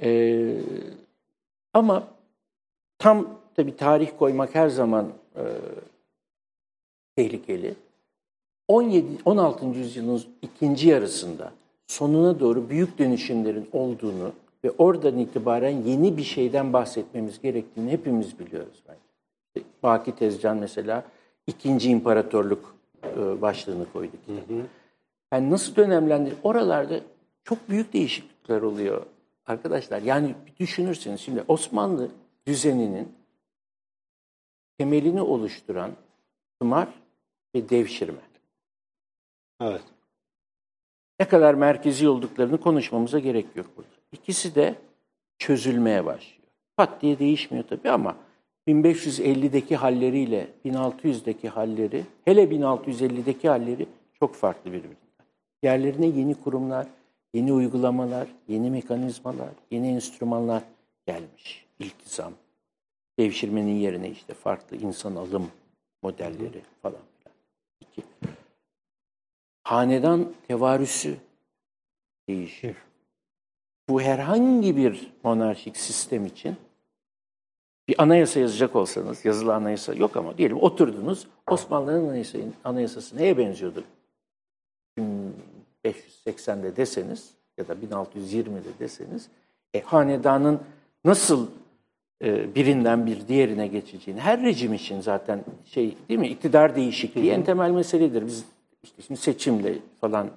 E, 0.02 0.54
ama 1.74 2.08
tam 3.00 3.40
tabi 3.56 3.76
tarih 3.76 4.10
koymak 4.20 4.56
her 4.56 4.70
zaman 4.70 5.08
e, 5.36 5.44
tehlikeli. 7.16 7.76
17 8.68 9.08
16. 9.26 9.66
yüzyılın 9.66 10.24
ikinci 10.42 10.88
yarısında 10.88 11.52
sonuna 11.88 12.40
doğru 12.40 12.70
büyük 12.70 13.00
dönüşümlerin 13.00 13.70
olduğunu 13.74 14.32
ve 14.64 14.72
oradan 14.72 15.18
itibaren 15.18 15.70
yeni 15.84 16.18
bir 16.18 16.24
şeyden 16.24 16.74
bahsetmemiz 16.74 17.42
gerektiğini 17.42 17.92
hepimiz 17.92 18.40
biliyoruz 18.40 18.84
bence. 18.88 19.68
Baki 19.84 20.16
Tezcan 20.16 20.58
mesela 20.58 21.04
ikinci 21.48 21.90
imparatorluk 21.90 22.76
e, 23.04 23.42
başlığını 23.42 23.92
koydu 23.94 24.12
kitaba. 24.26 24.62
Yani 25.32 25.50
nasıl 25.52 25.76
dönemlendir? 25.76 26.34
Oralarda 26.44 27.00
çok 27.44 27.70
büyük 27.70 27.94
değişiklikler 27.94 28.62
oluyor 28.62 29.06
arkadaşlar. 29.46 30.02
Yani 30.02 30.36
düşünürseniz 30.60 31.22
şimdi 31.22 31.44
Osmanlı 31.48 32.12
düzeninin 32.48 33.12
temelini 34.78 35.22
oluşturan 35.22 35.92
tımar 36.60 36.88
ve 37.56 37.70
devşirme. 37.70 38.22
Evet. 39.62 39.84
Ne 41.20 41.28
kadar 41.28 41.54
merkezi 41.54 42.10
olduklarını 42.10 42.60
konuşmamıza 42.60 43.20
gerek 43.20 43.46
yok 43.56 43.68
burada. 43.78 43.97
İkisi 44.12 44.56
de 44.56 44.76
çözülmeye 45.38 46.06
başlıyor. 46.06 46.38
Pat 46.78 47.02
diye 47.02 47.20
değişmiyor 47.20 47.66
tabii 47.68 47.90
ama 47.90 48.16
1550'deki 48.68 49.76
halleriyle 49.76 50.48
1600'deki 50.66 51.50
halleri, 51.50 52.04
hele 52.26 52.44
1650'deki 52.44 53.50
halleri 53.50 53.88
çok 54.20 54.36
farklı 54.36 54.72
birbirinden. 54.72 54.98
Yerlerine 55.64 56.06
yeni 56.06 56.36
kurumlar, 56.36 56.88
yeni 57.34 57.54
uygulamalar, 57.54 58.28
yeni 58.48 58.72
mekanizmalar, 58.72 59.50
yeni 59.72 59.88
enstrümanlar 59.88 60.64
gelmiş. 61.08 61.66
İltizam, 61.80 62.34
devşirmenin 63.20 63.76
yerine 63.76 64.10
işte 64.10 64.34
farklı 64.34 64.78
insan 64.78 65.16
alım 65.16 65.52
modelleri 66.04 66.62
falan 66.82 67.02
filan. 67.20 67.36
İki. 67.82 68.04
Hanedan 69.64 70.34
tevarüsü 70.48 71.18
değişir. 72.30 72.76
Bu 73.90 74.02
herhangi 74.02 74.78
bir 74.78 75.12
monarşik 75.24 75.78
sistem 75.78 76.26
için 76.26 76.56
bir 77.88 78.02
anayasa 78.02 78.40
yazacak 78.40 78.76
olsanız, 78.76 79.26
yazılı 79.26 79.56
anayasa 79.56 79.94
yok 79.94 80.18
ama 80.18 80.38
diyelim 80.38 80.58
oturdunuz, 80.62 81.28
Osmanlı'nın 81.48 82.10
anayasası, 82.10 82.44
anayasası 82.64 83.18
neye 83.18 83.38
benziyordu? 83.38 83.84
1580'de 85.00 86.76
deseniz 86.76 87.32
ya 87.58 87.68
da 87.68 87.74
1620'de 87.74 88.80
deseniz, 88.80 89.28
e, 89.74 89.82
hanedanın 89.82 90.60
nasıl 91.06 91.48
e, 92.24 92.56
birinden 92.56 93.06
bir 93.06 93.28
diğerine 93.28 93.68
geçeceğini, 93.68 94.22
her 94.22 94.42
rejim 94.42 94.74
için 94.74 95.02
zaten 95.02 95.44
şey 95.66 95.98
değil 96.10 96.20
mi, 96.20 96.28
iktidar 96.28 96.76
değişikliği 96.76 97.32
en 97.32 97.44
temel 97.44 97.72
meseledir. 97.72 98.26
Biz 98.26 98.46
işte 98.84 99.02
şimdi 99.02 99.20
seçimle 99.20 99.76
falan 100.02 100.30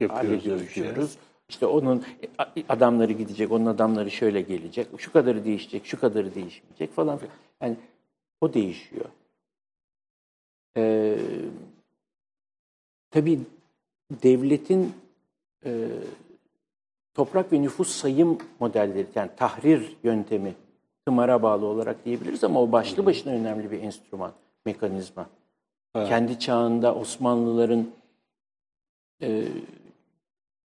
Yapıyoruz. 0.00 0.28
hallediyoruz. 0.28 1.16
İşte 1.52 1.66
onun 1.66 2.04
e, 2.56 2.64
adamları 2.68 3.12
gidecek, 3.12 3.52
onun 3.52 3.66
adamları 3.66 4.10
şöyle 4.10 4.40
gelecek, 4.40 4.86
şu 4.98 5.12
kadarı 5.12 5.44
değişecek, 5.44 5.86
şu 5.86 6.00
kadarı 6.00 6.34
değişmeyecek 6.34 6.92
falan 6.92 7.18
filan. 7.18 7.34
Yani 7.60 7.76
o 8.40 8.54
değişiyor. 8.54 9.04
Ee, 10.76 11.18
tabii 13.10 13.40
devletin 14.10 14.94
e, 15.64 15.88
toprak 17.14 17.52
ve 17.52 17.62
nüfus 17.62 17.88
sayım 17.88 18.38
modelleri, 18.60 19.06
yani 19.14 19.30
tahrir 19.36 19.96
yöntemi 20.02 20.54
tımara 21.06 21.42
bağlı 21.42 21.66
olarak 21.66 22.04
diyebiliriz 22.04 22.44
ama 22.44 22.62
o 22.62 22.72
başlı 22.72 23.06
başına 23.06 23.32
önemli 23.32 23.70
bir 23.70 23.82
enstrüman, 23.82 24.32
mekanizma. 24.66 25.26
Evet. 25.94 26.08
Kendi 26.08 26.38
çağında 26.38 26.94
Osmanlıların 26.94 27.90
e, 29.22 29.44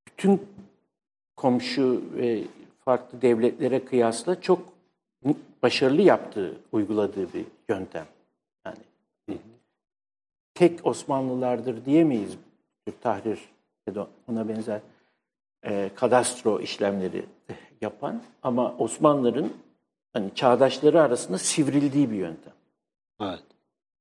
bütün 0.08 0.42
komşu 1.38 2.02
ve 2.14 2.44
farklı 2.86 3.22
devletlere 3.22 3.86
kıyasla 3.86 4.42
çok 4.42 4.74
başarılı 5.64 6.02
yaptığı, 6.02 6.58
uyguladığı 6.72 7.34
bir 7.34 7.46
yöntem. 7.70 8.06
Yani 8.66 8.78
tek 10.54 10.86
Osmanlılardır 10.86 11.86
diyemeyiz 11.86 12.38
bir 12.88 12.94
tahrir 13.02 13.40
ya 13.88 13.96
da 13.96 14.08
ona 14.28 14.50
benzer 14.50 14.82
e, 15.64 15.92
kadastro 15.96 16.60
işlemleri 16.60 17.26
yapan 17.82 18.22
ama 18.44 18.76
Osmanlıların 18.78 19.50
hani 20.14 20.36
çağdaşları 20.36 21.02
arasında 21.02 21.38
sivrildiği 21.38 22.12
bir 22.12 22.16
yöntem. 22.16 22.54
Evet. 23.22 23.44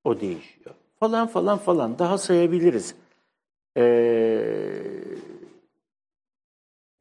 O 0.05 0.21
değişiyor. 0.21 0.75
Falan 1.01 1.27
falan 1.27 1.59
falan. 1.59 1.99
Daha 1.99 2.19
sayabiliriz. 2.19 2.95
Ee, 3.77 4.96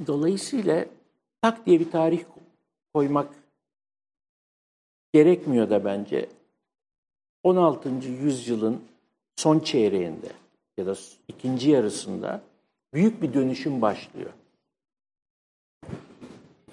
dolayısıyla 0.07 0.85
tak 1.41 1.65
diye 1.65 1.79
bir 1.79 1.91
tarih 1.91 2.23
koymak 2.93 3.33
gerekmiyor 5.13 5.69
da 5.69 5.85
bence. 5.85 6.29
16. 7.43 7.89
yüzyılın 8.07 8.81
son 9.35 9.59
çeyreğinde 9.59 10.31
ya 10.77 10.85
da 10.85 10.95
ikinci 11.27 11.69
yarısında 11.69 12.41
büyük 12.93 13.21
bir 13.21 13.33
dönüşüm 13.33 13.81
başlıyor. 13.81 14.31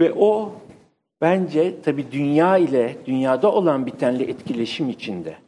Ve 0.01 0.13
o 0.13 0.55
bence 1.21 1.83
tabii 1.83 2.13
dünya 2.13 2.59
ile 2.59 2.97
dünyada 3.07 3.53
olan 3.53 3.87
bitenle 3.87 4.25
etkileşim 4.25 4.89
içinde 4.91 5.39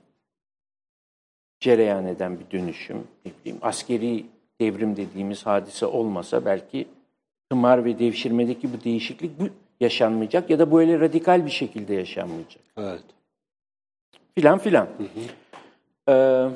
cereyan 1.61 2.07
eden 2.07 2.41
bir 2.41 2.51
dönüşüm. 2.51 3.09
Ne 3.25 3.33
bileyim, 3.41 3.59
askeri 3.63 4.27
devrim 4.61 4.97
dediğimiz 4.97 5.47
hadise 5.47 5.87
olmasa 5.87 6.45
belki 6.45 6.89
tımar 7.55 7.85
ve 7.85 7.99
devşirmedeki 7.99 8.73
bu 8.73 8.85
değişiklik 8.85 9.41
bu 9.41 9.49
yaşanmayacak 9.81 10.51
ya 10.51 10.59
da 10.59 10.73
böyle 10.73 11.01
radikal 11.01 11.47
bir 11.47 11.51
şekilde 11.51 11.95
yaşanmayacak. 11.95 12.63
Evet. 12.77 13.03
Filan 14.35 14.59
filan. 14.59 14.89
Ee, 16.09 16.49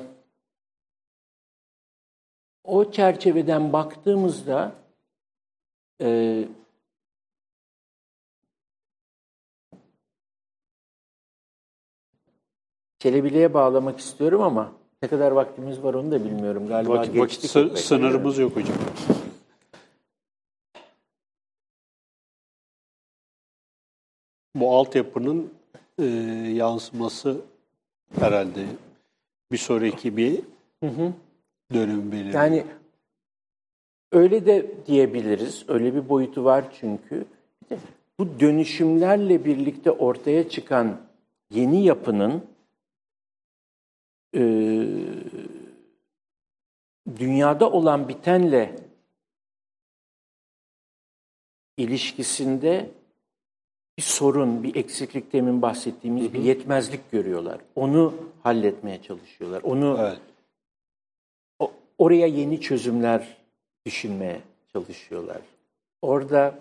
o 2.64 2.90
çerçeveden 2.90 3.72
baktığımızda 3.72 4.72
e, 6.02 6.44
Çelebile'ye 12.98 13.54
bağlamak 13.54 13.98
istiyorum 13.98 14.42
ama 14.42 14.72
ne 15.02 15.08
kadar 15.08 15.30
vaktimiz 15.30 15.82
var 15.82 15.94
onu 15.94 16.10
da 16.10 16.24
bilmiyorum. 16.24 16.68
Galiba 16.68 16.92
Vakit, 16.92 17.18
vakit 17.18 17.40
sınırımız 17.78 18.38
yok 18.38 18.56
hocam. 18.56 18.76
Bu 24.60 24.76
altyapının 24.76 25.52
e, 25.98 26.04
yansıması 26.54 27.40
herhalde 28.20 28.66
bir 29.52 29.58
sonraki 29.58 30.16
bir 30.16 30.40
dönüm 31.74 32.12
belirliyor. 32.12 32.34
Yani 32.34 32.64
öyle 34.12 34.46
de 34.46 34.72
diyebiliriz. 34.86 35.64
Öyle 35.68 35.94
bir 35.94 36.08
boyutu 36.08 36.44
var 36.44 36.64
çünkü. 36.80 37.24
Bir 37.62 37.76
de 37.76 37.80
bu 38.18 38.40
dönüşümlerle 38.40 39.44
birlikte 39.44 39.90
ortaya 39.90 40.48
çıkan 40.48 41.00
yeni 41.50 41.84
yapının 41.84 42.46
e, 44.34 44.42
dünyada 47.18 47.70
olan 47.70 48.08
bitenle 48.08 48.76
ilişkisinde 51.76 52.90
bir 53.98 54.02
sorun, 54.02 54.62
bir 54.62 54.74
eksiklik 54.76 55.32
demin 55.32 55.62
bahsettiğimiz 55.62 56.34
bir 56.34 56.40
yetmezlik 56.40 57.10
görüyorlar. 57.10 57.58
Onu 57.76 58.14
halletmeye 58.42 59.02
çalışıyorlar. 59.02 59.62
Onu 59.62 59.96
evet. 60.00 60.18
o- 61.58 61.72
oraya 61.98 62.26
yeni 62.26 62.60
çözümler 62.60 63.36
düşünmeye 63.86 64.40
çalışıyorlar. 64.72 65.40
Orada 66.02 66.54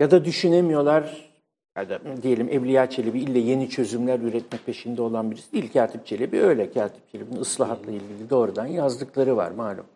ya 0.00 0.10
da 0.10 0.24
düşünemiyorlar 0.24 1.30
ya 1.76 1.88
da 1.88 2.22
diyelim 2.22 2.48
Evliya 2.48 2.90
Çelebi 2.90 3.20
ille 3.20 3.38
yeni 3.38 3.68
çözümler 3.70 4.20
üretme 4.20 4.58
peşinde 4.66 5.02
olan 5.02 5.30
birisi 5.30 5.52
değil. 5.52 5.72
Katip 5.72 6.06
Çelebi 6.06 6.40
öyle. 6.40 6.72
Katip 6.72 7.12
Çelebi'nin 7.12 7.40
ıslahatla 7.40 7.92
ilgili 7.92 8.30
doğrudan 8.30 8.66
yazdıkları 8.66 9.36
var 9.36 9.50
malum. 9.50 9.86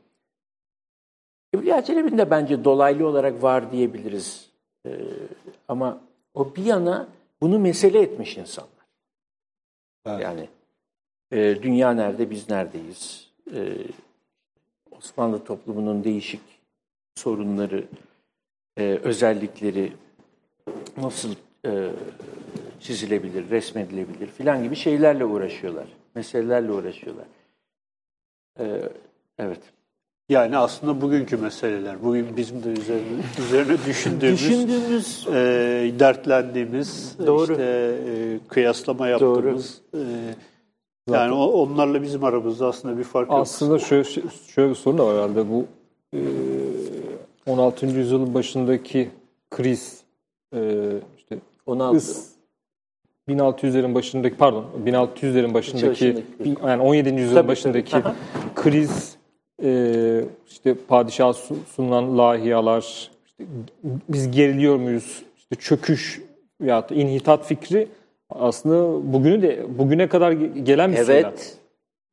Evliya 1.54 1.84
Çelebi'nin 1.84 2.18
de 2.18 2.30
bence 2.30 2.64
dolaylı 2.64 3.06
olarak 3.06 3.42
var 3.42 3.72
diyebiliriz. 3.72 4.50
Ee, 4.86 4.90
ama 5.68 6.00
o 6.34 6.56
bir 6.56 6.64
yana 6.64 7.08
bunu 7.40 7.58
mesele 7.58 8.02
etmiş 8.02 8.36
insanlar. 8.36 8.86
Evet. 10.06 10.22
Yani 10.22 10.48
e, 11.32 11.62
dünya 11.62 11.92
nerede, 11.92 12.30
biz 12.30 12.50
neredeyiz? 12.50 13.30
E, 13.54 13.76
Osmanlı 14.90 15.44
toplumunun 15.44 16.04
değişik 16.04 16.40
sorunları, 17.14 17.84
e, 18.76 18.82
özellikleri 18.82 19.92
nasıl 20.96 21.34
e, 21.66 21.90
çizilebilir, 22.80 23.50
resmedilebilir 23.50 24.26
filan 24.26 24.62
gibi 24.62 24.76
şeylerle 24.76 25.24
uğraşıyorlar. 25.24 25.86
Meselelerle 26.14 26.72
uğraşıyorlar. 26.72 27.26
E, 28.58 28.82
evet. 29.38 29.60
Yani 30.32 30.56
aslında 30.56 31.00
bugünkü 31.00 31.36
meseleler, 31.36 32.02
bugün 32.02 32.36
bizim 32.36 32.64
de 32.64 32.68
üzerine, 32.68 33.02
üzerine 33.46 33.76
düşündüğümüz, 33.86 34.40
Düşündüğümüz 34.40 35.26
e, 35.28 35.34
dertlendiğimiz, 35.98 37.16
Doğru. 37.26 37.52
işte 37.52 37.62
e, 38.08 38.38
kıyaslama 38.48 39.08
yaptığımız, 39.08 39.80
e, 39.94 39.98
yani 41.10 41.32
o- 41.34 41.46
onlarla 41.62 42.02
bizim 42.02 42.24
aramızda 42.24 42.66
aslında 42.66 42.98
bir 42.98 43.04
fark 43.04 43.30
yok. 43.30 43.40
Aslında 43.40 43.78
şöyle, 43.78 44.04
şöyle 44.54 44.70
bir 44.70 44.74
sorun 44.74 44.98
da 44.98 45.06
var 45.06 45.14
herhalde. 45.16 45.44
Bu 45.50 45.64
e, 46.14 46.20
16. 47.46 47.86
yüzyılın 47.86 48.34
başındaki 48.34 49.10
kriz 49.50 50.00
e, 50.54 50.60
işte 51.18 51.38
16. 51.66 51.96
Is- 51.96 52.32
1600'lerin 53.28 53.94
başındaki 53.94 54.36
pardon 54.36 54.64
1600'lerin 54.86 55.54
başındaki 55.54 56.24
yani 56.64 56.82
17. 56.82 57.08
yüzyılın 57.14 57.34
Tabii, 57.34 57.48
başındaki 57.48 57.96
kriz 58.54 59.16
e, 59.62 60.24
işte 60.50 60.74
padişah 60.88 61.32
su- 61.32 61.56
sunulan 61.76 62.18
lahiyalar 62.18 63.10
işte 63.26 63.44
biz 64.08 64.30
geriliyor 64.30 64.76
muyuz 64.76 65.22
işte 65.38 65.54
çöküş 65.56 66.22
ya 66.64 66.88
da 66.88 66.94
inhitat 66.94 67.46
fikri 67.46 67.88
aslında 68.30 69.12
bugünü 69.12 69.42
de 69.42 69.78
bugüne 69.78 70.08
kadar 70.08 70.32
ge- 70.32 70.58
gelen 70.64 70.92
bir. 70.92 70.96
Evet. 70.96 71.56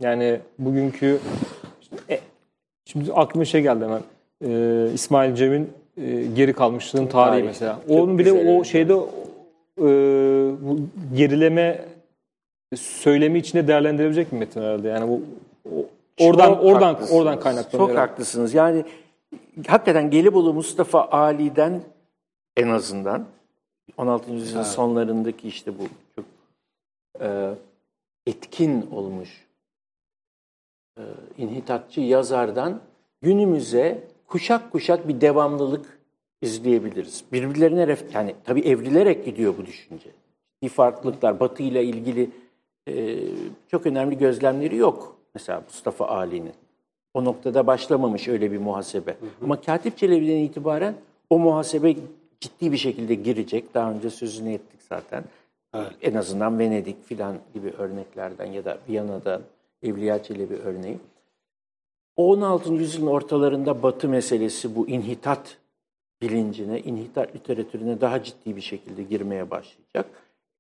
Yani 0.02 0.40
bugünkü 0.60 1.20
işte, 1.82 1.96
e, 2.10 2.20
şimdi 2.86 3.14
aklıma 3.14 3.46
şey 3.46 3.62
geldi 3.62 3.84
hemen. 3.84 4.02
Ee, 4.46 4.88
İsmail 4.94 5.36
Cem'in 5.36 5.70
e, 5.98 6.22
geri 6.36 6.54
kalmışlığın 6.54 7.08
tarihi 7.08 7.32
Tarih. 7.32 7.46
mesela. 7.46 7.80
Çok 7.88 7.98
Onun 8.00 8.20
bile 8.20 8.32
o 8.32 8.36
yani. 8.36 8.66
şeyde 8.66 8.94
e, 8.94 8.98
bu 10.62 10.80
gerileme 11.16 11.82
söylemi 12.76 13.40
içinde 13.40 13.68
değerlendirebilecek 13.68 14.32
bir 14.32 14.38
metin 14.38 14.62
herhalde. 14.62 14.88
Yani 14.88 15.10
bu 15.10 15.22
o- 15.76 15.86
oradan 16.20 16.54
Çok 16.54 16.64
oradan 16.64 16.94
haklısınız. 16.94 17.20
oradan 17.22 17.40
kaynaklanıyor. 17.40 17.88
Çok 17.88 17.90
herhalde. 17.90 18.10
haklısınız. 18.12 18.54
Yani 18.54 18.86
hakikaten 19.68 20.10
Gelibolu 20.10 20.54
Mustafa 20.54 21.08
Ali'den 21.12 21.82
en 22.58 22.68
azından 22.68 23.26
16. 23.98 24.32
yüzyılın 24.32 24.64
sonlarındaki 24.64 25.48
işte 25.48 25.80
bu 25.80 25.84
çok 26.16 26.26
e, 27.22 27.50
etkin 28.28 28.90
olmuş 28.92 29.48
e, 30.98 31.04
inhitatçı 31.38 32.02
yazardan 32.02 32.82
günümüze 33.22 34.04
kuşak 34.28 34.72
kuşak 34.72 35.08
bir 35.08 35.22
devamlılık 35.22 36.00
izleyebiliriz. 36.42 37.24
Birbirlerine 37.32 37.88
ref, 37.88 38.16
yani 38.16 38.36
tabii 38.44 38.62
evrilerek 38.62 39.26
gidiyor 39.26 39.54
bu 39.58 39.66
düşünce. 39.66 40.10
Bir 40.62 40.70
farklılıklar, 40.70 41.40
Batı 41.40 41.64
ile 41.64 41.84
ilgili 41.84 42.30
e, 42.88 43.20
çok 43.68 43.86
önemli 43.86 44.18
gözlemleri 44.18 44.76
yok. 44.76 45.19
Mesela 45.36 45.62
Mustafa 45.62 46.08
Ali'nin. 46.08 46.54
O 47.14 47.26
noktada 47.26 47.68
başlamamış 47.68 48.28
öyle 48.28 48.52
bir 48.52 48.58
muhasebe. 48.58 49.18
Ama 49.44 49.62
Katip 49.62 49.98
Çelebi'den 49.98 50.38
itibaren 50.38 50.96
o 51.30 51.40
muhasebe 51.40 51.96
ciddi 52.40 52.72
bir 52.72 52.78
şekilde 52.78 53.16
girecek. 53.16 53.74
Daha 53.74 53.92
önce 53.92 54.10
sözünü 54.10 54.54
ettik 54.54 54.80
zaten. 54.90 55.24
En 56.02 56.14
azından 56.14 56.60
Venedik 56.60 57.06
filan 57.06 57.36
gibi 57.54 57.70
örneklerden 57.78 58.46
ya 58.46 58.66
da 58.66 58.78
Viyana'dan 58.90 59.42
Evliya 59.84 60.24
Çelebi 60.24 60.56
örneği. 60.56 60.98
O 62.16 62.32
16. 62.32 62.74
yüzyılın 62.74 63.08
ortalarında 63.08 63.84
Batı 63.84 64.10
meselesi 64.10 64.76
bu 64.76 64.88
inhitat 64.88 65.58
bilincine, 66.22 66.80
inhitat 66.80 67.36
literatürüne 67.36 68.02
daha 68.02 68.24
ciddi 68.24 68.56
bir 68.56 68.62
şekilde 68.62 69.04
girmeye 69.04 69.52
başlayacak. 69.52 70.06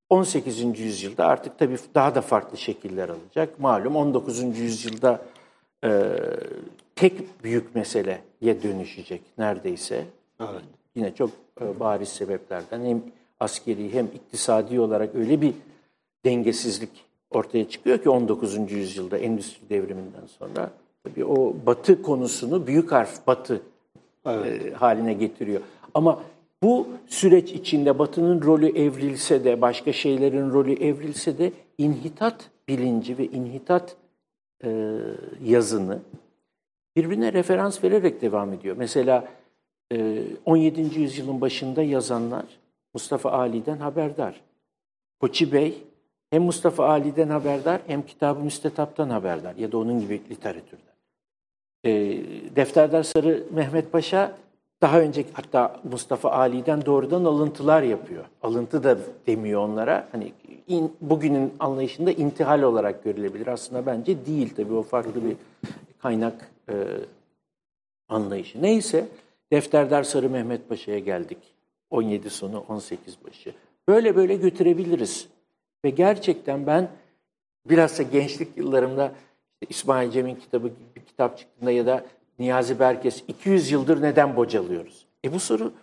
18. 0.10 0.80
yüzyılda 0.80 1.26
artık 1.26 1.60
tabii 1.60 1.78
daha 1.96 2.16
da 2.16 2.22
farklı 2.22 2.58
şekiller 2.58 3.10
alacak. 3.10 3.60
Malum 3.60 3.96
19. 3.96 4.60
yüzyılda 4.60 5.22
e, 5.84 5.90
tek 6.96 7.44
büyük 7.44 7.76
meseleye 7.76 8.64
dönüşecek 8.64 9.22
neredeyse. 9.38 10.06
Evet. 10.40 10.62
Yine 10.96 11.16
çok 11.16 11.30
e, 11.62 11.80
bariz 11.80 12.10
sebeplerden 12.10 12.86
hem 12.86 13.02
askeri 13.40 13.94
hem 13.94 14.06
iktisadi 14.06 14.80
olarak 14.80 15.16
öyle 15.16 15.42
bir 15.42 15.54
dengesizlik 16.26 16.90
ortaya 17.32 17.70
çıkıyor 17.70 17.98
ki 17.98 18.10
19. 18.10 18.72
yüzyılda 18.72 19.18
endüstri 19.18 19.70
devriminden 19.70 20.26
sonra 20.40 20.72
tabii 21.04 21.26
o 21.26 21.56
batı 21.66 22.02
konusunu 22.02 22.68
büyük 22.68 22.92
harf 22.92 23.28
batı 23.28 23.62
e, 24.26 24.74
haline 24.74 25.14
getiriyor. 25.14 25.62
Ama 25.94 26.24
bu 26.64 26.88
süreç 27.08 27.52
içinde 27.52 28.00
batının 28.00 28.42
rolü 28.42 28.78
evrilse 28.78 29.44
de 29.44 29.62
başka 29.62 29.94
şeylerin 29.94 30.50
rolü 30.50 30.74
evrilse 30.74 31.38
de 31.38 31.52
inhitat 31.78 32.50
bilinci 32.68 33.18
ve 33.18 33.26
inhitat 33.26 33.96
e, 34.64 35.00
yazını 35.44 36.00
birbirine 36.96 37.34
referans 37.34 37.84
vererek 37.84 38.22
devam 38.22 38.54
ediyor. 38.54 38.76
Mesela 38.78 39.28
e, 39.92 40.24
17. 40.46 41.00
yüzyılın 41.00 41.42
başında 41.42 41.84
yazanlar 41.84 42.46
Mustafa 42.94 43.32
Ali'den 43.32 43.78
haberdar. 43.78 44.42
Koçi 45.20 45.54
Bey 45.54 45.84
hem 46.30 46.44
Mustafa 46.44 46.86
Ali'den 46.90 47.30
haberdar 47.30 47.82
hem 47.88 48.06
Kitab-ı 48.06 48.40
Müstetap'tan 48.40 49.10
haberdar 49.10 49.56
ya 49.56 49.72
da 49.72 49.78
onun 49.78 50.00
gibi 50.00 50.22
literatürden. 50.30 50.96
E, 51.86 51.92
Defterdar 52.56 53.04
Sarı 53.04 53.44
Mehmet 53.52 53.92
Paşa 53.92 54.38
daha 54.82 55.00
önce 55.00 55.26
hatta 55.34 55.80
Mustafa 55.92 56.32
Ali'den 56.32 56.86
doğrudan 56.86 57.26
alıntılar 57.26 57.82
yapıyor. 57.84 58.26
Alıntı 58.42 58.84
da 58.84 58.98
demiyor 59.28 59.62
onlara. 59.62 60.08
Hani 60.12 60.34
in- 60.68 60.94
bugünün 61.02 61.54
anlayışında 61.60 62.12
intihal 62.12 62.62
olarak 62.62 63.04
görülebilir. 63.04 63.48
Aslında 63.48 63.86
bence 63.86 64.26
değil 64.26 64.54
tabii 64.56 64.74
o 64.74 64.84
farklı 64.84 65.26
bir 65.26 65.36
kaynak 66.00 66.52
e, 66.70 66.74
anlayışı. 68.10 68.62
Neyse 68.62 69.08
Defterdar 69.52 70.04
Sarı 70.04 70.30
Mehmet 70.30 70.70
Paşa'ya 70.70 71.00
geldik. 71.00 71.38
17 71.90 72.30
sonu 72.30 72.64
18 72.68 73.18
başı. 73.28 73.54
Böyle 73.88 74.16
böyle 74.16 74.36
götürebiliriz. 74.36 75.28
Ve 75.86 75.90
gerçekten 75.90 76.68
ben 76.68 76.90
bilhassa 77.70 78.04
gençlik 78.04 78.58
yıllarımda 78.58 79.12
İsmail 79.70 80.12
Cem'in 80.12 80.36
kitabı 80.36 80.72
bir 80.96 81.02
kitap 81.02 81.38
çıktığında 81.38 81.72
ya 81.72 81.86
da 81.86 82.06
Niyazi 82.40 82.80
Berkes 82.80 83.24
200 83.28 83.72
yıldır 83.72 84.02
neden 84.02 84.36
bocalıyoruz? 84.36 85.06
E 85.26 85.34
bu 85.34 85.40
soru 85.40 85.74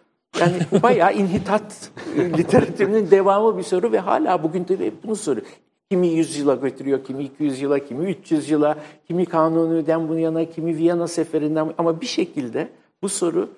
yani 0.41 0.83
bayağı 0.83 1.15
inhitat 1.15 1.91
literatürünün 2.16 3.11
devamı 3.11 3.59
bir 3.59 3.62
soru 3.62 3.93
ve 3.93 3.99
hala 3.99 4.43
bugün 4.43 4.65
tabii 4.65 4.95
bunu 5.05 5.16
soruyor. 5.16 5.47
Kimi 5.91 6.07
100 6.07 6.39
yıla 6.39 6.55
götürüyor, 6.55 7.05
kimi 7.05 7.24
200 7.24 7.61
yıla, 7.61 7.78
kimi 7.78 8.11
300 8.11 8.51
yıla, 8.51 8.78
kimi 9.07 9.27
Kanuni'den 9.27 10.09
bu 10.09 10.19
yana, 10.19 10.45
kimi 10.45 10.77
Viyana 10.77 11.09
seferinden 11.09 11.74
ama 11.78 12.01
bir 12.01 12.07
şekilde 12.07 12.69
bu 13.03 13.09
soru 13.09 13.51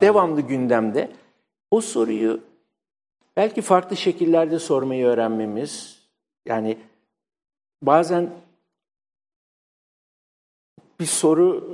devamlı 0.00 0.40
gündemde. 0.40 1.10
O 1.70 1.80
soruyu 1.80 2.40
belki 3.36 3.62
farklı 3.62 3.96
şekillerde 3.96 4.58
sormayı 4.58 5.06
öğrenmemiz, 5.06 5.98
yani 6.46 6.78
bazen 7.82 8.30
bir 11.00 11.06
soru 11.06 11.70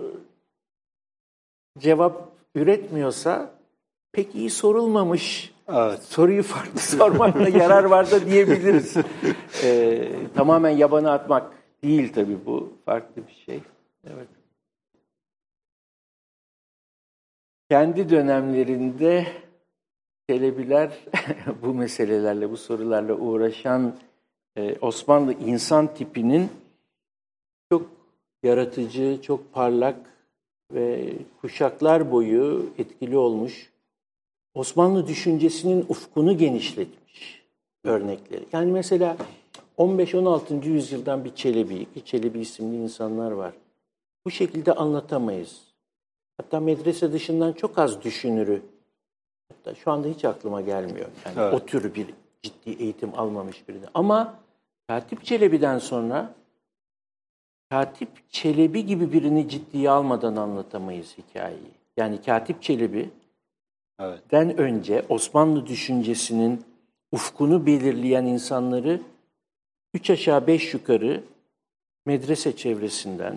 cevap 1.78 2.28
üretmiyorsa 2.54 3.54
pek 4.12 4.34
iyi 4.34 4.50
sorulmamış. 4.50 5.54
Evet. 5.68 6.02
Soruyu 6.02 6.42
farklı 6.42 6.80
sormakta 6.80 7.48
yarar 7.48 7.84
var 7.84 8.10
da 8.10 8.26
diyebiliriz. 8.26 8.96
Ee, 9.64 10.12
tamamen 10.34 10.70
yabana 10.70 11.12
atmak 11.12 11.52
değil 11.82 12.12
tabii 12.12 12.46
bu. 12.46 12.72
Farklı 12.84 13.22
bir 13.26 13.32
şey. 13.32 13.60
Evet. 14.04 14.28
Kendi 17.70 18.10
dönemlerinde 18.10 19.26
Çelebiler 20.28 20.98
bu 21.62 21.74
meselelerle, 21.74 22.50
bu 22.50 22.56
sorularla 22.56 23.14
uğraşan 23.14 23.96
e, 24.56 24.78
Osmanlı 24.80 25.32
insan 25.32 25.94
tipinin 25.94 26.50
çok 27.72 27.90
yaratıcı, 28.42 29.22
çok 29.22 29.52
parlak 29.52 29.96
ve 30.72 31.12
kuşaklar 31.40 32.12
boyu 32.12 32.66
etkili 32.78 33.16
olmuş 33.16 33.72
Osmanlı 34.54 35.06
düşüncesinin 35.06 35.86
ufkunu 35.88 36.38
genişletmiş 36.38 37.44
örnekleri. 37.84 38.44
Yani 38.52 38.72
mesela 38.72 39.16
15-16. 39.78 40.64
yüzyıldan 40.68 41.24
bir 41.24 41.34
Çelebi, 41.34 41.84
ki 41.94 42.04
Çelebi 42.04 42.40
isimli 42.40 42.76
insanlar 42.76 43.30
var. 43.30 43.52
Bu 44.24 44.30
şekilde 44.30 44.72
anlatamayız. 44.72 45.60
Hatta 46.36 46.60
medrese 46.60 47.12
dışından 47.12 47.52
çok 47.52 47.78
az 47.78 48.02
düşünürü. 48.02 48.62
Hatta 49.48 49.74
şu 49.74 49.90
anda 49.90 50.08
hiç 50.08 50.24
aklıma 50.24 50.60
gelmiyor. 50.60 51.08
Yani 51.24 51.34
Evet. 51.38 51.54
o 51.54 51.66
tür 51.66 51.94
bir 51.94 52.06
ciddi 52.42 52.82
eğitim 52.82 53.18
almamış 53.18 53.68
birini. 53.68 53.84
Ama 53.94 54.34
Katip 54.88 55.24
Çelebi'den 55.24 55.78
sonra 55.78 56.34
Katip 57.70 58.30
Çelebi 58.30 58.86
gibi 58.86 59.12
birini 59.12 59.48
ciddiye 59.48 59.90
almadan 59.90 60.36
anlatamayız 60.36 61.18
hikayeyi. 61.18 61.70
Yani 61.96 62.22
Katip 62.22 62.62
Çelebi 62.62 63.10
Evet. 64.00 64.30
den 64.30 64.58
önce 64.58 65.04
Osmanlı 65.08 65.66
düşüncesinin 65.66 66.64
ufkunu 67.12 67.66
belirleyen 67.66 68.24
insanları 68.24 69.00
üç 69.94 70.10
aşağı 70.10 70.46
beş 70.46 70.74
yukarı 70.74 71.24
medrese 72.06 72.56
çevresinden, 72.56 73.36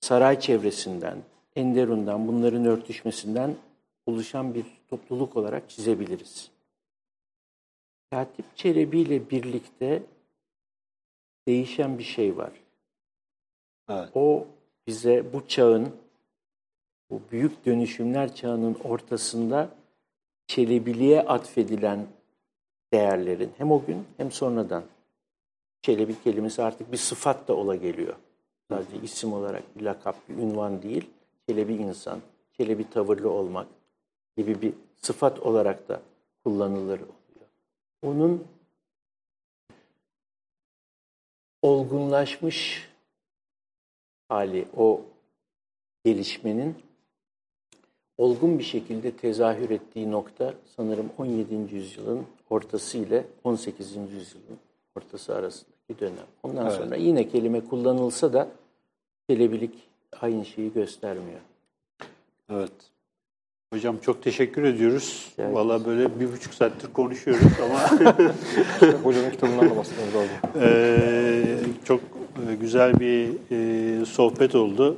saray 0.00 0.40
çevresinden, 0.40 1.18
Enderun'dan, 1.56 2.28
bunların 2.28 2.64
örtüşmesinden 2.64 3.54
oluşan 4.06 4.54
bir 4.54 4.64
topluluk 4.88 5.36
olarak 5.36 5.70
çizebiliriz. 5.70 6.50
Katip 8.10 8.56
Çelebi 8.56 9.00
ile 9.00 9.30
birlikte 9.30 10.02
değişen 11.48 11.98
bir 11.98 12.04
şey 12.04 12.36
var. 12.36 12.52
Evet. 13.88 14.08
O 14.14 14.46
bize 14.86 15.32
bu 15.32 15.48
çağın, 15.48 15.96
bu 17.10 17.20
büyük 17.30 17.66
dönüşümler 17.66 18.34
çağının 18.34 18.74
ortasında 18.74 19.68
Çelebiliğe 20.46 21.22
atfedilen 21.22 22.06
değerlerin 22.92 23.52
hem 23.58 23.72
o 23.72 23.84
gün 23.84 24.04
hem 24.16 24.32
sonradan 24.32 24.84
Çelebi 25.82 26.22
kelimesi 26.22 26.62
artık 26.62 26.92
bir 26.92 26.96
sıfat 26.96 27.48
da 27.48 27.56
ola 27.56 27.76
geliyor. 27.76 28.16
Sadece 28.70 28.96
isim 29.02 29.32
olarak 29.32 29.76
bir 29.76 29.82
lakap, 29.82 30.28
bir 30.28 30.34
ünvan 30.34 30.82
değil. 30.82 31.10
Çelebi 31.48 31.74
insan, 31.74 32.20
Çelebi 32.52 32.90
tavırlı 32.90 33.30
olmak 33.30 33.66
gibi 34.36 34.62
bir 34.62 34.74
sıfat 34.96 35.40
olarak 35.40 35.88
da 35.88 36.02
kullanılır 36.44 37.00
oluyor. 37.00 37.46
Onun 38.02 38.46
olgunlaşmış 41.62 42.88
hali, 44.28 44.64
o 44.76 45.00
gelişmenin 46.04 46.74
olgun 48.18 48.58
bir 48.58 48.64
şekilde 48.64 49.10
tezahür 49.10 49.70
ettiği 49.70 50.10
nokta 50.10 50.54
sanırım 50.76 51.10
17. 51.18 51.74
yüzyılın 51.74 52.22
ortası 52.50 52.98
ile 52.98 53.24
18. 53.44 53.90
yüzyılın 53.96 54.58
ortası 54.96 55.34
arasındaki 55.34 55.98
dönem. 56.00 56.26
Ondan 56.42 56.66
Evet. 56.66 56.76
sonra 56.76 56.96
yine 56.96 57.28
kelime 57.28 57.60
kullanılsa 57.64 58.32
da 58.32 58.48
Çelebilik 59.30 59.74
aynı 60.20 60.44
şeyi 60.44 60.72
göstermiyor. 60.72 61.40
Evet. 62.50 62.72
Hocam 63.72 63.98
çok 63.98 64.22
teşekkür 64.22 64.62
ediyoruz. 64.64 65.32
Ederim. 65.38 65.54
Valla 65.54 65.84
böyle 65.84 66.20
bir 66.20 66.32
buçuk 66.32 66.54
saattir 66.54 66.92
konuşuyoruz 66.92 67.42
ama 67.62 67.80
Hocamın 69.02 69.30
kitabından 69.30 69.70
da 69.70 69.76
bahsetmemiz 69.76 70.14
lazım. 70.14 70.30
eee, 70.62 71.58
çok 71.84 72.00
güzel 72.52 73.00
bir 73.00 73.30
e, 73.50 74.04
sohbet 74.04 74.54
oldu. 74.54 74.96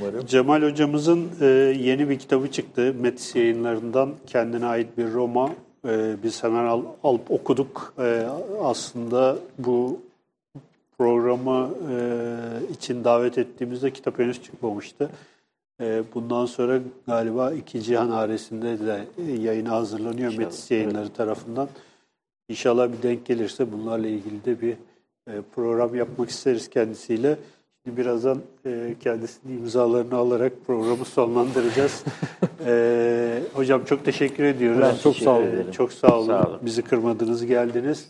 Umarım. 0.00 0.26
Cemal 0.26 0.62
hocamızın 0.62 1.28
e, 1.40 1.46
yeni 1.78 2.08
bir 2.08 2.18
kitabı 2.18 2.50
çıktı. 2.50 2.94
Metis 3.00 3.36
yayınlarından 3.36 4.10
kendine 4.26 4.66
ait 4.66 4.98
bir 4.98 5.12
Roma. 5.12 5.50
E, 5.88 6.16
biz 6.22 6.42
hemen 6.44 6.64
al, 6.64 6.82
alıp 7.04 7.30
okuduk. 7.30 7.94
E, 7.98 8.26
aslında 8.62 9.36
bu 9.58 10.00
programı 10.98 11.70
e, 11.90 11.98
için 12.72 13.04
davet 13.04 13.38
ettiğimizde 13.38 13.90
kitap 13.90 14.18
henüz 14.18 14.42
çıkmamıştı. 14.42 15.10
E, 15.80 16.02
bundan 16.14 16.46
sonra 16.46 16.80
galiba 17.06 17.52
iki 17.52 17.82
Cihan 17.82 18.10
Aresi'nde 18.10 18.78
de 18.86 19.04
yayına 19.42 19.70
hazırlanıyor 19.70 20.32
İnşallah, 20.32 20.46
Metis 20.46 20.70
yayınları 20.70 21.08
tarafından. 21.08 21.68
İnşallah 22.48 22.88
bir 22.92 23.02
denk 23.02 23.26
gelirse 23.26 23.72
bunlarla 23.72 24.06
ilgili 24.06 24.44
de 24.44 24.60
bir 24.60 24.72
e, 24.72 24.76
program 25.54 25.94
yapmak 25.94 26.30
isteriz 26.30 26.70
kendisiyle. 26.70 27.36
Şimdi 27.84 28.00
birazdan 28.00 28.38
e, 28.66 28.94
kendisinin 29.00 29.58
imzalarını 29.58 30.16
alarak 30.16 30.52
programı 30.66 31.04
sonlandıracağız. 31.04 32.04
E, 32.66 33.40
hocam 33.54 33.84
çok 33.84 34.04
teşekkür 34.04 34.44
ediyoruz. 34.44 34.80
Ben 34.82 34.96
çok 34.96 35.16
sağ 35.16 35.30
olun. 35.30 35.46
ederim. 35.46 35.70
Çok 35.70 35.92
sağ 35.92 36.18
olun. 36.18 36.26
Sağ 36.26 36.42
olun. 36.48 36.58
Bizi 36.62 36.82
kırmadınız, 36.82 37.46
geldiniz. 37.46 38.08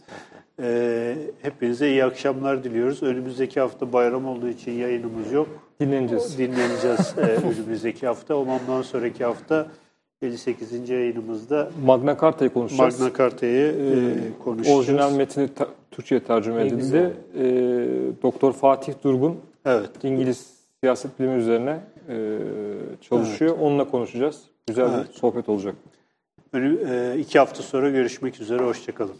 E, 0.62 1.16
hepinize 1.42 1.88
iyi 1.88 2.04
akşamlar 2.04 2.64
diliyoruz. 2.64 3.02
Önümüzdeki 3.02 3.60
hafta 3.60 3.92
bayram 3.92 4.26
olduğu 4.26 4.48
için 4.48 4.72
yayınımız 4.72 5.32
yok. 5.32 5.48
Dinleneceğiz. 5.80 6.38
Dinleneceğiz 6.38 7.14
e, 7.18 7.20
önümüzdeki 7.60 8.06
hafta. 8.06 8.36
Ondan 8.36 8.82
sonraki 8.82 9.24
hafta 9.24 9.66
58. 10.22 10.90
yayınımızda 10.90 11.70
Magna 11.84 12.16
Carta'yı 12.20 12.50
konuşacağız. 12.52 13.00
Magna 13.00 13.16
Carta'yı 13.18 13.66
e, 13.66 14.42
konuşacağız. 14.44 14.78
Orijinal 14.78 15.12
metni 15.12 15.48
ta- 15.54 15.68
Türkçe'ye 15.94 16.22
tercüme 16.22 16.56
Ne 16.58 16.66
edildi. 16.66 17.16
Ee, 17.38 17.42
Doktor 18.22 18.52
Fatih 18.52 18.92
Durgun 19.04 19.40
Evet. 19.64 19.90
İngiliz 20.02 20.54
siyaset 20.82 21.20
bilimi 21.20 21.34
üzerine 21.34 21.80
e, 22.08 22.38
çalışıyor. 23.00 23.56
Onunla 23.60 23.90
konuşacağız. 23.90 24.42
Güzel 24.66 24.90
Evet. 24.94 25.08
bir 25.08 25.14
sohbet 25.14 25.48
olacak. 25.48 25.74
Önü, 26.52 26.78
e, 26.90 27.18
iki 27.18 27.38
hafta 27.38 27.62
sonra 27.62 27.90
görüşmek 27.90 28.40
üzere. 28.40 28.62
Hoşçakalın. 28.62 29.16